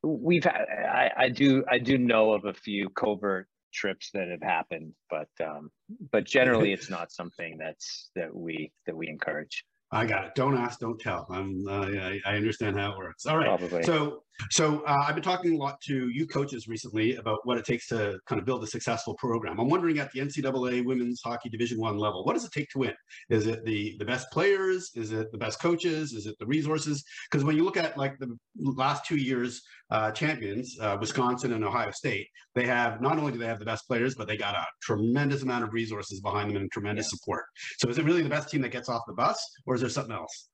we've 0.03 0.45
had, 0.45 0.66
I, 0.70 1.11
I 1.16 1.29
do 1.29 1.64
I 1.70 1.79
do 1.79 1.99
know 1.99 2.33
of 2.33 2.45
a 2.45 2.55
few 2.55 2.89
covert 2.91 3.49
trips 3.77 4.11
that 4.14 4.29
have 4.29 4.43
happened, 4.43 4.93
but 5.11 5.29
um, 5.45 5.70
but 6.11 6.24
generally 6.24 6.72
it's 6.72 6.91
not 6.91 7.12
something 7.12 7.59
that's 7.59 8.11
that 8.16 8.35
we 8.35 8.72
that 8.87 8.97
we 8.97 9.09
encourage. 9.09 9.64
I 9.93 10.05
got 10.05 10.24
it. 10.24 10.35
Don't 10.35 10.57
ask, 10.57 10.81
don't 10.81 10.99
tell. 10.99 11.27
I'm, 11.31 11.64
uh, 11.68 11.87
I, 11.87 12.20
I, 12.27 12.37
understand 12.37 12.77
how 12.77 12.91
it 12.91 12.99
works. 12.99 13.24
All 13.24 13.39
right. 13.39 13.47
Probably. 13.47 13.85
So, 13.85 14.24
so 14.51 14.81
uh, 14.81 15.05
I've 15.07 15.14
been 15.14 15.22
talking 15.22 15.55
a 15.55 15.57
lot 15.57 15.81
to 15.83 16.09
you 16.09 16.27
coaches 16.27 16.66
recently 16.66 17.14
about 17.14 17.39
what 17.45 17.57
it 17.57 17.64
takes 17.64 17.87
to 17.89 18.18
kind 18.27 18.41
of 18.41 18.47
build 18.47 18.64
a 18.64 18.66
successful 18.66 19.14
program. 19.14 19.61
I'm 19.61 19.68
wondering 19.68 20.01
at 20.01 20.11
the 20.11 20.20
NCAA 20.20 20.85
Women's 20.85 21.20
Hockey 21.24 21.49
Division 21.51 21.79
One 21.79 21.99
level, 21.99 22.24
what 22.24 22.35
does 22.35 22.45
it 22.45 22.51
take 22.51 22.68
to 22.70 22.81
win? 22.81 22.95
Is 23.31 23.47
it 23.47 23.64
the 23.64 23.95
the 24.01 24.05
best 24.05 24.29
players? 24.33 24.91
Is 24.97 25.12
it 25.12 25.31
the 25.31 25.39
best 25.39 25.61
coaches? 25.61 26.12
Is 26.14 26.27
it 26.27 26.35
the 26.41 26.47
resources? 26.47 27.05
Because 27.31 27.45
when 27.45 27.57
you 27.57 27.62
look 27.62 27.77
at 27.77 27.97
like 27.97 28.18
the 28.18 28.37
last 28.57 29.07
two 29.07 29.16
years 29.16 29.62
uh, 29.91 30.11
champions, 30.11 30.76
uh, 30.80 30.97
Wisconsin 31.01 31.53
and 31.53 31.64
Ohio 31.64 31.91
State, 31.91 32.28
they 32.55 32.66
have 32.66 33.01
not 33.01 33.18
only 33.18 33.32
do 33.32 33.39
they 33.39 33.47
have 33.47 33.59
the 33.59 33.64
best 33.64 33.87
players, 33.87 34.14
but 34.14 34.26
they 34.26 34.37
got 34.37 34.55
a 34.55 34.64
tremendous 34.82 35.43
amount 35.43 35.64
of 35.64 35.72
resources 35.72 36.20
behind 36.20 36.51
them 36.51 36.57
and 36.57 36.70
tremendous 36.72 37.07
yeah. 37.07 37.18
support. 37.18 37.45
So, 37.78 37.89
is 37.89 37.99
it 37.99 38.05
really 38.05 38.22
the 38.22 38.28
best 38.28 38.51
team 38.51 38.62
that 38.62 38.72
gets 38.72 38.89
off 38.89 39.03
the 39.07 39.14
bus, 39.14 39.39
or 39.66 39.74
is 39.74 39.80
there 39.80 39.91
something 39.91 40.14
else? 40.14 40.49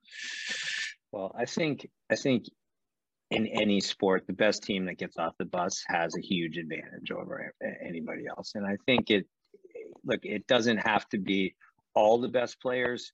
Well, 1.12 1.35
I 1.39 1.45
think 1.45 1.89
I 2.11 2.16
think 2.16 2.45
in 3.30 3.47
any 3.47 3.80
sport, 3.80 4.26
the 4.26 4.33
best 4.33 4.62
team 4.62 4.85
that 4.87 4.99
gets 4.99 5.16
off 5.16 5.35
the 5.39 5.47
bus 5.47 5.83
has 5.87 6.14
a 6.16 6.20
huge 6.20 6.59
advantage 6.59 7.11
over 7.11 7.53
anybody 7.85 8.26
else. 8.26 8.53
And 8.55 8.66
I 8.66 8.76
think 8.87 9.11
it 9.11 9.26
look 10.05 10.20
it 10.24 10.47
doesn't 10.47 10.78
have 10.78 11.09
to 11.11 11.18
be 11.18 11.55
all 11.95 12.20
the 12.20 12.28
best 12.28 12.61
players. 12.61 13.12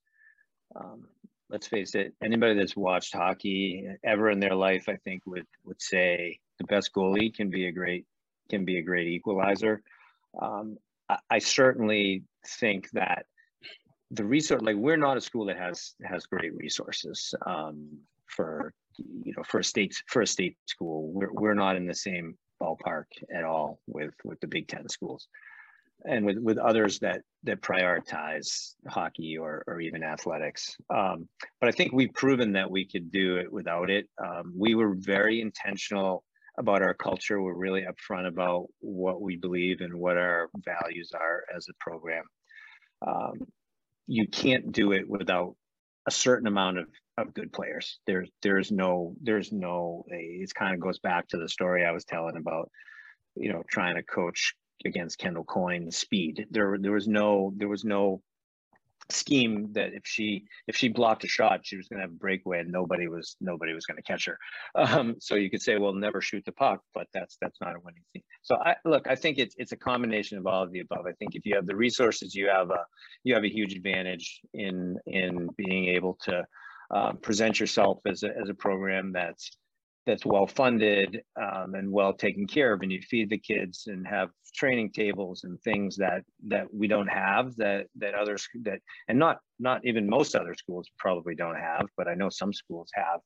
Um, 0.77 1.05
let's 1.51 1.67
face 1.67 1.95
it, 1.95 2.15
anybody 2.23 2.55
that's 2.55 2.77
watched 2.77 3.15
hockey 3.15 3.89
ever 4.05 4.31
in 4.31 4.41
their 4.41 4.55
life, 4.55 4.89
I 4.89 4.97
think 4.97 5.23
would 5.27 5.47
would 5.65 5.81
say 5.81 6.39
the 6.59 6.65
best 6.65 6.93
goalie 6.93 7.35
can 7.35 7.51
be 7.51 7.67
a 7.67 7.73
great 7.73 8.07
can 8.51 8.65
be 8.65 8.79
a 8.79 8.83
great 8.83 9.09
equalizer. 9.09 9.83
Um, 10.41 10.79
I, 11.09 11.19
I 11.31 11.39
certainly 11.39 12.25
think 12.47 12.91
that 12.93 13.27
the 14.11 14.25
resource 14.25 14.63
like 14.63 14.77
we're 14.77 14.97
not 14.97 15.17
a 15.17 15.21
school 15.21 15.47
that 15.47 15.59
has 15.59 15.95
has 16.03 16.27
great 16.27 16.55
resources 16.55 17.35
um, 17.47 17.99
for 18.27 18.73
you 18.99 19.33
know 19.37 19.43
for 19.45 19.61
a 19.61 19.65
state 19.65 20.03
for 20.07 20.23
a 20.23 20.27
state 20.27 20.57
school 20.67 21.11
we're, 21.13 21.33
we're 21.33 21.55
not 21.55 21.77
in 21.77 21.87
the 21.87 21.95
same 21.95 22.37
ballpark 22.61 23.05
at 23.35 23.45
all 23.45 23.79
with 23.87 24.15
with 24.25 24.41
the 24.41 24.47
big 24.47 24.67
ten 24.67 24.89
schools 24.89 25.29
and 26.05 26.25
with 26.25 26.39
with 26.39 26.59
others 26.59 26.99
that 27.01 27.23
that 27.45 27.61
prioritize 27.61 28.75
hockey 28.89 29.37
or 29.37 29.65
or 29.67 29.81
even 29.81 30.03
athletics. 30.03 30.77
Um, 30.91 31.29
but 31.61 31.69
i 31.69 31.73
think 31.73 31.93
we've 31.93 32.13
proven 32.15 32.53
that 32.53 32.71
we 32.71 32.87
could 32.87 33.11
do 33.11 33.37
it 33.37 33.53
without 33.53 33.91
it. 33.91 34.09
Um, 34.25 34.53
we 34.57 34.75
were 34.75 34.95
very 34.95 35.41
intentional 35.41 36.25
about 36.59 36.83
our 36.83 36.95
culture. 36.95 37.41
We're 37.41 37.55
really 37.55 37.85
upfront 37.85 38.27
about 38.27 38.67
what 38.81 39.21
we 39.21 39.37
believe 39.37 39.81
and 39.81 39.95
what 39.95 40.17
our 40.17 40.51
values 40.57 41.13
are 41.15 41.45
as 41.55 41.67
a 41.69 41.75
program. 41.81 42.25
Um, 43.07 43.35
you 44.07 44.27
can't 44.27 44.73
do 44.73 44.93
it 44.93 45.09
without 45.09 45.55
a 46.07 46.11
certain 46.11 46.49
amount 46.49 46.79
of, 46.79 46.87
of 47.17 47.35
good 47.35 47.53
players. 47.53 48.01
There's 48.07 48.31
there's 48.43 48.73
no 48.73 49.15
there's 49.23 49.53
no 49.53 50.05
it 50.09 50.53
kind 50.55 50.75
of 50.75 50.81
goes 50.81 50.99
back 50.99 51.29
to 51.29 51.37
the 51.37 51.49
story 51.49 51.85
I 51.85 51.93
was 51.93 52.05
telling 52.05 52.37
about, 52.37 52.71
you 53.37 53.53
know, 53.53 53.63
trying 53.71 53.97
to 53.97 54.03
coach 54.03 54.55
against 54.85 55.19
Kendall 55.19 55.45
Coyne 55.45 55.91
speed. 55.91 56.47
There 56.51 56.77
there 56.79 56.93
was 56.93 57.09
no 57.09 57.53
there 57.57 57.69
was 57.69 57.85
no 57.85 58.23
scheme 59.11 59.73
that 59.73 59.93
if 59.95 60.03
she 60.05 60.45
if 60.67 60.77
she 60.77 60.89
blocked 60.89 61.25
a 61.25 61.29
shot 61.29 61.61
she 61.63 61.77
was 61.77 61.89
going 61.89 61.99
to 61.99 62.03
have 62.03 62.11
a 62.11 62.15
breakaway 62.15 62.61
and 62.61 62.71
nobody 62.71 63.09
was 63.09 63.37
nobody 63.41 63.73
was 63.73 63.87
going 63.87 63.97
to 63.97 64.03
catch 64.03 64.27
her 64.27 64.39
um, 64.75 65.17
so 65.19 65.35
you 65.35 65.51
could 65.51 65.63
say 65.63 65.79
well 65.79 65.95
never 65.95 66.21
shoot 66.21 66.45
the 66.45 66.53
puck 66.53 66.83
but 66.95 67.07
that's 67.15 67.39
that's 67.41 67.61
not 67.61 67.75
a 67.75 67.81
winning 67.81 68.03
thing. 68.13 68.23
so 68.43 68.57
i 68.57 68.75
look 68.85 69.07
i 69.09 69.15
think 69.15 69.39
it's 69.39 69.55
it's 69.59 69.73
a 69.73 69.77
combination 69.77 70.37
of 70.37 70.47
all 70.47 70.63
of 70.63 70.73
the 70.73 70.81
above 70.81 71.07
i 71.07 71.13
think 71.13 71.35
if 71.35 71.47
you 71.47 71.55
have 71.55 71.67
the 71.67 71.77
resources 71.77 72.35
you 72.35 72.49
have 72.49 72.71
a 72.71 72.85
you 73.25 73.33
have 73.35 73.45
a 73.45 73.53
huge 73.53 73.75
advantage 73.75 74.41
in 74.53 74.99
in 75.07 75.49
being 75.57 75.87
able 75.87 76.19
to 76.21 76.45
uh, 76.91 77.13
present 77.13 77.61
yourself 77.61 77.99
as 78.07 78.23
a, 78.23 78.29
as 78.29 78.49
a 78.49 78.55
program 78.55 79.13
that's 79.13 79.57
that's 80.09 80.25
well 80.25 80.47
funded 80.47 81.21
um, 81.37 81.75
and 81.75 81.93
well 81.93 82.15
taken 82.15 82.47
care 82.47 82.73
of 82.73 82.81
and 82.81 82.91
you 82.91 83.01
feed 83.03 83.29
the 83.29 83.37
kids 83.37 83.89
and 83.89 84.09
have 84.09 84.31
training 84.55 84.91
tables 84.91 85.45
and 85.45 85.61
things 85.61 85.97
that 85.97 86.23
that 86.47 86.67
we 86.73 86.89
don't 86.89 87.09
have 87.09 87.55
that 87.57 87.87
that 87.95 88.15
others 88.15 88.49
that 88.63 88.79
and 89.09 89.19
not 89.19 89.37
not 89.59 89.83
even 89.85 90.09
most 90.09 90.35
other 90.35 90.55
schools 90.55 90.89
probably 90.99 91.35
don't 91.35 91.59
have 91.59 91.87
but 91.99 92.09
i 92.09 92.15
know 92.15 92.31
some 92.31 92.53
schools 92.53 92.89
have. 92.95 93.21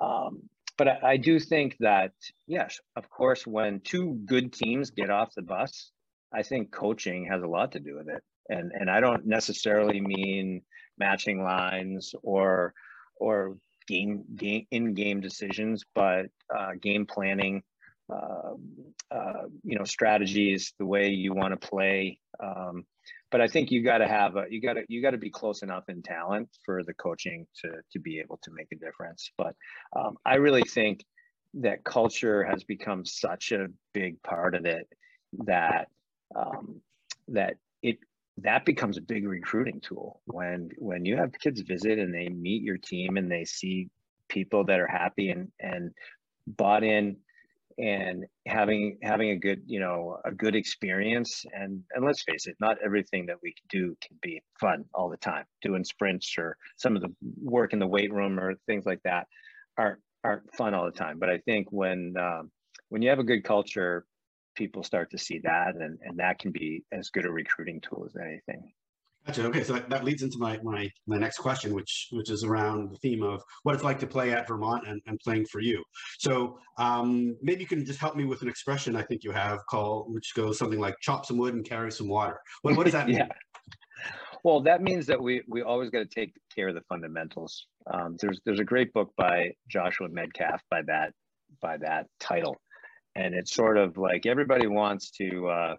Um, 0.00 0.42
but 0.78 0.88
I, 0.88 0.98
I 1.02 1.16
do 1.16 1.40
think 1.40 1.76
that 1.80 2.12
yes 2.46 2.78
of 2.94 3.10
course 3.10 3.44
when 3.44 3.80
two 3.80 4.20
good 4.24 4.52
teams 4.52 4.92
get 4.92 5.10
off 5.10 5.34
the 5.34 5.42
bus 5.42 5.90
i 6.32 6.44
think 6.44 6.70
coaching 6.70 7.26
has 7.26 7.42
a 7.42 7.48
lot 7.48 7.72
to 7.72 7.80
do 7.80 7.96
with 7.96 8.08
it. 8.08 8.22
And 8.48 8.70
and 8.78 8.88
i 8.88 9.00
don't 9.00 9.26
necessarily 9.26 10.00
mean 10.00 10.62
matching 10.98 11.42
lines 11.42 12.14
or 12.22 12.74
or 13.16 13.56
game 13.92 14.24
game 14.36 14.66
in 14.70 14.94
game 14.94 15.20
decisions, 15.20 15.84
but 15.94 16.26
uh, 16.56 16.72
game 16.80 17.06
planning, 17.06 17.62
uh, 18.12 18.54
uh, 19.10 19.44
you 19.62 19.76
know, 19.78 19.84
strategies, 19.84 20.72
the 20.78 20.86
way 20.86 21.08
you 21.08 21.34
want 21.34 21.52
to 21.58 21.68
play. 21.68 22.18
Um, 22.42 22.84
but 23.30 23.40
I 23.40 23.48
think 23.48 23.70
you 23.70 23.82
got 23.82 23.98
to 23.98 24.08
have 24.08 24.36
a, 24.36 24.44
you 24.48 24.60
got 24.60 24.74
to 24.74 24.82
you 24.88 25.02
got 25.02 25.10
to 25.10 25.18
be 25.18 25.30
close 25.30 25.62
enough 25.62 25.84
in 25.88 26.02
talent 26.02 26.48
for 26.64 26.82
the 26.82 26.94
coaching 26.94 27.46
to 27.60 27.68
to 27.92 27.98
be 27.98 28.18
able 28.20 28.38
to 28.42 28.50
make 28.52 28.68
a 28.72 28.76
difference. 28.76 29.30
But 29.36 29.54
um, 29.96 30.16
I 30.24 30.36
really 30.36 30.62
think 30.62 31.04
that 31.54 31.84
culture 31.84 32.44
has 32.44 32.64
become 32.64 33.04
such 33.04 33.52
a 33.52 33.68
big 33.92 34.22
part 34.22 34.54
of 34.54 34.64
it 34.64 34.88
that 35.44 35.88
um, 36.34 36.80
that 37.28 37.56
it 37.82 37.98
that 38.38 38.64
becomes 38.64 38.96
a 38.96 39.02
big 39.02 39.26
recruiting 39.26 39.80
tool. 39.80 40.20
When 40.26 40.70
when 40.78 41.04
you 41.04 41.16
have 41.16 41.32
kids 41.38 41.60
visit 41.60 41.98
and 41.98 42.14
they 42.14 42.28
meet 42.28 42.62
your 42.62 42.78
team 42.78 43.16
and 43.16 43.30
they 43.30 43.44
see 43.44 43.88
people 44.28 44.64
that 44.64 44.80
are 44.80 44.86
happy 44.86 45.30
and 45.30 45.48
and 45.60 45.90
bought 46.46 46.82
in 46.82 47.16
and 47.78 48.24
having 48.46 48.98
having 49.02 49.30
a 49.30 49.36
good 49.36 49.62
you 49.66 49.80
know 49.80 50.18
a 50.24 50.32
good 50.32 50.56
experience. 50.56 51.44
And 51.52 51.82
and 51.94 52.04
let's 52.04 52.22
face 52.22 52.46
it 52.46 52.56
not 52.60 52.78
everything 52.84 53.26
that 53.26 53.36
we 53.42 53.54
do 53.68 53.96
can 54.06 54.16
be 54.22 54.42
fun 54.60 54.84
all 54.94 55.10
the 55.10 55.16
time. 55.18 55.44
Doing 55.60 55.84
sprints 55.84 56.34
or 56.38 56.56
some 56.76 56.96
of 56.96 57.02
the 57.02 57.14
work 57.42 57.72
in 57.72 57.78
the 57.78 57.86
weight 57.86 58.12
room 58.12 58.40
or 58.40 58.54
things 58.66 58.86
like 58.86 59.02
that 59.04 59.26
aren't 59.76 60.00
aren't 60.24 60.54
fun 60.54 60.74
all 60.74 60.86
the 60.86 60.92
time. 60.92 61.18
But 61.18 61.28
i 61.28 61.38
think 61.38 61.68
when 61.70 62.14
um, 62.18 62.50
when 62.88 63.02
you 63.02 63.10
have 63.10 63.18
a 63.18 63.24
good 63.24 63.44
culture 63.44 64.06
people 64.54 64.82
start 64.82 65.10
to 65.10 65.18
see 65.18 65.40
that 65.42 65.74
and, 65.76 65.98
and 66.02 66.18
that 66.18 66.38
can 66.38 66.50
be 66.52 66.84
as 66.92 67.10
good 67.10 67.26
a 67.26 67.30
recruiting 67.30 67.80
tool 67.80 68.04
as 68.06 68.16
anything 68.16 68.72
Gotcha. 69.26 69.46
Okay, 69.46 69.62
so 69.62 69.74
that, 69.74 69.88
that 69.88 70.04
leads 70.04 70.22
into 70.22 70.36
my, 70.38 70.58
my 70.64 70.90
my 71.06 71.16
next 71.16 71.38
question, 71.38 71.72
which 71.74 72.08
which 72.10 72.28
is 72.28 72.42
around 72.42 72.90
the 72.90 72.96
theme 72.96 73.22
of 73.22 73.40
what 73.62 73.74
it's 73.74 73.84
like 73.84 74.00
to 74.00 74.06
play 74.06 74.32
at 74.32 74.48
Vermont 74.48 74.88
and, 74.88 75.00
and 75.06 75.18
playing 75.20 75.46
for 75.46 75.60
you. 75.60 75.82
So 76.18 76.58
um, 76.76 77.36
maybe 77.40 77.60
you 77.60 77.68
can 77.68 77.86
just 77.86 78.00
help 78.00 78.16
me 78.16 78.24
with 78.24 78.42
an 78.42 78.48
expression 78.48 78.96
I 78.96 79.02
think 79.02 79.22
you 79.22 79.30
have 79.30 79.60
called, 79.70 80.12
which 80.12 80.34
goes 80.34 80.58
something 80.58 80.80
like 80.80 80.96
"chop 81.00 81.24
some 81.24 81.38
wood 81.38 81.54
and 81.54 81.64
carry 81.64 81.92
some 81.92 82.08
water." 82.08 82.40
What, 82.62 82.76
what 82.76 82.84
does 82.84 82.94
that 82.94 83.06
mean? 83.06 83.18
yeah. 83.18 83.28
Well, 84.42 84.60
that 84.62 84.82
means 84.82 85.06
that 85.06 85.22
we 85.22 85.42
we 85.46 85.62
always 85.62 85.90
got 85.90 86.00
to 86.00 86.06
take 86.06 86.34
care 86.52 86.68
of 86.68 86.74
the 86.74 86.82
fundamentals. 86.88 87.66
Um, 87.92 88.16
there's 88.20 88.40
there's 88.44 88.60
a 88.60 88.64
great 88.64 88.92
book 88.92 89.12
by 89.16 89.52
Joshua 89.68 90.08
Medcalf 90.08 90.58
by 90.68 90.82
that 90.88 91.12
by 91.60 91.76
that 91.76 92.06
title, 92.18 92.60
and 93.14 93.34
it's 93.34 93.54
sort 93.54 93.76
of 93.76 93.96
like 93.96 94.26
everybody 94.26 94.66
wants 94.66 95.10
to 95.10 95.48
uh, 95.48 95.76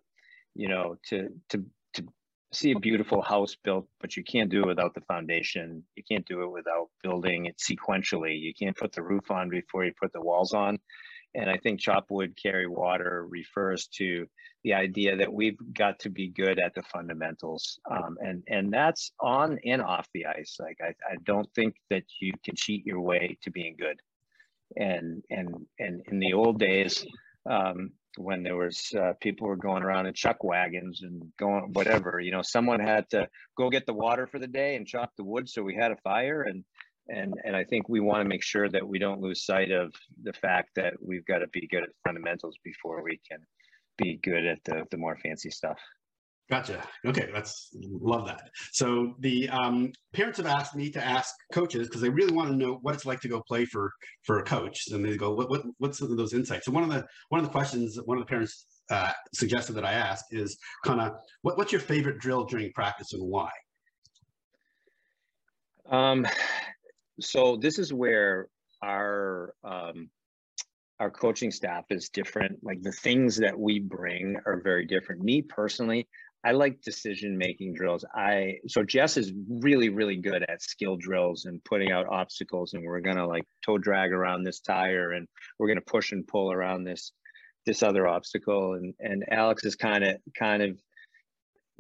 you 0.55 0.67
know 0.67 0.97
to 1.09 1.29
to 1.49 1.65
to 1.93 2.05
see 2.51 2.71
a 2.71 2.79
beautiful 2.79 3.21
house 3.21 3.55
built 3.63 3.88
but 3.99 4.15
you 4.15 4.23
can't 4.23 4.49
do 4.49 4.61
it 4.61 4.67
without 4.67 4.93
the 4.93 5.01
foundation. 5.01 5.84
You 5.95 6.03
can't 6.09 6.25
do 6.25 6.43
it 6.43 6.51
without 6.51 6.89
building 7.01 7.45
it 7.45 7.57
sequentially. 7.57 8.39
You 8.39 8.53
can't 8.53 8.77
put 8.77 8.91
the 8.91 9.03
roof 9.03 9.31
on 9.31 9.49
before 9.49 9.86
you 9.86 9.93
put 9.99 10.13
the 10.13 10.21
walls 10.21 10.53
on. 10.53 10.79
And 11.36 11.49
i 11.49 11.57
think 11.57 11.79
chop 11.79 12.05
wood 12.11 12.38
carry 12.41 12.67
water 12.67 13.25
refers 13.27 13.88
to 13.97 14.27
the 14.63 14.75
idea 14.75 15.15
that 15.17 15.34
we've 15.34 15.57
got 15.73 15.99
to 15.99 16.09
be 16.09 16.27
good 16.29 16.59
at 16.59 16.75
the 16.75 16.84
fundamentals 16.84 17.79
um, 17.89 18.17
and 18.21 18.43
and 18.47 18.71
that's 18.71 19.11
on 19.19 19.57
and 19.65 19.81
off 19.81 20.07
the 20.13 20.27
ice. 20.27 20.57
Like 20.59 20.77
I, 20.81 20.89
I 21.11 21.15
don't 21.23 21.49
think 21.55 21.75
that 21.89 22.03
you 22.21 22.34
can 22.45 22.55
cheat 22.55 22.86
your 22.86 23.01
way 23.01 23.38
to 23.41 23.51
being 23.51 23.75
good. 23.77 23.99
And 24.77 25.23
and 25.29 25.65
and 25.79 26.01
in 26.07 26.19
the 26.19 26.34
old 26.34 26.59
days 26.59 27.05
um, 27.50 27.91
when 28.18 28.44
there 28.44 28.56
was 28.56 28.94
uh, 28.98 29.14
people 29.22 29.48
were 29.48 29.56
going 29.56 29.84
around 29.84 30.06
in 30.06 30.14
chuck 30.14 30.44
wagons 30.44 31.02
and 31.02 31.24
going 31.38 31.72
whatever 31.74 32.20
you 32.20 32.32
know 32.32 32.41
someone 32.41 32.80
had 32.80 33.10
to 33.10 33.28
go 33.58 33.70
get 33.70 33.86
the 33.86 33.94
water 33.94 34.28
for 34.28 34.39
the 34.39 34.48
day 34.48 34.76
and 34.76 34.88
chop 34.88 35.12
the 35.18 35.24
wood 35.24 35.50
so 35.50 35.64
we 35.64 35.76
had 35.76 35.91
a 35.91 35.98
fire 35.98 36.44
and 36.44 36.64
and 37.10 37.34
and 37.44 37.56
i 37.56 37.64
think 37.64 37.89
we 37.89 38.00
want 38.00 38.22
to 38.22 38.30
make 38.30 38.44
sure 38.44 38.70
that 38.70 38.88
we 38.88 39.00
don't 39.00 39.22
lose 39.22 39.44
sight 39.44 39.72
of 39.72 39.94
the 40.22 40.34
fact 40.34 40.70
that 40.76 40.94
we've 41.02 41.26
got 41.26 41.39
to 41.39 41.48
be 41.48 41.68
good 41.68 41.84
at 41.84 41.89
fundamentals 42.06 42.58
before 42.64 43.04
we 43.04 43.20
can 43.30 43.39
be 43.98 44.20
good 44.24 44.46
at 44.46 44.64
the 44.64 44.84
the 44.91 44.98
more 44.98 45.18
fancy 45.18 45.50
stuff 45.50 45.80
Gotcha. 46.50 46.84
Okay, 47.06 47.30
that's 47.34 47.70
love 47.74 48.28
that. 48.28 48.50
So 48.74 49.16
the 49.20 49.48
um, 49.50 49.94
parents 50.12 50.38
have 50.38 50.46
asked 50.46 50.76
me 50.76 50.89
to 50.91 51.04
ask 51.04 51.34
coaches 51.54 51.88
because 51.88 52.02
they 52.02 52.10
really 52.10 52.34
want 52.34 52.50
to 52.50 52.56
know 52.56 52.80
what 52.82 52.94
it's 52.94 53.06
like 53.06 53.22
to 53.22 53.30
go 53.30 53.41
play 53.48 53.64
for 53.66 53.91
for 54.24 54.39
a 54.39 54.44
coach, 54.44 54.88
and 54.91 55.06
they 55.06 55.16
go, 55.16 55.34
"What 55.34 55.50
what 55.50 55.64
what's 55.78 56.00
some 56.00 56.12
of 56.12 56.18
those 56.18 56.34
insights?" 56.34 56.66
So 56.66 56.72
one 56.74 56.84
of 56.84 56.89
the 56.89 57.06
one 57.30 57.39
of 57.39 57.46
the 57.46 57.52
questions 57.52 57.98
one 58.04 58.18
of 58.18 58.24
the 58.24 58.30
parents 58.30 58.66
uh, 58.89 59.12
suggested 59.34 59.74
that 59.74 59.86
I 59.86 59.94
ask 59.94 60.26
is 60.32 60.58
kind 60.86 61.00
of 61.00 61.14
what, 61.44 61.58
what's 61.58 61.72
your 61.72 61.82
favorite 61.82 62.20
drill 62.20 62.44
during 62.44 62.72
practice 62.74 63.14
and 63.14 63.24
why? 63.24 63.50
Um, 65.89 66.28
so 67.22 67.56
this 67.56 67.80
is 67.80 67.94
where 67.94 68.50
our 68.84 69.54
um, 69.64 70.10
our 71.00 71.10
coaching 71.10 71.52
staff 71.52 71.86
is 71.89 72.10
different. 72.10 72.60
Like 72.64 72.82
the 72.82 72.91
things 72.91 73.38
that 73.38 73.58
we 73.58 73.80
bring 73.80 74.38
are 74.46 74.62
very 74.62 74.86
different. 74.86 75.22
Me 75.22 75.41
personally, 75.41 76.08
I 76.46 76.52
like 76.52 76.82
decision 76.82 77.38
making 77.38 77.74
drills. 77.74 78.04
I 78.14 78.58
so 78.68 78.84
Jess 78.84 79.18
is 79.18 79.32
really 79.48 79.89
really 79.89 80.18
good 80.18 80.44
at 80.44 80.62
skill 80.62 80.98
drills 80.98 81.46
and 81.46 81.64
putting 81.64 81.91
out 81.91 82.08
obstacles 82.08 82.74
and 82.74 82.84
we're 82.84 83.00
going 83.00 83.18
to 83.18 83.28
like 83.28 83.46
toe 83.66 83.78
drag 83.78 84.12
around 84.12 84.44
this 84.44 84.60
tire 84.60 85.12
and 85.12 85.28
we're 85.58 85.68
going 85.68 85.80
to 85.80 85.86
push 85.86 86.12
and 86.12 86.28
pull 86.28 86.52
around 86.52 86.84
this 86.84 87.12
this 87.66 87.82
other 87.82 88.08
obstacle 88.08 88.74
and 88.74 88.94
and 89.00 89.26
Alex 89.32 89.64
is 89.64 89.76
kind 89.76 90.04
of 90.04 90.18
kind 90.38 90.62
of 90.62 90.78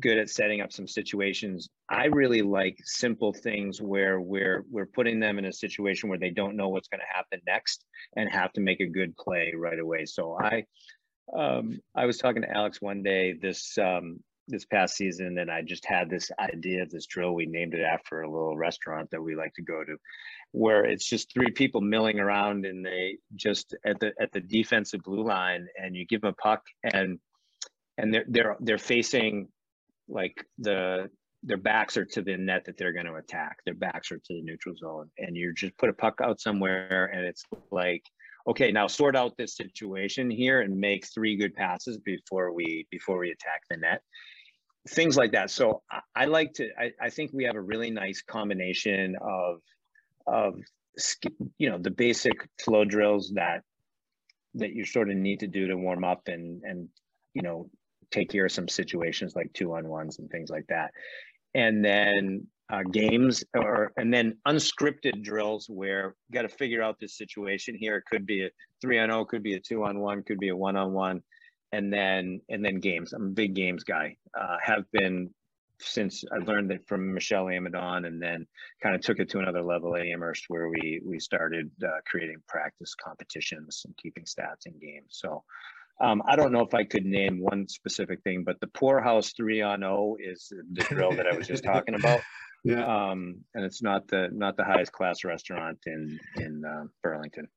good 0.01 0.17
at 0.17 0.29
setting 0.29 0.61
up 0.61 0.71
some 0.71 0.87
situations. 0.87 1.69
I 1.89 2.05
really 2.05 2.41
like 2.41 2.77
simple 2.83 3.33
things 3.33 3.81
where 3.81 4.19
we're 4.19 4.65
we're 4.69 4.85
putting 4.85 5.19
them 5.19 5.39
in 5.39 5.45
a 5.45 5.53
situation 5.53 6.09
where 6.09 6.17
they 6.17 6.31
don't 6.31 6.55
know 6.55 6.69
what's 6.69 6.87
going 6.87 7.01
to 7.01 7.15
happen 7.15 7.41
next 7.45 7.85
and 8.15 8.31
have 8.31 8.51
to 8.53 8.61
make 8.61 8.79
a 8.79 8.87
good 8.87 9.15
play 9.17 9.53
right 9.55 9.79
away. 9.79 10.05
So 10.05 10.37
I 10.39 10.65
um, 11.37 11.79
I 11.95 12.05
was 12.05 12.17
talking 12.17 12.41
to 12.41 12.51
Alex 12.51 12.81
one 12.81 13.03
day 13.03 13.33
this 13.33 13.77
um, 13.77 14.19
this 14.47 14.65
past 14.65 14.95
season 14.95 15.37
and 15.37 15.49
I 15.49 15.61
just 15.61 15.85
had 15.85 16.09
this 16.09 16.29
idea 16.39 16.83
of 16.83 16.89
this 16.89 17.05
drill. 17.05 17.33
We 17.33 17.45
named 17.45 17.73
it 17.73 17.81
after 17.81 18.21
a 18.21 18.29
little 18.29 18.57
restaurant 18.57 19.09
that 19.11 19.21
we 19.21 19.35
like 19.35 19.53
to 19.55 19.61
go 19.61 19.83
to, 19.83 19.97
where 20.51 20.85
it's 20.85 21.05
just 21.05 21.33
three 21.33 21.51
people 21.51 21.81
milling 21.81 22.19
around 22.19 22.65
and 22.65 22.85
they 22.85 23.17
just 23.35 23.75
at 23.85 23.99
the 23.99 24.13
at 24.19 24.31
the 24.31 24.41
defensive 24.41 25.01
blue 25.03 25.23
line 25.23 25.67
and 25.81 25.95
you 25.95 26.05
give 26.05 26.21
them 26.21 26.31
a 26.37 26.41
puck 26.41 26.63
and 26.83 27.19
and 27.97 28.13
they're 28.13 28.25
they're 28.27 28.57
they're 28.59 28.77
facing 28.77 29.47
like 30.07 30.45
the 30.59 31.09
their 31.43 31.57
backs 31.57 31.97
are 31.97 32.05
to 32.05 32.21
the 32.21 32.37
net 32.37 32.63
that 32.65 32.77
they're 32.77 32.93
going 32.93 33.05
to 33.05 33.15
attack. 33.15 33.57
Their 33.65 33.73
backs 33.73 34.11
are 34.11 34.17
to 34.17 34.33
the 34.33 34.41
neutral 34.41 34.75
zone, 34.75 35.09
and 35.17 35.35
you 35.35 35.53
just 35.53 35.77
put 35.77 35.89
a 35.89 35.93
puck 35.93 36.19
out 36.23 36.39
somewhere, 36.39 37.11
and 37.13 37.25
it's 37.25 37.43
like, 37.69 38.03
okay, 38.47 38.71
now 38.71 38.87
sort 38.87 39.15
out 39.15 39.35
this 39.37 39.57
situation 39.57 40.29
here 40.29 40.61
and 40.61 40.79
make 40.79 41.05
three 41.05 41.35
good 41.35 41.53
passes 41.53 41.97
before 41.97 42.53
we 42.53 42.87
before 42.91 43.17
we 43.17 43.31
attack 43.31 43.61
the 43.69 43.77
net 43.77 44.01
things 44.89 45.17
like 45.17 45.31
that. 45.31 45.49
So 45.49 45.81
I, 45.91 45.99
I 46.15 46.25
like 46.25 46.53
to. 46.53 46.69
I, 46.77 46.91
I, 47.01 47.09
think 47.09 47.31
we 47.33 47.45
have 47.45 47.55
a 47.55 47.61
really 47.61 47.89
nice 47.89 48.21
combination 48.21 49.15
of 49.21 49.61
of 50.27 50.55
you 51.57 51.69
know 51.69 51.77
the 51.77 51.91
basic 51.91 52.33
flow 52.63 52.85
drills 52.85 53.31
that 53.35 53.63
that 54.55 54.73
you 54.73 54.85
sort 54.85 55.09
of 55.09 55.15
need 55.15 55.39
to 55.39 55.47
do 55.47 55.67
to 55.67 55.75
warm 55.75 56.03
up 56.03 56.27
and 56.27 56.61
and 56.63 56.87
you 57.33 57.41
know 57.41 57.69
take 58.11 58.29
care 58.29 58.45
of 58.45 58.51
some 58.51 58.67
situations 58.67 59.35
like 59.35 59.51
two 59.53 59.73
on 59.73 59.87
ones 59.87 60.19
and 60.19 60.29
things 60.29 60.49
like 60.49 60.67
that, 60.67 60.91
and 61.53 61.83
then 61.83 62.45
uh, 62.71 62.83
games 62.91 63.43
or 63.55 63.91
and 63.97 64.13
then 64.13 64.37
unscripted 64.47 65.23
drills 65.23 65.67
where 65.69 66.15
you 66.29 66.33
got 66.33 66.43
to 66.43 66.49
figure 66.49 66.81
out 66.81 66.97
this 66.99 67.17
situation 67.17 67.75
here. 67.75 67.97
It 67.97 68.05
could 68.09 68.25
be 68.25 68.45
a 68.45 68.49
three 68.81 68.99
on 68.99 69.09
zero, 69.09 69.21
oh, 69.21 69.25
could 69.25 69.43
be 69.43 69.53
a 69.53 69.59
two 69.59 69.83
on 69.83 69.99
one, 69.99 70.23
could 70.23 70.39
be 70.39 70.49
a 70.49 70.55
one 70.55 70.75
on 70.75 70.91
one 70.91 71.21
and 71.73 71.91
then 71.91 72.39
and 72.49 72.63
then 72.63 72.79
games. 72.79 73.11
I'm 73.13 73.25
a 73.25 73.29
big 73.29 73.55
games 73.55 73.83
guy. 73.83 74.15
Uh, 74.39 74.57
have 74.61 74.89
been 74.91 75.31
since 75.79 76.23
I 76.31 76.37
learned 76.37 76.69
that 76.69 76.87
from 76.87 77.13
Michelle 77.13 77.45
Amidon, 77.45 78.05
and 78.05 78.21
then 78.21 78.45
kind 78.81 78.95
of 78.95 79.01
took 79.01 79.19
it 79.19 79.29
to 79.31 79.39
another 79.39 79.63
level 79.63 79.95
at 79.95 80.05
Amherst, 80.05 80.45
where 80.47 80.69
we 80.69 81.01
we 81.03 81.19
started 81.19 81.71
uh, 81.83 81.99
creating 82.05 82.37
practice 82.47 82.93
competitions 82.95 83.81
and 83.85 83.97
keeping 83.97 84.23
stats 84.23 84.65
in 84.67 84.73
games. 84.79 85.09
So. 85.09 85.43
Um, 86.01 86.23
I 86.27 86.35
don't 86.35 86.51
know 86.51 86.61
if 86.61 86.73
I 86.73 86.85
could 86.85 87.05
name 87.05 87.39
one 87.39 87.67
specific 87.67 88.23
thing, 88.23 88.43
but 88.43 88.59
the 88.59 88.67
poorhouse 88.67 89.31
three 89.33 89.61
on 89.61 89.83
O 89.83 90.17
is 90.19 90.51
the 90.73 90.83
drill 90.85 91.15
that 91.15 91.27
I 91.27 91.37
was 91.37 91.47
just 91.47 91.63
talking 91.63 91.93
about. 91.93 92.19
Yeah. 92.65 92.85
Um, 92.85 93.41
and 93.53 93.65
it's 93.65 93.81
not 93.81 94.07
the 94.07 94.29
not 94.31 94.55
the 94.55 94.63
highest 94.63 94.93
class 94.93 95.25
restaurant 95.25 95.79
in 95.85 96.17
in 96.37 96.63
uh, 96.65 96.85
Burlington. 97.03 97.49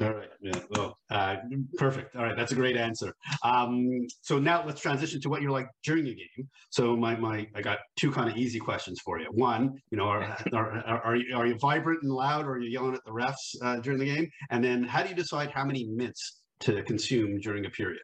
All 0.00 0.12
right. 0.12 0.28
Yeah. 0.40 0.60
Well, 0.70 0.98
uh, 1.10 1.36
perfect. 1.76 2.16
All 2.16 2.22
right. 2.22 2.36
That's 2.36 2.52
a 2.52 2.54
great 2.54 2.76
answer. 2.76 3.14
Um, 3.42 4.06
so 4.22 4.38
now 4.38 4.64
let's 4.66 4.80
transition 4.80 5.20
to 5.22 5.28
what 5.28 5.42
you're 5.42 5.50
like 5.50 5.68
during 5.84 6.06
a 6.06 6.14
game. 6.14 6.48
So 6.70 6.96
my, 6.96 7.16
my 7.16 7.46
I 7.54 7.62
got 7.62 7.78
two 7.96 8.10
kind 8.10 8.30
of 8.30 8.36
easy 8.36 8.58
questions 8.58 9.00
for 9.00 9.18
you. 9.18 9.26
One, 9.32 9.80
you 9.90 9.98
know, 9.98 10.04
are, 10.08 10.36
are, 10.52 11.02
are, 11.04 11.16
you, 11.16 11.36
are 11.36 11.46
you 11.46 11.56
vibrant 11.58 12.02
and 12.02 12.12
loud 12.12 12.46
or 12.46 12.52
are 12.52 12.60
you 12.60 12.70
yelling 12.70 12.94
at 12.94 13.04
the 13.04 13.10
refs 13.10 13.56
uh, 13.62 13.80
during 13.80 13.98
the 13.98 14.06
game? 14.06 14.30
And 14.50 14.62
then 14.62 14.84
how 14.84 15.02
do 15.02 15.08
you 15.08 15.14
decide 15.14 15.50
how 15.50 15.64
many 15.64 15.84
mints 15.86 16.40
to 16.60 16.82
consume 16.82 17.40
during 17.40 17.66
a 17.66 17.70
period? 17.70 18.02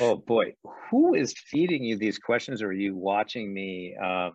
Oh 0.00 0.16
boy, 0.16 0.54
who 0.90 1.14
is 1.14 1.34
feeding 1.50 1.84
you 1.84 1.96
these 1.96 2.18
questions 2.18 2.62
or 2.62 2.68
are 2.68 2.72
you 2.72 2.96
watching 2.96 3.52
me? 3.52 3.96
Uh, 4.02 4.30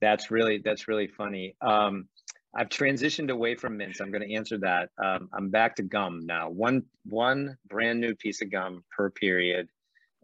that's 0.00 0.30
really, 0.30 0.60
that's 0.64 0.88
really 0.88 1.08
funny. 1.08 1.56
Um, 1.60 2.08
I've 2.56 2.70
transitioned 2.70 3.30
away 3.30 3.54
from 3.54 3.76
mints. 3.76 4.00
I'm 4.00 4.10
going 4.10 4.26
to 4.26 4.34
answer 4.34 4.56
that. 4.58 4.88
Um, 5.02 5.28
I'm 5.32 5.50
back 5.50 5.76
to 5.76 5.82
gum 5.82 6.24
now. 6.24 6.48
One 6.48 6.84
one 7.04 7.58
brand 7.68 8.00
new 8.00 8.14
piece 8.14 8.40
of 8.40 8.50
gum 8.50 8.82
per 8.96 9.10
period. 9.10 9.68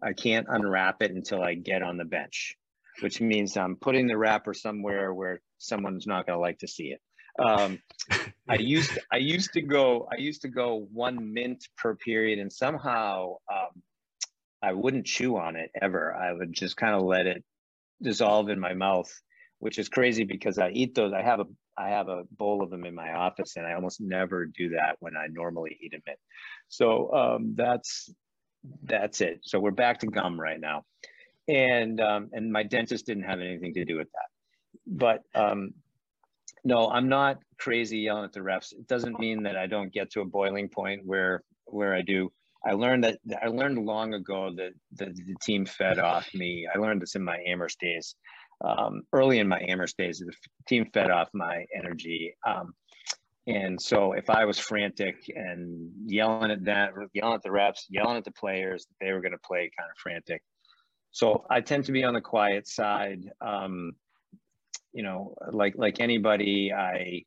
I 0.02 0.14
can't 0.14 0.46
unwrap 0.48 1.02
it 1.02 1.10
until 1.10 1.42
I 1.42 1.54
get 1.54 1.82
on 1.82 1.98
the 1.98 2.06
bench, 2.06 2.56
which 3.00 3.20
means 3.20 3.56
I'm 3.56 3.76
putting 3.76 4.06
the 4.06 4.16
wrapper 4.16 4.54
somewhere 4.54 5.12
where 5.12 5.42
someone's 5.58 6.06
not 6.06 6.26
going 6.26 6.36
to 6.36 6.40
like 6.40 6.58
to 6.60 6.68
see 6.68 6.94
it. 6.94 7.00
Um, 7.38 7.78
I 8.48 8.56
used 8.56 8.98
I 9.12 9.18
used 9.18 9.52
to 9.52 9.60
go 9.60 10.08
I 10.10 10.16
used 10.16 10.42
to 10.42 10.48
go 10.48 10.88
one 10.90 11.34
mint 11.34 11.68
per 11.76 11.94
period, 11.96 12.38
and 12.38 12.50
somehow 12.50 13.36
um, 13.52 13.82
I 14.62 14.72
wouldn't 14.72 15.06
chew 15.06 15.36
on 15.36 15.56
it 15.56 15.70
ever. 15.80 16.14
I 16.14 16.32
would 16.32 16.54
just 16.54 16.78
kind 16.78 16.94
of 16.94 17.02
let 17.02 17.26
it 17.26 17.44
dissolve 18.00 18.48
in 18.48 18.58
my 18.58 18.72
mouth 18.72 19.12
which 19.62 19.78
is 19.78 19.88
crazy 19.88 20.24
because 20.24 20.58
I 20.58 20.70
eat 20.70 20.96
those. 20.96 21.12
I 21.12 21.22
have 21.22 21.38
a 21.38 21.46
I 21.76 21.88
have 21.90 22.08
a 22.08 22.24
bowl 22.32 22.62
of 22.62 22.70
them 22.70 22.84
in 22.84 22.94
my 22.94 23.12
office, 23.12 23.56
and 23.56 23.66
I 23.66 23.74
almost 23.74 24.00
never 24.00 24.46
do 24.46 24.70
that 24.70 24.96
when 25.00 25.16
I 25.16 25.26
normally 25.30 25.78
eat 25.80 25.92
them. 25.92 26.16
So 26.68 27.12
um, 27.12 27.54
that's 27.56 28.12
that's 28.84 29.20
it. 29.20 29.40
So 29.42 29.58
we're 29.58 29.70
back 29.70 29.98
to 30.00 30.06
gum 30.06 30.40
right 30.40 30.60
now, 30.60 30.84
and 31.48 32.00
um, 32.00 32.30
and 32.32 32.52
my 32.52 32.62
dentist 32.62 33.06
didn't 33.06 33.24
have 33.24 33.40
anything 33.40 33.74
to 33.74 33.84
do 33.84 33.96
with 33.96 34.08
that. 34.12 34.28
But 34.86 35.22
um, 35.34 35.72
no, 36.64 36.88
I'm 36.90 37.08
not 37.08 37.38
crazy 37.58 37.98
yelling 37.98 38.24
at 38.24 38.32
the 38.32 38.40
refs. 38.40 38.72
It 38.72 38.86
doesn't 38.86 39.18
mean 39.18 39.42
that 39.44 39.56
I 39.56 39.66
don't 39.66 39.92
get 39.92 40.10
to 40.12 40.20
a 40.20 40.26
boiling 40.26 40.68
point 40.68 41.02
where 41.04 41.42
where 41.64 41.94
I 41.94 42.02
do. 42.02 42.30
I 42.64 42.72
learned 42.72 43.04
that 43.04 43.18
I 43.42 43.48
learned 43.48 43.84
long 43.84 44.14
ago 44.14 44.52
that 44.56 44.72
the, 44.92 45.06
the 45.06 45.34
team 45.42 45.66
fed 45.66 45.98
off 45.98 46.28
me. 46.34 46.68
I 46.72 46.78
learned 46.78 47.02
this 47.02 47.14
in 47.14 47.24
my 47.24 47.38
Amherst 47.46 47.80
days 47.80 48.14
um, 48.62 49.02
early 49.12 49.38
in 49.38 49.48
my 49.48 49.60
Amherst 49.60 49.96
days, 49.96 50.18
the 50.18 50.32
team 50.66 50.90
fed 50.92 51.10
off 51.10 51.28
my 51.32 51.66
energy. 51.74 52.34
Um, 52.46 52.74
and 53.46 53.80
so 53.80 54.12
if 54.12 54.30
I 54.30 54.44
was 54.44 54.58
frantic 54.58 55.16
and 55.34 55.90
yelling 56.06 56.50
at 56.50 56.64
that, 56.64 56.92
yelling 57.12 57.34
at 57.34 57.42
the 57.42 57.50
reps, 57.50 57.86
yelling 57.90 58.16
at 58.16 58.24
the 58.24 58.32
players, 58.32 58.86
they 59.00 59.12
were 59.12 59.20
going 59.20 59.32
to 59.32 59.38
play 59.38 59.70
kind 59.76 59.90
of 59.90 59.98
frantic. 59.98 60.42
So 61.10 61.44
I 61.50 61.60
tend 61.60 61.84
to 61.86 61.92
be 61.92 62.04
on 62.04 62.14
the 62.14 62.20
quiet 62.20 62.68
side. 62.68 63.30
Um, 63.40 63.92
you 64.92 65.02
know, 65.02 65.34
like 65.50 65.74
like 65.76 66.00
anybody, 66.00 66.72
I 66.72 67.24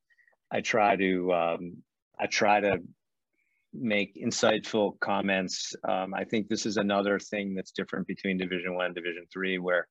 I 0.51 0.61
try 0.61 0.95
to 0.95 1.33
um, 1.33 1.77
I 2.19 2.27
try 2.27 2.61
to 2.61 2.79
make 3.73 4.15
insightful 4.15 4.97
comments. 5.01 5.75
Um, 5.88 6.13
I 6.13 6.23
think 6.23 6.47
this 6.47 6.65
is 6.65 6.77
another 6.77 7.19
thing 7.19 7.55
that's 7.55 7.71
different 7.71 8.07
between 8.07 8.38
Division 8.38 8.75
One, 8.75 8.93
Division 8.93 9.25
Three, 9.31 9.57
where 9.59 9.88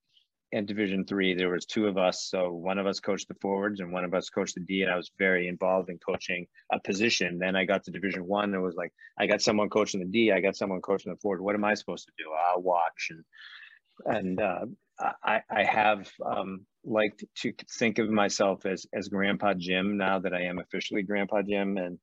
in 0.54 0.66
Division 0.66 1.04
Three, 1.04 1.34
there 1.34 1.50
was 1.50 1.66
two 1.66 1.88
of 1.88 1.98
us. 1.98 2.28
So 2.30 2.52
one 2.52 2.78
of 2.78 2.86
us 2.86 3.00
coached 3.00 3.26
the 3.26 3.34
forwards, 3.42 3.80
and 3.80 3.92
one 3.92 4.04
of 4.04 4.14
us 4.14 4.30
coached 4.30 4.54
the 4.54 4.60
D. 4.60 4.82
And 4.82 4.90
I 4.90 4.96
was 4.96 5.10
very 5.18 5.48
involved 5.48 5.90
in 5.90 5.98
coaching 5.98 6.46
a 6.72 6.78
position. 6.78 7.38
Then 7.38 7.56
I 7.56 7.64
got 7.64 7.82
to 7.84 7.90
Division 7.90 8.26
One. 8.26 8.44
and 8.44 8.54
It 8.54 8.60
was 8.60 8.76
like 8.76 8.92
I 9.18 9.26
got 9.26 9.42
someone 9.42 9.68
coaching 9.68 10.00
the 10.00 10.06
D. 10.06 10.30
I 10.30 10.40
got 10.40 10.56
someone 10.56 10.80
coaching 10.80 11.12
the 11.12 11.18
forward. 11.18 11.40
What 11.40 11.56
am 11.56 11.64
I 11.64 11.74
supposed 11.74 12.06
to 12.06 12.12
do? 12.16 12.30
I'll 12.30 12.62
watch 12.62 13.10
and 13.10 13.24
and 14.06 14.40
uh, 14.40 14.66
I 15.24 15.40
I 15.50 15.64
have 15.64 16.08
um, 16.24 16.66
liked 16.84 17.24
to 17.38 17.52
think 17.78 17.98
of 17.98 18.08
myself 18.08 18.64
as 18.64 18.86
as 18.94 19.08
Grandpa 19.08 19.54
Jim 19.54 19.96
now 19.96 20.20
that 20.20 20.32
I 20.32 20.42
am 20.42 20.60
officially 20.60 21.02
Grandpa 21.02 21.42
Jim 21.42 21.78
and 21.78 21.98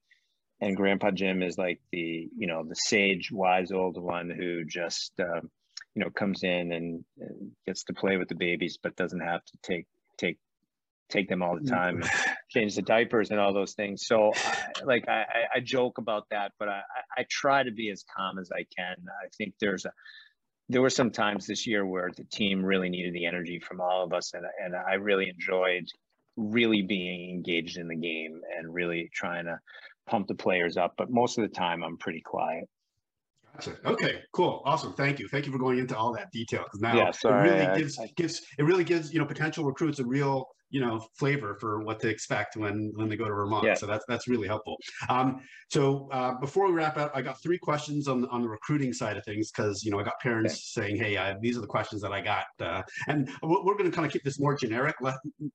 and 0.60 0.76
Grandpa 0.76 1.12
Jim 1.12 1.42
is 1.42 1.58
like 1.58 1.80
the 1.94 2.30
you 2.38 2.48
know 2.48 2.66
the 2.68 2.76
sage, 2.76 3.32
wise 3.32 3.72
old 3.72 3.98
one 3.98 4.30
who 4.30 4.66
just 4.66 5.14
uh, 5.22 5.40
you 5.96 6.04
know 6.04 6.10
comes 6.10 6.44
in 6.44 6.72
and, 6.72 7.04
and 7.20 7.52
gets 7.66 7.84
to 7.86 7.94
play 7.94 8.18
with 8.18 8.30
the 8.30 8.36
babies 8.36 8.78
but 8.82 8.96
doesn't 8.96 9.22
have 9.22 9.44
to 9.46 9.58
take 9.64 9.86
take 10.18 10.38
take 11.10 11.28
them 11.28 11.42
all 11.42 11.56
the 11.56 11.62
mm-hmm. 11.62 11.76
time 11.76 12.04
change 12.50 12.76
the 12.76 12.82
diapers 12.82 13.32
and 13.32 13.40
all 13.40 13.54
those 13.54 13.74
things. 13.74 14.06
So 14.06 14.32
I, 14.34 14.84
like 14.86 15.08
I, 15.10 15.26
I 15.56 15.60
joke 15.60 15.98
about 15.98 16.26
that 16.32 16.54
but 16.58 16.70
I, 16.70 16.82
I 17.18 17.26
try 17.30 17.64
to 17.64 17.72
be 17.72 17.90
as 17.90 18.04
calm 18.16 18.40
as 18.40 18.50
i 18.52 18.66
can. 18.76 18.96
I 19.24 19.28
think 19.38 19.54
there's 19.60 19.86
a 19.86 19.92
there 20.72 20.82
were 20.82 20.90
some 20.90 21.12
times 21.12 21.48
this 21.48 21.68
year 21.68 21.86
where 21.86 22.10
the 22.16 22.24
team 22.24 22.64
really 22.64 22.90
needed 22.90 23.14
the 23.14 23.26
energy 23.26 23.60
from 23.60 23.82
all 23.82 24.04
of 24.04 24.14
us 24.14 24.34
and, 24.34 24.46
and 24.64 24.74
i 24.76 24.94
really 24.94 25.30
enjoyed 25.30 25.86
really 26.38 26.82
being 26.82 27.30
engaged 27.30 27.78
in 27.78 27.90
the 27.90 27.96
game 27.96 28.40
and 28.58 28.74
really 28.74 29.10
trying 29.14 29.46
to 29.46 29.60
pump 30.08 30.28
the 30.28 30.36
players 30.36 30.78
up 30.78 30.94
but 30.98 31.10
most 31.10 31.38
of 31.38 31.42
the 31.44 31.54
time 31.54 31.84
i'm 31.84 31.98
pretty 31.98 32.22
quiet 32.22 32.70
Gotcha. 33.54 33.76
Okay, 33.86 34.22
cool, 34.34 34.62
awesome. 34.66 34.94
Thank 34.94 35.20
you. 35.20 35.28
Thank 35.28 35.46
you 35.46 35.52
for 35.52 35.58
going 35.60 35.78
into 35.78 35.96
all 35.98 36.14
that 36.14 36.32
detail 36.32 36.64
because 36.64 36.80
now 36.80 36.96
Yeah, 36.96 37.12
sorry, 37.12 37.50
it 37.50 37.52
really 37.54 37.68
I- 37.68 37.78
gives 37.78 38.00
I- 38.00 38.08
gives 38.16 38.42
it 38.58 38.64
really 38.64 38.84
gives 38.84 39.14
you 39.14 39.20
know 39.20 39.26
potential 39.26 39.66
recruits 39.66 40.00
a 40.00 40.06
real 40.06 40.46
you 40.70 40.80
know 40.80 41.06
flavor 41.20 41.58
for 41.60 41.84
what 41.84 42.00
to 42.00 42.08
expect 42.08 42.56
when 42.56 42.94
when 42.96 43.10
they 43.10 43.18
go 43.18 43.26
to 43.26 43.34
Vermont. 43.34 43.66
Yeah. 43.66 43.74
So 43.74 43.86
that's 43.86 44.06
that's 44.08 44.30
really 44.30 44.48
helpful. 44.48 44.78
Um, 45.10 45.42
so 45.70 46.08
uh, 46.12 46.36
before 46.40 46.66
we 46.68 46.74
wrap 46.74 46.98
up, 46.98 47.12
I 47.14 47.22
got 47.22 47.42
three 47.44 47.58
questions 47.58 48.08
on 48.08 48.26
on 48.30 48.42
the 48.42 48.48
recruiting 48.48 48.94
side 48.94 49.18
of 49.18 49.26
things 49.26 49.52
because 49.52 49.84
you 49.84 49.92
know 49.92 50.00
I 50.00 50.04
got 50.04 50.18
parents 50.22 50.72
saying, 50.74 50.96
hey, 50.96 51.18
uh, 51.18 51.36
these 51.42 51.58
are 51.58 51.62
the 51.62 51.68
questions 51.68 52.02
that 52.04 52.14
I 52.14 52.22
got, 52.22 52.46
uh, 52.62 52.82
and 53.10 53.30
we're, 53.44 53.64
we're 53.66 53.76
going 53.78 53.92
to 53.92 53.96
kind 53.96 54.06
of 54.06 54.14
keep 54.14 54.24
this 54.24 54.40
more 54.40 54.56
generic. 54.56 54.96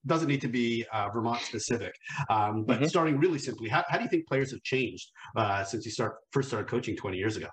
Doesn't 0.06 0.28
need 0.28 0.42
to 0.42 0.48
be 0.48 0.84
uh, 0.92 1.08
Vermont 1.14 1.40
specific, 1.40 1.94
um, 2.28 2.64
but 2.64 2.80
Mhm. 2.80 2.88
starting 2.90 3.18
really 3.18 3.38
simply, 3.38 3.68
how, 3.70 3.84
how 3.88 3.96
do 3.96 4.04
you 4.04 4.10
think 4.10 4.26
players 4.28 4.50
have 4.50 4.62
changed 4.62 5.10
uh, 5.34 5.64
since 5.64 5.86
you 5.86 5.90
start 5.92 6.16
first 6.30 6.48
started 6.48 6.68
coaching 6.68 6.94
20 6.94 7.16
years 7.16 7.36
ago? 7.38 7.48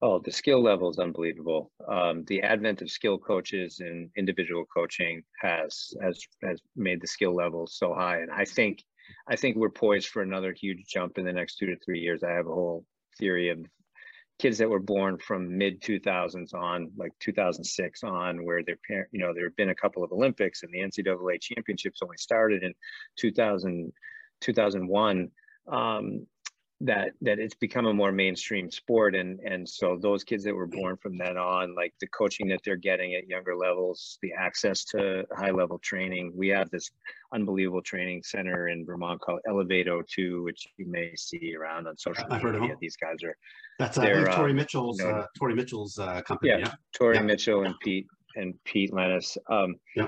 Oh, 0.00 0.20
the 0.20 0.30
skill 0.30 0.62
level 0.62 0.90
is 0.90 0.98
unbelievable. 0.98 1.72
Um, 1.88 2.24
the 2.26 2.42
advent 2.42 2.82
of 2.82 2.90
skill 2.90 3.18
coaches 3.18 3.80
and 3.80 4.10
individual 4.16 4.64
coaching 4.72 5.24
has 5.40 5.92
has 6.00 6.20
has 6.44 6.60
made 6.76 7.00
the 7.00 7.08
skill 7.08 7.34
level 7.34 7.66
so 7.66 7.94
high, 7.94 8.18
and 8.18 8.30
I 8.30 8.44
think 8.44 8.84
I 9.28 9.34
think 9.34 9.56
we're 9.56 9.70
poised 9.70 10.08
for 10.08 10.22
another 10.22 10.52
huge 10.52 10.84
jump 10.86 11.18
in 11.18 11.24
the 11.24 11.32
next 11.32 11.56
two 11.56 11.66
to 11.66 11.76
three 11.84 11.98
years. 11.98 12.22
I 12.22 12.30
have 12.30 12.46
a 12.46 12.54
whole 12.54 12.84
theory 13.18 13.48
of 13.48 13.58
kids 14.38 14.58
that 14.58 14.70
were 14.70 14.78
born 14.78 15.18
from 15.18 15.58
mid 15.58 15.82
2000s 15.82 16.54
on, 16.54 16.92
like 16.96 17.12
2006 17.20 18.04
on, 18.04 18.44
where 18.44 18.62
their 18.62 18.78
parent, 18.86 19.08
you 19.10 19.18
know, 19.18 19.34
there 19.34 19.46
have 19.46 19.56
been 19.56 19.70
a 19.70 19.74
couple 19.74 20.04
of 20.04 20.12
Olympics 20.12 20.62
and 20.62 20.72
the 20.72 20.78
NCAA 20.78 21.40
championships 21.40 22.00
only 22.02 22.16
started 22.18 22.62
in 22.62 22.72
2000 23.16 23.92
2001. 24.40 25.28
Um, 25.70 26.26
that 26.80 27.10
that 27.20 27.40
it's 27.40 27.56
become 27.56 27.86
a 27.86 27.92
more 27.92 28.12
mainstream 28.12 28.70
sport 28.70 29.16
and 29.16 29.40
and 29.40 29.68
so 29.68 29.98
those 30.00 30.22
kids 30.22 30.44
that 30.44 30.54
were 30.54 30.66
born 30.66 30.96
from 30.96 31.18
then 31.18 31.36
on 31.36 31.74
like 31.74 31.92
the 32.00 32.06
coaching 32.08 32.46
that 32.46 32.60
they're 32.64 32.76
getting 32.76 33.14
at 33.14 33.26
younger 33.28 33.56
levels 33.56 34.16
the 34.22 34.32
access 34.32 34.84
to 34.84 35.24
high 35.36 35.50
level 35.50 35.76
training 35.80 36.32
we 36.36 36.46
have 36.46 36.70
this 36.70 36.90
unbelievable 37.34 37.82
training 37.82 38.22
center 38.22 38.68
in 38.68 38.86
vermont 38.86 39.20
called 39.20 39.40
elevato 39.48 40.06
2 40.06 40.44
which 40.44 40.68
you 40.76 40.86
may 40.86 41.12
see 41.16 41.52
around 41.58 41.88
on 41.88 41.96
social 41.96 42.24
I've 42.30 42.42
heard 42.42 42.54
of 42.54 42.60
media 42.60 42.76
these 42.80 42.96
guys 42.96 43.24
are 43.24 43.36
That's 43.80 43.98
uh, 43.98 44.02
They're, 44.02 44.20
I 44.20 44.22
believe 44.22 44.36
Tori 44.36 44.50
um, 44.52 44.56
Mitchell's 44.56 45.00
you 45.00 45.06
know- 45.06 45.14
uh, 45.14 45.26
Tori 45.36 45.54
Mitchell's 45.54 45.98
uh, 45.98 46.20
company. 46.22 46.50
Yeah. 46.50 46.58
Yeah. 46.58 46.72
Tori 46.96 47.16
Yeah. 47.16 47.22
Mitchell 47.22 47.64
and 47.64 47.74
Pete 47.80 48.06
and 48.36 48.54
Pete 48.64 48.92
Lennis. 48.92 49.36
Um, 49.50 49.74
Yeah. 49.96 50.06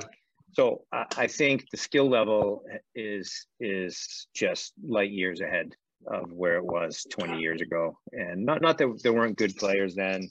So 0.53 0.85
I, 0.93 1.05
I 1.17 1.27
think 1.27 1.67
the 1.71 1.77
skill 1.77 2.09
level 2.09 2.65
is 2.95 3.47
is 3.61 4.27
just 4.35 4.73
light 4.85 5.11
years 5.11 5.41
ahead 5.41 5.75
of 6.07 6.33
where 6.33 6.57
it 6.57 6.65
was 6.65 7.07
20 7.11 7.39
years 7.41 7.61
ago. 7.61 7.99
And 8.13 8.45
not 8.45 8.63
not 8.63 8.79
that 8.79 9.01
there 9.03 9.13
weren't 9.13 9.37
good 9.37 9.57
players 9.57 9.95
then, 9.95 10.31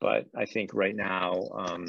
but 0.00 0.26
I 0.36 0.46
think 0.46 0.74
right 0.74 0.94
now, 0.94 1.48
um, 1.56 1.86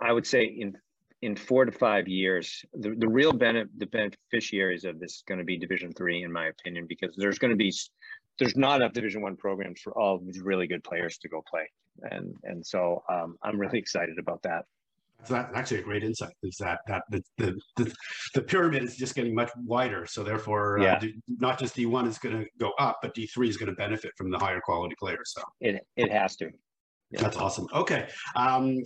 I- 0.00 0.12
would 0.12 0.26
say 0.26 0.44
in 0.44 0.76
in 1.22 1.36
four 1.36 1.66
to 1.66 1.72
five 1.72 2.08
years, 2.08 2.64
the, 2.72 2.94
the 2.96 3.08
real 3.08 3.32
benefit 3.32 3.68
the 3.78 3.86
beneficiaries 3.86 4.84
of 4.84 4.98
this 4.98 5.16
is 5.16 5.22
going 5.28 5.38
to 5.38 5.44
be 5.44 5.58
Division 5.58 5.92
three, 5.92 6.22
in 6.22 6.32
my 6.32 6.46
opinion, 6.48 6.86
because 6.88 7.14
there's 7.16 7.38
going 7.38 7.50
to 7.50 7.56
be 7.56 7.72
there's 8.38 8.56
not 8.56 8.80
enough 8.80 8.92
Division 8.92 9.20
one 9.20 9.36
programs 9.36 9.80
for 9.80 9.96
all 9.98 10.18
these 10.18 10.40
really 10.40 10.66
good 10.66 10.82
players 10.82 11.18
to 11.18 11.28
go 11.28 11.42
play, 11.48 11.68
and 12.10 12.34
and 12.44 12.66
so 12.66 13.02
um, 13.08 13.36
I'm 13.42 13.58
really 13.58 13.78
excited 13.78 14.18
about 14.18 14.42
that. 14.42 14.64
So 15.24 15.34
that's 15.34 15.54
actually 15.54 15.78
a 15.80 15.82
great 15.82 16.02
insight. 16.02 16.32
Is 16.42 16.56
that 16.58 16.80
that 16.86 17.02
the 17.10 17.22
the, 17.38 17.60
the, 17.76 17.94
the 18.34 18.42
pyramid 18.42 18.82
is 18.82 18.96
just 18.96 19.14
getting 19.14 19.34
much 19.34 19.50
wider. 19.64 20.06
So 20.06 20.22
therefore, 20.24 20.78
uh, 20.80 20.98
D- 20.98 21.14
not 21.28 21.58
just 21.58 21.74
D 21.74 21.86
one 21.86 22.06
is 22.06 22.18
going 22.18 22.38
to 22.38 22.46
go 22.58 22.72
up, 22.78 22.98
but 23.02 23.14
D 23.14 23.26
three 23.26 23.48
is 23.48 23.56
going 23.56 23.68
to 23.68 23.76
benefit 23.76 24.12
from 24.16 24.30
the 24.30 24.38
higher 24.38 24.60
quality 24.60 24.94
players. 24.98 25.32
So 25.34 25.42
It 25.60 25.86
it 25.96 26.10
has 26.10 26.36
to. 26.36 26.50
Yeah. 27.10 27.22
that's 27.22 27.36
awesome. 27.36 27.66
Okay. 27.74 28.08
Um, 28.36 28.82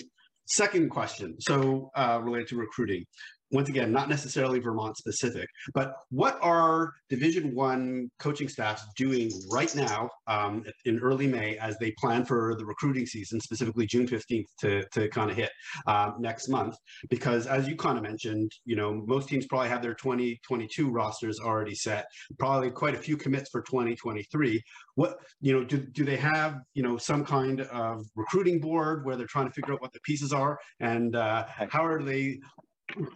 second 0.47 0.89
question. 0.91 1.37
So 1.41 1.91
uh, 1.95 2.20
related 2.22 2.49
to 2.49 2.57
recruiting. 2.57 3.05
Once 3.51 3.68
again, 3.68 3.92
not 3.92 4.09
necessarily 4.09 4.59
Vermont 4.59 4.97
specific, 4.97 5.49
but 5.74 5.95
what 6.11 6.38
are 6.42 6.92
Division 7.09 7.55
One 7.55 8.11
coaching 8.18 8.49
staffs 8.49 8.84
doing 8.97 9.30
right 9.51 9.74
now 9.76 10.09
um, 10.26 10.64
in 10.84 10.99
early 10.99 11.26
May 11.26 11.57
as 11.59 11.76
they 11.78 11.92
plan 11.99 12.24
for 12.24 12.55
the 12.57 12.64
recruiting 12.64 13.07
season, 13.07 13.40
specifically 13.40 13.86
June 13.86 14.07
fifteenth 14.07 14.49
to 14.61 14.84
to 14.92 15.09
kind 15.09 15.30
of 15.30 15.36
hit 15.36 15.51
um, 15.86 16.16
next 16.18 16.49
month? 16.49 16.76
Because 17.11 17.47
as 17.47 17.68
you 17.68 17.76
kind 17.76 17.97
of 17.99 18.03
mentioned, 18.03 18.51
you 18.64 18.76
know, 18.76 19.03
most 19.07 19.28
teams 19.28 19.47
probably 19.47 19.68
have 19.68 19.82
their 19.82 19.95
2022 19.95 20.90
rosters 20.90 21.38
already 21.40 21.74
set. 21.74 22.07
Probably 22.38 22.70
quite 22.70 22.95
a 22.95 22.99
few 22.99 23.16
commits 23.16 23.51
for 23.51 23.62
2023. 23.62 24.62
What 24.97 25.16
you 25.40 25.53
know, 25.53 25.64
do 25.64 25.78
do 25.78 26.05
they 26.05 26.16
have 26.16 26.61
you 26.74 26.82
know 26.82 26.97
some 26.97 27.24
kind 27.24 27.61
of 27.62 28.05
recruiting 28.16 28.61
board 28.61 29.05
where 29.05 29.16
they're 29.16 29.26
trying 29.26 29.47
to 29.47 29.53
figure 29.53 29.74
out 29.74 29.80
what 29.80 29.92
the 29.92 30.01
pieces 30.01 30.32
are, 30.32 30.59
and 30.80 31.16
uh, 31.16 31.45
how 31.68 31.84
are 31.84 32.03
they 32.03 32.40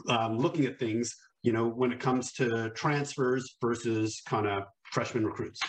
um, 0.08 0.38
looking 0.38 0.64
at 0.66 0.78
things? 0.78 1.14
You 1.42 1.52
know, 1.52 1.68
when 1.68 1.92
it 1.92 2.00
comes 2.00 2.32
to 2.34 2.70
transfers 2.70 3.56
versus 3.60 4.20
kind 4.26 4.46
of 4.46 4.64
freshman 4.92 5.24
recruits. 5.24 5.60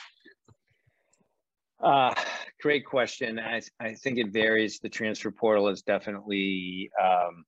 Uh, 1.82 2.14
great 2.62 2.86
question. 2.86 3.40
I, 3.40 3.62
I 3.80 3.94
think 3.94 4.18
it 4.18 4.34
varies. 4.34 4.80
The 4.80 4.90
transfer 4.90 5.32
portal 5.32 5.70
is 5.70 5.82
definitely, 5.82 6.90
um, 7.02 7.46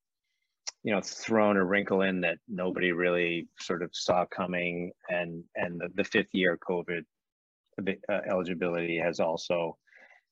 you 0.83 0.93
know, 0.93 1.01
thrown 1.01 1.57
a 1.57 1.63
wrinkle 1.65 2.01
in 2.01 2.21
that 2.21 2.37
nobody 2.47 2.91
really 2.91 3.47
sort 3.59 3.83
of 3.83 3.89
saw 3.93 4.25
coming, 4.25 4.91
and 5.09 5.43
and 5.55 5.79
the, 5.79 5.89
the 5.95 6.03
fifth 6.03 6.29
year 6.31 6.57
COVID 6.67 7.03
uh, 7.87 8.19
eligibility 8.29 8.97
has 8.97 9.19
also 9.19 9.77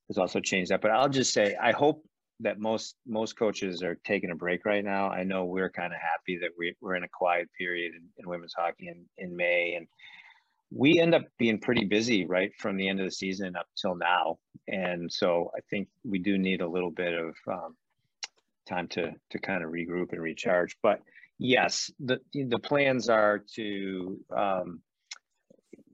has 0.07 0.17
also 0.17 0.39
changed 0.39 0.71
that. 0.71 0.81
But 0.81 0.91
I'll 0.91 1.09
just 1.09 1.33
say, 1.33 1.55
I 1.61 1.71
hope 1.71 2.03
that 2.41 2.59
most 2.59 2.95
most 3.05 3.37
coaches 3.37 3.83
are 3.83 3.95
taking 4.05 4.31
a 4.31 4.35
break 4.35 4.65
right 4.65 4.83
now. 4.83 5.09
I 5.09 5.23
know 5.23 5.45
we're 5.45 5.69
kind 5.69 5.93
of 5.93 5.99
happy 5.99 6.37
that 6.39 6.51
we, 6.57 6.75
we're 6.81 6.95
in 6.95 7.03
a 7.03 7.09
quiet 7.09 7.49
period 7.57 7.93
in, 7.95 8.03
in 8.17 8.29
women's 8.29 8.53
hockey 8.53 8.87
in, 8.87 9.05
in 9.17 9.35
May, 9.35 9.75
and 9.75 9.87
we 10.71 10.99
end 10.99 11.15
up 11.15 11.23
being 11.37 11.59
pretty 11.59 11.85
busy 11.85 12.25
right 12.25 12.51
from 12.57 12.77
the 12.77 12.87
end 12.87 12.99
of 12.99 13.05
the 13.05 13.11
season 13.11 13.55
up 13.55 13.67
till 13.75 13.95
now 13.95 14.37
and 14.67 15.11
so 15.11 15.51
i 15.57 15.59
think 15.69 15.87
we 16.03 16.19
do 16.19 16.37
need 16.37 16.61
a 16.61 16.67
little 16.67 16.91
bit 16.91 17.13
of 17.13 17.35
um, 17.47 17.75
time 18.67 18.87
to 18.87 19.11
to 19.29 19.39
kind 19.39 19.63
of 19.63 19.71
regroup 19.71 20.11
and 20.11 20.21
recharge 20.21 20.77
but 20.83 21.01
yes 21.39 21.89
the 21.99 22.19
the 22.33 22.59
plans 22.59 23.09
are 23.09 23.39
to 23.39 24.19
um, 24.35 24.81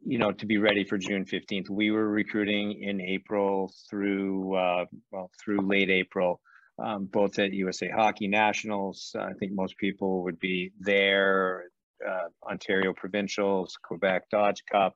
you 0.05 0.17
know 0.17 0.31
to 0.31 0.45
be 0.45 0.57
ready 0.57 0.83
for 0.83 0.97
june 0.97 1.25
15th 1.25 1.69
we 1.69 1.91
were 1.91 2.07
recruiting 2.07 2.83
in 2.83 3.01
april 3.01 3.71
through 3.89 4.55
uh, 4.55 4.85
well 5.11 5.31
through 5.43 5.59
late 5.61 5.89
april 5.89 6.39
um, 6.83 7.05
both 7.05 7.39
at 7.39 7.53
usa 7.53 7.89
hockey 7.89 8.27
nationals 8.27 9.15
i 9.19 9.33
think 9.33 9.51
most 9.53 9.77
people 9.77 10.23
would 10.23 10.39
be 10.39 10.71
there 10.79 11.65
uh, 12.05 12.27
Ontario 12.49 12.93
Provincials, 12.93 13.77
Quebec 13.83 14.29
Dodge 14.29 14.63
Cup, 14.71 14.95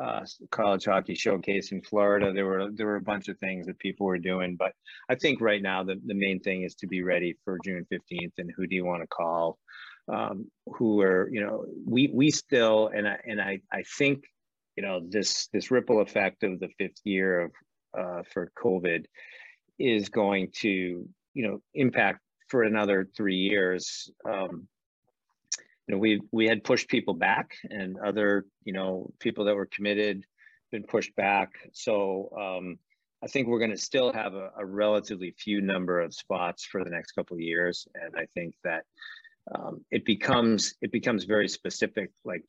uh, 0.00 0.20
College 0.50 0.84
Hockey 0.84 1.14
Showcase 1.14 1.72
in 1.72 1.80
Florida. 1.82 2.32
There 2.32 2.44
were 2.44 2.70
there 2.70 2.86
were 2.86 2.96
a 2.96 3.02
bunch 3.02 3.28
of 3.28 3.38
things 3.38 3.66
that 3.66 3.78
people 3.78 4.06
were 4.06 4.18
doing, 4.18 4.56
but 4.56 4.72
I 5.08 5.14
think 5.14 5.40
right 5.40 5.62
now 5.62 5.84
the, 5.84 6.00
the 6.04 6.14
main 6.14 6.40
thing 6.40 6.62
is 6.64 6.74
to 6.76 6.86
be 6.86 7.02
ready 7.02 7.36
for 7.44 7.58
June 7.64 7.86
fifteenth. 7.88 8.34
And 8.38 8.50
who 8.54 8.66
do 8.66 8.74
you 8.74 8.84
want 8.84 9.02
to 9.02 9.08
call? 9.08 9.58
Um, 10.12 10.50
who 10.66 11.00
are 11.00 11.28
you 11.32 11.40
know 11.40 11.64
we 11.86 12.10
we 12.12 12.30
still 12.30 12.88
and 12.88 13.08
I 13.08 13.18
and 13.24 13.40
I 13.40 13.60
I 13.72 13.82
think 13.98 14.24
you 14.76 14.82
know 14.82 15.00
this 15.08 15.48
this 15.52 15.70
ripple 15.70 16.00
effect 16.00 16.42
of 16.42 16.60
the 16.60 16.68
fifth 16.78 17.00
year 17.04 17.40
of 17.40 17.52
uh, 17.98 18.22
for 18.32 18.50
COVID 18.58 19.04
is 19.78 20.08
going 20.08 20.50
to 20.56 21.08
you 21.34 21.42
know 21.42 21.60
impact 21.74 22.20
for 22.48 22.62
another 22.62 23.08
three 23.16 23.36
years. 23.36 24.10
Um, 24.28 24.68
you 25.86 25.94
know, 25.94 25.98
we 25.98 26.20
we 26.32 26.46
had 26.46 26.64
pushed 26.64 26.88
people 26.88 27.14
back, 27.14 27.56
and 27.70 27.96
other 27.98 28.44
you 28.64 28.72
know 28.72 29.10
people 29.18 29.44
that 29.46 29.56
were 29.56 29.66
committed 29.66 30.24
been 30.72 30.84
pushed 30.84 31.14
back. 31.14 31.52
So 31.72 32.30
um, 32.38 32.78
I 33.22 33.28
think 33.28 33.46
we're 33.46 33.60
going 33.60 33.70
to 33.70 33.76
still 33.76 34.12
have 34.12 34.34
a, 34.34 34.50
a, 34.58 34.66
relatively 34.66 35.32
few 35.38 35.60
number 35.60 36.00
of 36.00 36.12
spots 36.12 36.64
for 36.64 36.82
the 36.82 36.90
next 36.90 37.12
couple 37.12 37.36
of 37.36 37.40
years, 37.40 37.86
and 37.94 38.14
I 38.16 38.26
think 38.34 38.54
that 38.64 38.82
um, 39.54 39.84
it 39.90 40.04
becomes 40.04 40.74
it 40.82 40.90
becomes 40.90 41.24
very 41.24 41.48
specific, 41.48 42.10
like 42.24 42.42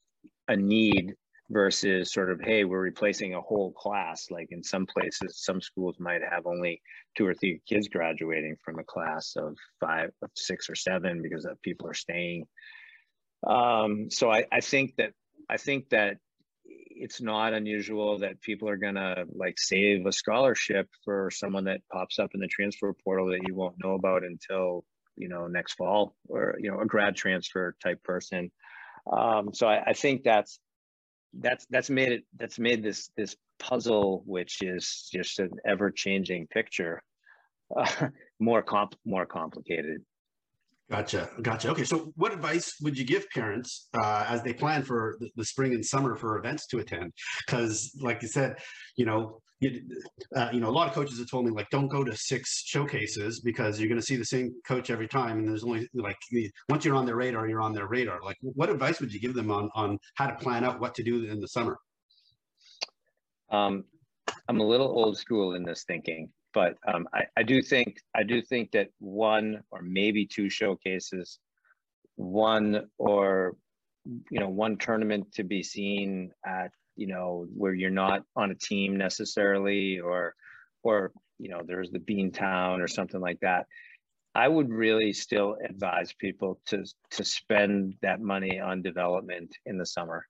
a 0.48 0.56
need 0.56 1.14
versus 1.50 2.12
sort 2.12 2.30
of 2.30 2.42
hey 2.42 2.66
we're 2.66 2.82
replacing 2.82 3.34
a 3.34 3.42
whole 3.42 3.72
class 3.72 4.28
like 4.30 4.48
in 4.52 4.62
some 4.62 4.86
places 4.86 5.38
some 5.38 5.62
schools 5.62 5.96
might 6.00 6.22
have 6.22 6.46
only 6.46 6.82
two 7.18 7.26
or 7.26 7.34
three 7.34 7.62
kids 7.68 7.88
graduating 7.88 8.56
from 8.64 8.80
a 8.80 8.84
class 8.84 9.36
of 9.38 9.56
five 9.80 10.10
of 10.22 10.30
six 10.36 10.70
or 10.70 10.76
seven 10.76 11.22
because 11.22 11.46
of 11.46 11.62
people 11.62 11.88
are 11.88 11.94
staying 11.94 12.46
um, 13.46 14.10
so 14.10 14.32
I, 14.32 14.46
I 14.52 14.62
think 14.62 14.96
that 14.98 15.12
I 15.50 15.58
think 15.58 15.90
that 15.90 16.18
it's 16.66 17.22
not 17.22 17.54
unusual 17.54 18.20
that 18.20 18.42
people 18.42 18.68
are 18.70 18.78
gonna 18.78 19.26
like 19.34 19.60
save 19.60 20.06
a 20.06 20.12
scholarship 20.12 20.90
for 21.06 21.30
someone 21.32 21.66
that 21.66 21.82
pops 21.92 22.20
up 22.20 22.32
in 22.34 22.40
the 22.40 22.48
transfer 22.48 22.94
portal 23.04 23.28
that 23.28 23.48
you 23.48 23.56
won't 23.56 23.76
know 23.84 23.94
about 23.94 24.24
until 24.24 24.84
you 25.16 25.30
know 25.30 25.48
next 25.48 25.74
fall 25.74 26.16
or 26.28 26.56
you 26.60 26.72
know 26.72 26.80
a 26.80 26.86
grad 26.86 27.16
transfer 27.16 27.76
type 27.82 28.04
person. 28.04 28.52
Um, 29.12 29.54
so 29.54 29.68
I, 29.68 29.84
I 29.88 29.94
think 29.94 30.24
that's 30.24 30.60
that's 31.34 31.66
that's 31.70 31.90
made 31.90 32.12
it 32.12 32.24
that's 32.38 32.60
made 32.60 32.84
this 32.84 33.10
this 33.18 33.36
puzzle 33.60 34.24
which 34.26 34.62
is 34.62 35.10
just 35.12 35.40
an 35.40 35.52
ever 35.66 35.92
changing 35.92 36.48
picture 36.48 37.02
uh, 37.76 38.08
more 38.40 38.62
comp 38.62 38.96
more 39.06 39.26
complicated 39.26 40.02
Gotcha. 40.90 41.30
Gotcha. 41.42 41.70
Okay. 41.72 41.84
So, 41.84 42.14
what 42.16 42.32
advice 42.32 42.76
would 42.82 42.98
you 42.98 43.04
give 43.04 43.30
parents 43.32 43.90
uh, 43.94 44.26
as 44.30 44.42
they 44.42 44.54
plan 44.54 44.84
for 44.84 45.18
the, 45.20 45.30
the, 45.36 45.44
spring 45.44 45.74
and 45.74 45.86
summer 45.86 46.16
for 46.16 46.38
events 46.38 46.66
to 46.68 46.80
attend? 46.80 47.12
Because, 47.46 47.92
like 48.02 48.22
you 48.22 48.30
said, 48.30 48.56
you 48.96 49.06
know, 49.06 49.42
uh, 49.64 50.50
you 50.54 50.60
know, 50.60 50.70
a 50.70 50.72
lot 50.72 50.88
of 50.88 50.94
coaches 50.94 51.18
have 51.20 51.30
told 51.30 51.46
me 51.46 51.52
like, 51.52 51.70
don't 51.70 51.88
go 51.88 52.04
to 52.04 52.16
six 52.16 52.64
showcases 52.66 53.40
because 53.40 53.80
you're 53.80 53.90
going 53.90 54.00
to 54.00 54.06
see 54.06 54.16
the 54.16 54.26
same 54.26 54.54
coach 54.68 54.90
every 54.90 55.08
time, 55.08 55.40
and 55.40 55.48
there's 55.48 55.64
only 55.64 55.88
like 55.94 56.18
once 56.70 56.86
you're 56.86 56.96
on 56.96 57.06
their 57.06 57.16
radar, 57.16 57.48
you're 57.48 57.62
on 57.62 57.74
their 57.74 57.88
radar. 57.88 58.20
Like, 58.24 58.38
what 58.42 58.70
advice 58.70 59.00
would 59.00 59.14
you 59.14 59.20
give 59.20 59.34
them 59.34 59.52
on 59.52 59.70
on 59.76 59.98
how 60.16 60.28
to 60.28 60.36
plan 60.36 60.64
out 60.64 60.80
what 60.80 60.94
to 60.96 61.04
do 61.04 61.26
in 61.26 61.40
the 61.40 61.48
summer? 61.48 61.78
Um, 63.50 63.86
I'm 64.48 64.60
a 64.60 64.68
little 64.68 64.88
old 64.88 65.18
school 65.18 65.56
in 65.56 65.64
this 65.64 65.84
thinking 65.86 66.30
but 66.58 66.76
um, 66.92 67.08
I, 67.14 67.26
I 67.38 67.44
do 67.44 67.62
think 67.62 67.98
I 68.16 68.24
do 68.24 68.42
think 68.42 68.72
that 68.72 68.90
one 68.98 69.62
or 69.70 69.84
maybe 69.84 70.26
two 70.26 70.50
showcases, 70.50 71.38
one 72.16 72.88
or 72.98 73.56
you 74.32 74.40
know 74.40 74.50
one 74.50 74.78
tournament 74.78 75.32
to 75.34 75.44
be 75.44 75.62
seen 75.62 76.32
at 76.44 76.72
you 76.98 77.08
know 77.08 77.46
where 77.56 77.74
you're 77.74 77.90
not 77.90 78.24
on 78.36 78.52
a 78.52 78.56
team 78.56 78.98
necessarily 78.98 80.00
or 80.00 80.36
or 80.84 81.12
you 81.40 81.50
know 81.50 81.62
there's 81.66 81.92
the 81.92 82.00
bean 82.00 82.32
town 82.32 82.82
or 82.82 82.88
something 82.88 83.22
like 83.22 83.40
that 83.42 83.66
i 84.36 84.48
would 84.48 84.70
really 84.70 85.14
still 85.14 85.56
advise 85.64 86.14
people 86.14 86.60
to 86.66 86.84
to 87.12 87.24
spend 87.24 87.94
that 88.02 88.20
money 88.20 88.60
on 88.60 88.82
development 88.82 89.56
in 89.66 89.78
the 89.78 89.86
summer 89.86 90.26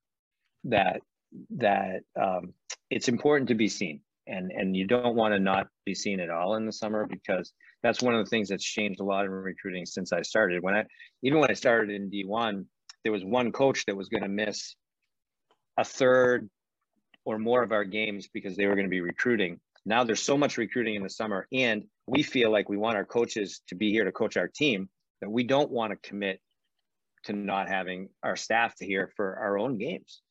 that 0.64 1.02
that 1.50 2.02
um, 2.20 2.54
it's 2.90 3.10
important 3.10 3.50
to 3.50 3.56
be 3.56 3.68
seen 3.68 4.02
and 4.28 4.52
and 4.52 4.76
you 4.76 4.86
don't 4.86 5.16
want 5.16 5.34
to 5.34 5.40
not 5.40 5.68
be 5.86 5.96
seen 5.96 6.20
at 6.20 6.30
all 6.30 6.56
in 6.56 6.66
the 6.66 6.72
summer 6.72 7.08
because 7.08 7.54
that's 7.84 8.02
one 8.02 8.16
of 8.16 8.24
the 8.24 8.30
things 8.30 8.50
that's 8.50 8.64
changed 8.64 9.00
a 9.00 9.04
lot 9.04 9.26
in 9.26 9.32
recruiting 9.32 9.86
since 9.86 10.12
I 10.12 10.22
started. 10.22 10.62
When 10.62 10.76
I 10.76 10.84
even 11.24 11.40
when 11.40 11.50
I 11.50 11.54
started 11.54 11.90
in 11.90 12.10
D1, 12.10 12.66
there 13.04 13.12
was 13.12 13.24
one 13.24 13.52
coach 13.52 13.86
that 13.86 13.96
was 13.96 14.10
going 14.10 14.24
to 14.24 14.30
miss 14.30 14.76
a 15.78 15.86
third 15.86 16.50
or 17.28 17.38
more 17.38 17.62
of 17.62 17.74
our 17.74 17.84
games 17.84 18.30
because 18.34 18.56
they 18.56 18.68
were 18.68 18.76
going 18.76 18.86
to 18.86 18.90
be 18.90 19.02
recruiting. 19.02 19.60
Now 19.86 20.06
there's 20.06 20.24
so 20.24 20.38
much 20.38 20.58
recruiting 20.58 20.96
in 20.96 21.04
the 21.04 21.10
summer, 21.10 21.46
and 21.52 21.84
we 22.08 22.24
feel 22.24 22.52
like 22.52 22.70
we 22.70 22.78
want 22.78 22.96
our 22.96 23.04
coaches 23.04 23.60
to 23.68 23.76
be 23.76 23.92
here 23.92 24.06
to 24.06 24.14
coach 24.14 24.38
our 24.38 24.48
team 24.48 24.88
that 25.20 25.30
we 25.30 25.44
don't 25.44 25.70
want 25.70 25.92
to 25.92 26.10
commit 26.10 26.40
to 27.26 27.34
not 27.34 27.68
having 27.68 28.08
our 28.24 28.38
staff 28.38 28.76
to 28.76 28.86
here 28.86 29.12
for 29.18 29.36
our 29.40 29.60
own 29.60 29.78
games 29.78 30.22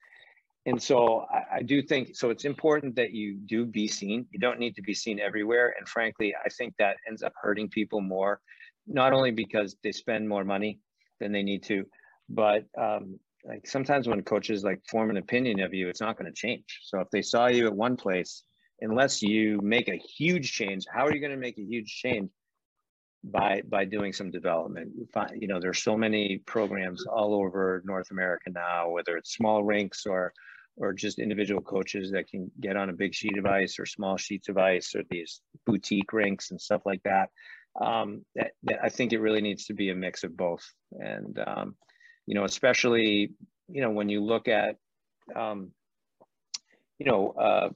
and 0.65 0.83
so 0.83 1.27
I, 1.31 1.57
I, 1.57 1.63
do 1.63 1.83
think 1.83 2.17
so 2.17 2.31
it's 2.31 2.45
important 2.45 2.97
that 2.97 3.13
you 3.13 3.35
do 3.35 3.67
be 3.67 3.87
seen 3.89 4.27
you 4.31 4.39
don't 4.39 4.59
need 4.59 4.77
to 4.77 4.83
be 4.83 4.95
seen 4.95 5.19
everywhere 5.21 5.75
and 5.77 5.87
frankly 5.89 6.35
i 6.45 6.49
think 6.49 6.75
that 6.79 6.97
ends 7.07 7.23
up 7.23 7.33
hurting 7.41 7.69
people 7.69 8.01
more 8.01 8.41
not 8.87 9.13
only 9.13 9.33
because 9.33 9.77
they 9.83 9.93
spend 9.93 10.29
more 10.29 10.45
money 10.45 10.79
than 11.21 11.33
they 11.33 11.43
need 11.43 11.65
to 11.65 11.85
but 12.29 12.65
um, 12.79 13.19
like 13.47 13.67
sometimes 13.67 14.09
when 14.09 14.23
coaches 14.23 14.65
like 14.65 14.81
form 14.89 15.11
an 15.11 15.17
opinion 15.17 15.61
of 15.61 15.73
you 15.73 15.89
it's 15.89 16.01
not 16.01 16.19
going 16.19 16.31
to 16.31 16.37
change 16.37 16.81
so 16.83 17.01
if 17.01 17.09
they 17.11 17.23
saw 17.23 17.47
you 17.47 17.67
at 17.67 17.75
one 17.75 17.97
place 17.97 18.43
unless 18.81 19.23
you 19.23 19.61
make 19.63 19.89
a 19.89 19.97
huge 19.97 20.53
change 20.53 20.85
how 20.93 21.07
are 21.07 21.15
you 21.15 21.21
going 21.21 21.33
to 21.33 21.37
make 21.37 21.59
a 21.59 21.63
huge 21.63 21.89
change 21.89 22.31
by 23.25 23.63
by 23.69 23.85
doing 23.85 24.13
some 24.13 24.31
development 24.31 24.91
you 25.35 25.49
know 25.49 25.59
there's 25.61 25.83
so 25.83 25.97
many 25.97 26.39
programs 26.47 27.07
all 27.07 27.35
over 27.35 27.83
north 27.85 28.11
america 28.11 28.51
now 28.51 28.89
whether 28.91 29.17
it's 29.17 29.35
small 29.35 29.65
rinks 29.65 30.07
or 30.07 30.33
or 30.77 30.93
just 30.93 31.19
individual 31.19 31.61
coaches 31.61 32.11
that 32.11 32.29
can 32.29 32.51
get 32.61 32.77
on 32.77 32.91
a 32.91 32.93
big 32.93 33.15
sheet 33.15 33.39
of 33.39 33.47
ice 33.47 33.79
or 33.79 33.87
small 33.87 34.17
sheets 34.17 34.49
of 34.49 34.59
ice 34.59 34.95
or 34.95 35.03
these 35.11 35.41
boutique 35.65 36.13
rinks 36.13 36.51
and 36.51 36.61
stuff 36.61 36.83
like 36.85 37.03
that. 37.05 37.31
Um, 37.81 38.25
that, 38.35 38.53
that, 38.65 38.79
I 38.83 38.89
think 38.89 39.13
it 39.13 39.21
really 39.21 39.41
needs 39.41 39.67
to 39.67 39.75
be 39.75 39.91
a 39.91 39.95
mix 39.95 40.25
of 40.25 40.37
both. 40.37 40.65
And, 40.93 41.39
um, 41.47 41.77
you 42.27 42.35
know, 42.35 42.45
especially, 42.45 43.33
you 43.69 43.81
know, 43.81 43.91
when 43.91 44.09
you 44.09 44.23
look 44.23 44.49
at, 44.49 44.77
um, 45.35 45.71
you 46.99 47.07
know, 47.07 47.31
uh, 47.31 47.69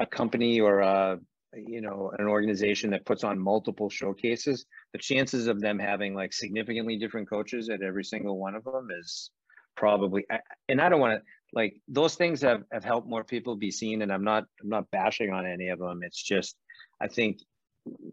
a 0.00 0.06
company 0.06 0.60
or 0.60 0.80
a, 0.80 1.18
you 1.54 1.80
know, 1.80 2.12
an 2.18 2.26
organization 2.26 2.90
that 2.90 3.04
puts 3.04 3.24
on 3.24 3.38
multiple 3.38 3.90
showcases, 3.90 4.64
the 4.92 4.98
chances 4.98 5.46
of 5.46 5.60
them 5.60 5.78
having 5.78 6.14
like 6.14 6.32
significantly 6.32 6.96
different 6.96 7.28
coaches 7.28 7.68
at 7.68 7.82
every 7.82 8.04
single 8.04 8.38
one 8.38 8.54
of 8.54 8.64
them 8.64 8.88
is 8.98 9.30
probably, 9.76 10.24
and 10.68 10.80
I 10.80 10.88
don't 10.88 11.00
want 11.00 11.20
to, 11.20 11.22
like 11.52 11.76
those 11.88 12.14
things 12.14 12.40
have, 12.42 12.62
have 12.72 12.84
helped 12.84 13.08
more 13.08 13.24
people 13.24 13.56
be 13.56 13.70
seen 13.70 14.02
and 14.02 14.12
i'm 14.12 14.24
not 14.24 14.44
i'm 14.62 14.68
not 14.68 14.90
bashing 14.90 15.30
on 15.32 15.46
any 15.46 15.68
of 15.68 15.78
them. 15.78 16.00
It's 16.02 16.22
just 16.22 16.56
i 17.00 17.08
think 17.08 17.40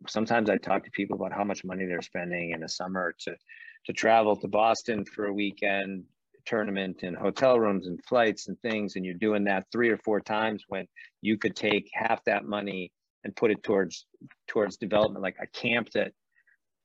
sometimes 0.07 0.49
i 0.49 0.57
talk 0.57 0.83
to 0.83 0.91
people 0.91 1.15
about 1.15 1.31
how 1.31 1.43
much 1.43 1.63
money 1.63 1.85
they're 1.85 2.01
spending 2.01 2.51
in 2.51 2.63
a 2.63 2.69
summer 2.69 3.15
to 3.19 3.35
to 3.85 3.93
travel 3.93 4.35
to 4.35 4.47
boston 4.47 5.05
for 5.05 5.25
a 5.25 5.33
weekend 5.33 6.03
tournament 6.45 7.03
and 7.03 7.15
hotel 7.15 7.59
rooms 7.59 7.87
and 7.87 7.99
flights 8.07 8.47
and 8.47 8.59
things 8.61 8.95
and 8.95 9.05
you're 9.05 9.13
doing 9.13 9.43
that 9.43 9.65
three 9.71 9.89
or 9.89 9.97
four 9.99 10.19
times 10.19 10.63
when 10.67 10.87
you 11.21 11.37
could 11.37 11.55
take 11.55 11.89
half 11.93 12.23
that 12.25 12.45
money 12.45 12.91
and 13.23 13.35
put 13.35 13.51
it 13.51 13.61
towards 13.63 14.05
towards 14.47 14.77
development 14.77 15.21
like 15.21 15.35
a 15.41 15.47
camp 15.47 15.89
that 15.93 16.11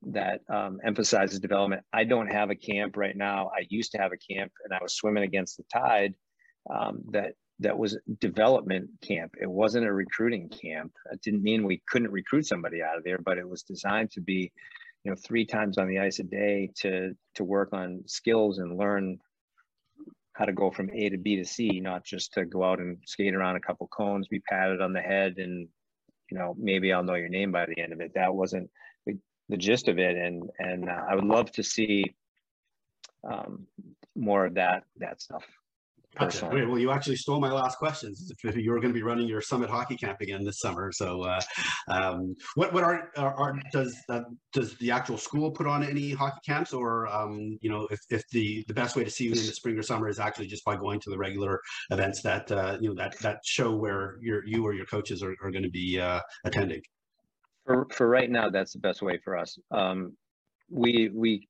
that 0.07 0.41
um, 0.49 0.81
emphasizes 0.85 1.41
development. 1.41 1.83
I 1.93 2.05
don't 2.05 2.27
have 2.31 2.51
a 2.51 2.55
camp 2.55 2.97
right 2.97 3.17
now. 3.17 3.51
I 3.57 3.67
used 3.69 3.93
to 3.93 3.99
have 3.99 4.13
a 4.13 4.35
camp 4.35 4.53
and 4.65 4.73
I 4.73 4.79
was 4.83 4.95
swimming 4.95 5.25
against 5.25 5.57
the 5.57 5.65
tide 5.73 6.15
um, 6.71 7.03
that 7.11 7.35
that 7.61 7.79
was 7.79 7.97
development 8.21 8.91
camp. 9.01 9.35
It 9.41 9.49
wasn't 9.49 9.87
a 9.87 9.93
recruiting 9.93 10.49
camp. 10.49 10.93
It 11.13 11.23
didn't 11.23 11.43
mean 11.43 11.65
we 11.65 11.83
couldn't 11.89 12.11
recruit 12.11 12.47
somebody 12.47 12.83
out 12.83 12.99
of 12.99 13.05
there, 13.05 13.19
but 13.19 13.39
it 13.39 13.49
was 13.49 13.63
designed 13.63 14.11
to 14.13 14.21
be, 14.21 14.53
you 15.05 15.11
know, 15.11 15.17
three 15.17 15.45
times 15.45 15.79
on 15.79 15.87
the 15.87 15.99
ice 15.99 16.19
a 16.19 16.23
day 16.23 16.71
to 16.77 17.15
to 17.35 17.45
work 17.45 17.73
on 17.73 18.03
skills 18.07 18.59
and 18.59 18.79
learn 18.79 19.19
how 20.33 20.45
to 20.45 20.53
go 20.53 20.71
from 20.71 20.91
A 20.93 21.11
to 21.11 21.19
B 21.19 21.37
to 21.37 21.45
C, 21.45 21.81
not 21.81 22.05
just 22.05 22.33
to 22.33 22.45
go 22.45 22.65
out 22.65 22.81
and 22.81 22.99
skate 23.07 23.35
around 23.35 23.57
a 23.57 23.61
couple 23.61 23.87
cones, 23.89 24.27
be 24.29 24.41
patted 24.41 24.81
on 24.81 24.93
the 24.93 25.01
head, 25.01 25.35
and 25.39 25.69
you 26.31 26.39
know 26.39 26.55
maybe 26.59 26.93
I'll 26.93 27.05
know 27.05 27.15
your 27.15 27.29
name 27.29 27.53
by 27.53 27.67
the 27.67 27.81
end 27.81 27.93
of 27.93 28.01
it. 28.01 28.13
That 28.15 28.35
wasn't 28.35 28.71
the, 29.07 29.19
the 29.49 29.57
gist 29.57 29.89
of 29.89 29.99
it, 29.99 30.17
and 30.17 30.51
and 30.59 30.89
uh, 30.89 31.03
I 31.09 31.15
would 31.15 31.25
love 31.25 31.53
to 31.53 31.63
see 31.63 32.15
um, 33.31 33.67
more 34.17 34.47
of 34.47 34.55
that 34.55 34.85
that 34.99 35.21
stuff 35.21 35.45
Gotcha. 36.19 36.49
Wait, 36.53 36.69
well, 36.69 36.79
you 36.79 36.93
actually 36.93 37.17
stole 37.17 37.41
my 37.41 37.51
last 37.51 37.79
questions. 37.79 38.31
If 38.45 38.57
you 38.57 38.71
were 38.71 38.79
going 38.79 38.93
to 38.93 38.95
be 38.95 39.03
running 39.03 39.27
your 39.27 39.41
summit 39.41 39.69
hockey 39.69 39.97
camp 39.97 40.21
again 40.21 40.45
this 40.45 40.61
summer, 40.61 40.93
so 40.93 41.23
uh, 41.23 41.41
um, 41.89 42.37
what 42.55 42.73
what 42.73 42.85
are, 42.85 43.11
are, 43.17 43.35
are 43.35 43.59
does 43.73 43.97
uh, 44.09 44.21
does 44.53 44.77
the 44.79 44.93
actual 44.93 45.19
school 45.19 45.51
put 45.51 45.67
on 45.67 45.83
any 45.83 46.13
hockey 46.13 46.39
camps, 46.47 46.73
or 46.73 47.09
um, 47.09 47.59
you 47.61 47.69
know, 47.69 47.89
if, 47.91 48.01
if 48.11 48.23
the 48.31 48.65
the 48.69 48.75
best 48.75 48.95
way 48.95 49.03
to 49.03 49.11
see 49.11 49.25
you 49.25 49.31
in 49.31 49.37
the 49.39 49.45
spring 49.45 49.77
or 49.77 49.83
summer 49.83 50.09
is 50.09 50.21
actually 50.21 50.47
just 50.47 50.65
by 50.65 50.77
going 50.77 51.01
to 51.01 51.11
the 51.11 51.19
regular 51.19 51.61
events 51.91 52.23
that 52.23 52.51
uh, 52.53 52.79
you 52.81 52.89
know 52.89 52.95
that 52.95 53.19
that 53.21 53.39
show 53.45 53.75
where 53.75 54.17
your 54.21 54.47
you 54.47 54.65
or 54.65 54.73
your 54.73 54.87
coaches 54.87 55.21
are, 55.23 55.35
are 55.43 55.51
going 55.51 55.65
to 55.65 55.71
be 55.71 55.99
uh, 55.99 56.21
attending. 56.45 56.81
For 57.67 57.87
for 57.91 58.09
right 58.09 58.31
now, 58.31 58.51
that's 58.51 58.73
the 58.73 58.79
best 58.79 59.03
way 59.03 59.19
for 59.25 59.37
us. 59.37 59.59
Um, 59.73 60.17
we 60.71 61.11
we 61.13 61.49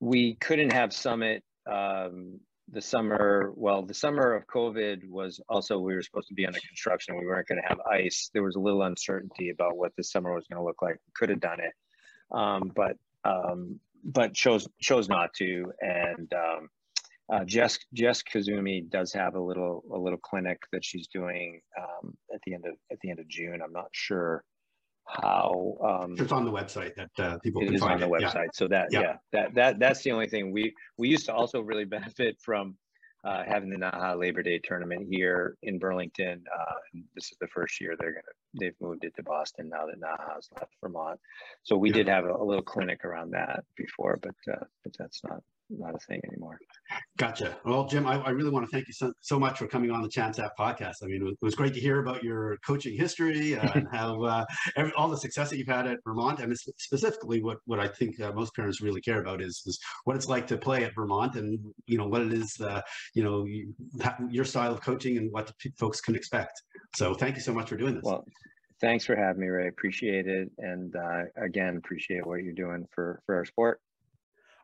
we 0.00 0.34
couldn't 0.34 0.72
have 0.72 0.92
summit 0.92 1.42
um, 1.70 2.40
the 2.70 2.80
summer, 2.80 3.52
well, 3.54 3.82
the 3.82 3.94
summer 3.94 4.34
of 4.34 4.46
COVID 4.46 5.08
was 5.08 5.40
also, 5.48 5.78
we 5.78 5.94
were 5.94 6.02
supposed 6.02 6.28
to 6.28 6.34
be 6.34 6.46
under 6.46 6.60
construction. 6.60 7.18
We 7.18 7.26
weren't 7.26 7.48
going 7.48 7.60
to 7.62 7.68
have 7.68 7.80
ice. 7.80 8.30
There 8.32 8.42
was 8.42 8.56
a 8.56 8.60
little 8.60 8.82
uncertainty 8.82 9.50
about 9.50 9.76
what 9.76 9.92
the 9.96 10.04
summer 10.04 10.34
was 10.34 10.46
going 10.50 10.60
to 10.60 10.64
look 10.64 10.82
like. 10.82 10.96
Could 11.14 11.30
have 11.30 11.40
done 11.40 11.60
it, 11.60 11.72
um, 12.30 12.72
but 12.74 12.96
um, 13.24 13.80
but 14.04 14.34
chose 14.34 14.68
chose 14.80 15.08
not 15.08 15.32
to. 15.34 15.72
And 15.80 16.32
um, 16.34 16.68
uh, 17.32 17.44
Jess 17.44 17.78
Jess 17.94 18.22
Koizumi 18.22 18.88
does 18.88 19.12
have 19.12 19.34
a 19.34 19.40
little 19.40 19.84
a 19.92 19.98
little 19.98 20.18
clinic 20.18 20.58
that 20.72 20.84
she's 20.84 21.08
doing 21.08 21.60
um, 21.78 22.16
at 22.34 22.40
the 22.46 22.54
end 22.54 22.64
of 22.66 22.74
at 22.92 22.98
the 23.00 23.10
end 23.10 23.18
of 23.18 23.28
June. 23.28 23.60
I'm 23.64 23.72
not 23.72 23.88
sure 23.92 24.44
how 25.08 25.76
um, 25.82 26.14
it's 26.18 26.32
on 26.32 26.44
the 26.44 26.52
website 26.52 26.94
that 26.96 27.10
uh, 27.18 27.38
people 27.38 27.62
it 27.62 27.66
can 27.66 27.78
find 27.78 28.02
on 28.02 28.10
the 28.10 28.16
website. 28.16 28.34
Yeah. 28.34 28.50
So 28.54 28.68
that 28.68 28.88
yeah. 28.90 29.00
yeah. 29.00 29.16
that 29.32 29.54
that 29.54 29.78
that's 29.78 30.02
the 30.02 30.12
only 30.12 30.28
thing 30.28 30.52
we 30.52 30.74
we 30.98 31.08
used 31.08 31.26
to 31.26 31.34
also 31.34 31.60
really 31.60 31.84
benefit 31.98 32.36
from 32.40 32.76
uh, 33.24 33.42
having 33.46 33.70
the 33.70 33.76
Naha 33.76 34.18
Labor 34.18 34.42
Day 34.42 34.60
tournament 34.62 35.08
here 35.10 35.56
in 35.62 35.78
Burlington. 35.78 36.44
Uh, 36.54 36.74
this 37.14 37.24
is 37.24 37.36
the 37.40 37.48
first 37.48 37.80
year 37.80 37.96
they're 37.98 38.12
gonna 38.12 38.22
they've 38.60 38.80
moved 38.80 39.04
it 39.04 39.14
to 39.16 39.22
Boston 39.22 39.68
now 39.68 39.86
that 39.86 40.00
Naha's 40.00 40.48
left 40.56 40.72
Vermont. 40.80 41.18
So 41.62 41.76
we 41.76 41.88
yeah. 41.90 41.96
did 41.96 42.08
have 42.08 42.24
a, 42.24 42.32
a, 42.32 42.44
little 42.44 42.62
clinic 42.62 43.04
around 43.04 43.30
that 43.30 43.64
before, 43.76 44.18
but 44.22 44.52
uh, 44.52 44.64
but 44.84 44.92
that's 44.98 45.22
not 45.24 45.42
not 45.70 45.94
a 45.94 45.98
thing 45.98 46.20
anymore. 46.30 46.58
Gotcha. 47.18 47.58
Well, 47.64 47.86
Jim, 47.86 48.06
I, 48.06 48.20
I 48.20 48.30
really 48.30 48.50
want 48.50 48.66
to 48.66 48.70
thank 48.70 48.88
you 48.88 48.94
so, 48.94 49.12
so, 49.20 49.38
much 49.38 49.58
for 49.58 49.66
coming 49.66 49.90
on 49.90 50.02
the 50.02 50.08
Chance 50.08 50.38
App 50.38 50.52
podcast. 50.58 50.94
I 51.02 51.06
mean, 51.06 51.20
it 51.20 51.24
was, 51.24 51.32
it 51.32 51.44
was 51.44 51.54
great 51.54 51.74
to 51.74 51.80
hear 51.80 52.00
about 52.00 52.22
your 52.22 52.58
coaching 52.66 52.96
history 52.96 53.56
uh, 53.56 53.70
and 53.74 53.86
how 53.92 54.22
uh, 54.22 54.44
every, 54.76 54.92
all 54.96 55.08
the 55.08 55.16
success 55.16 55.50
that 55.50 55.58
you've 55.58 55.68
had 55.68 55.86
at 55.86 55.98
Vermont, 56.04 56.40
and 56.40 56.56
specifically 56.78 57.42
what 57.42 57.58
what 57.66 57.78
I 57.78 57.88
think 57.88 58.20
uh, 58.20 58.32
most 58.32 58.54
parents 58.54 58.80
really 58.80 59.00
care 59.00 59.20
about 59.20 59.42
is, 59.42 59.62
is 59.66 59.78
what 60.04 60.16
it's 60.16 60.28
like 60.28 60.46
to 60.48 60.56
play 60.56 60.84
at 60.84 60.94
Vermont, 60.94 61.34
and 61.34 61.58
you 61.86 61.98
know 61.98 62.06
what 62.06 62.22
it 62.22 62.32
is, 62.32 62.58
uh, 62.60 62.80
you 63.14 63.22
know, 63.22 63.44
you, 63.44 63.74
your 64.30 64.44
style 64.44 64.72
of 64.72 64.80
coaching 64.80 65.18
and 65.18 65.30
what 65.32 65.52
folks 65.78 66.00
can 66.00 66.14
expect. 66.14 66.62
So, 66.96 67.14
thank 67.14 67.36
you 67.36 67.42
so 67.42 67.52
much 67.52 67.68
for 67.68 67.76
doing 67.76 67.94
this. 67.94 68.04
Well, 68.04 68.24
thanks 68.80 69.04
for 69.04 69.16
having 69.16 69.42
me, 69.42 69.48
Ray. 69.48 69.68
Appreciate 69.68 70.26
it, 70.26 70.50
and 70.58 70.94
uh, 70.96 71.22
again, 71.36 71.76
appreciate 71.76 72.26
what 72.26 72.42
you're 72.42 72.54
doing 72.54 72.86
for 72.94 73.20
for 73.26 73.36
our 73.36 73.44
sport. 73.44 73.80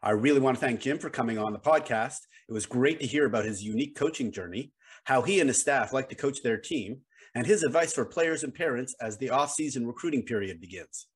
I 0.05 0.11
really 0.11 0.39
want 0.39 0.55
to 0.59 0.61
thank 0.61 0.81
Jim 0.81 0.99
for 0.99 1.09
coming 1.09 1.39
on 1.39 1.55
the 1.55 1.59
podcast. 1.59 2.19
It 2.47 2.53
was 2.53 2.67
great 2.67 3.01
to 3.01 3.07
hear 3.07 3.25
about 3.25 3.47
his 3.47 3.65
unique 3.65 3.97
coaching 3.97 4.31
journey, 4.31 4.75
how 5.05 5.23
he 5.23 5.41
and 5.41 5.49
his 5.49 5.63
staff 5.63 5.95
like 5.95 6.11
to 6.11 6.15
coach 6.15 6.43
their 6.43 6.59
team, 6.59 6.99
and 7.35 7.47
his 7.47 7.63
advice 7.63 7.95
for 7.95 8.05
players 8.05 8.45
and 8.45 8.55
parents 8.55 8.95
as 9.01 9.17
the 9.17 9.31
off-season 9.31 9.87
recruiting 9.87 10.23
period 10.23 10.61
begins. 10.61 11.07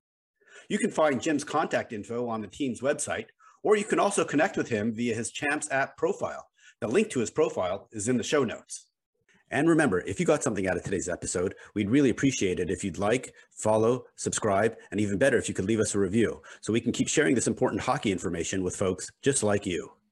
You 0.69 0.79
can 0.79 0.89
find 0.89 1.21
Jim's 1.21 1.43
contact 1.43 1.93
info 1.93 2.27
on 2.27 2.41
the 2.41 2.47
team's 2.47 2.81
website, 2.81 3.27
or 3.61 3.77
you 3.77 3.83
can 3.83 3.99
also 3.99 4.25
connect 4.25 4.57
with 4.57 4.69
him 4.69 4.91
via 4.91 5.13
his 5.13 5.29
Champs 5.29 5.69
app 5.69 5.95
profile. 5.95 6.47
The 6.81 6.87
link 6.87 7.11
to 7.11 7.19
his 7.19 7.29
profile 7.29 7.89
is 7.91 8.07
in 8.07 8.17
the 8.17 8.23
show 8.23 8.43
notes. 8.43 8.88
And 9.51 9.67
remember, 9.67 10.01
if 10.01 10.19
you 10.19 10.25
got 10.25 10.43
something 10.43 10.67
out 10.67 10.77
of 10.77 10.83
today's 10.83 11.09
episode, 11.09 11.55
we'd 11.73 11.89
really 11.89 12.09
appreciate 12.09 12.59
it 12.59 12.69
if 12.69 12.83
you'd 12.83 12.99
like, 12.99 13.33
follow, 13.51 14.05
subscribe, 14.15 14.75
and 14.91 14.99
even 14.99 15.17
better 15.17 15.37
if 15.37 15.47
you 15.47 15.55
could 15.55 15.65
leave 15.65 15.79
us 15.79 15.95
a 15.95 15.99
review 15.99 16.41
so 16.61 16.73
we 16.73 16.81
can 16.81 16.91
keep 16.91 17.07
sharing 17.07 17.35
this 17.35 17.47
important 17.47 17.81
hockey 17.81 18.11
information 18.11 18.63
with 18.63 18.75
folks 18.75 19.11
just 19.21 19.43
like 19.43 19.65
you. 19.65 19.98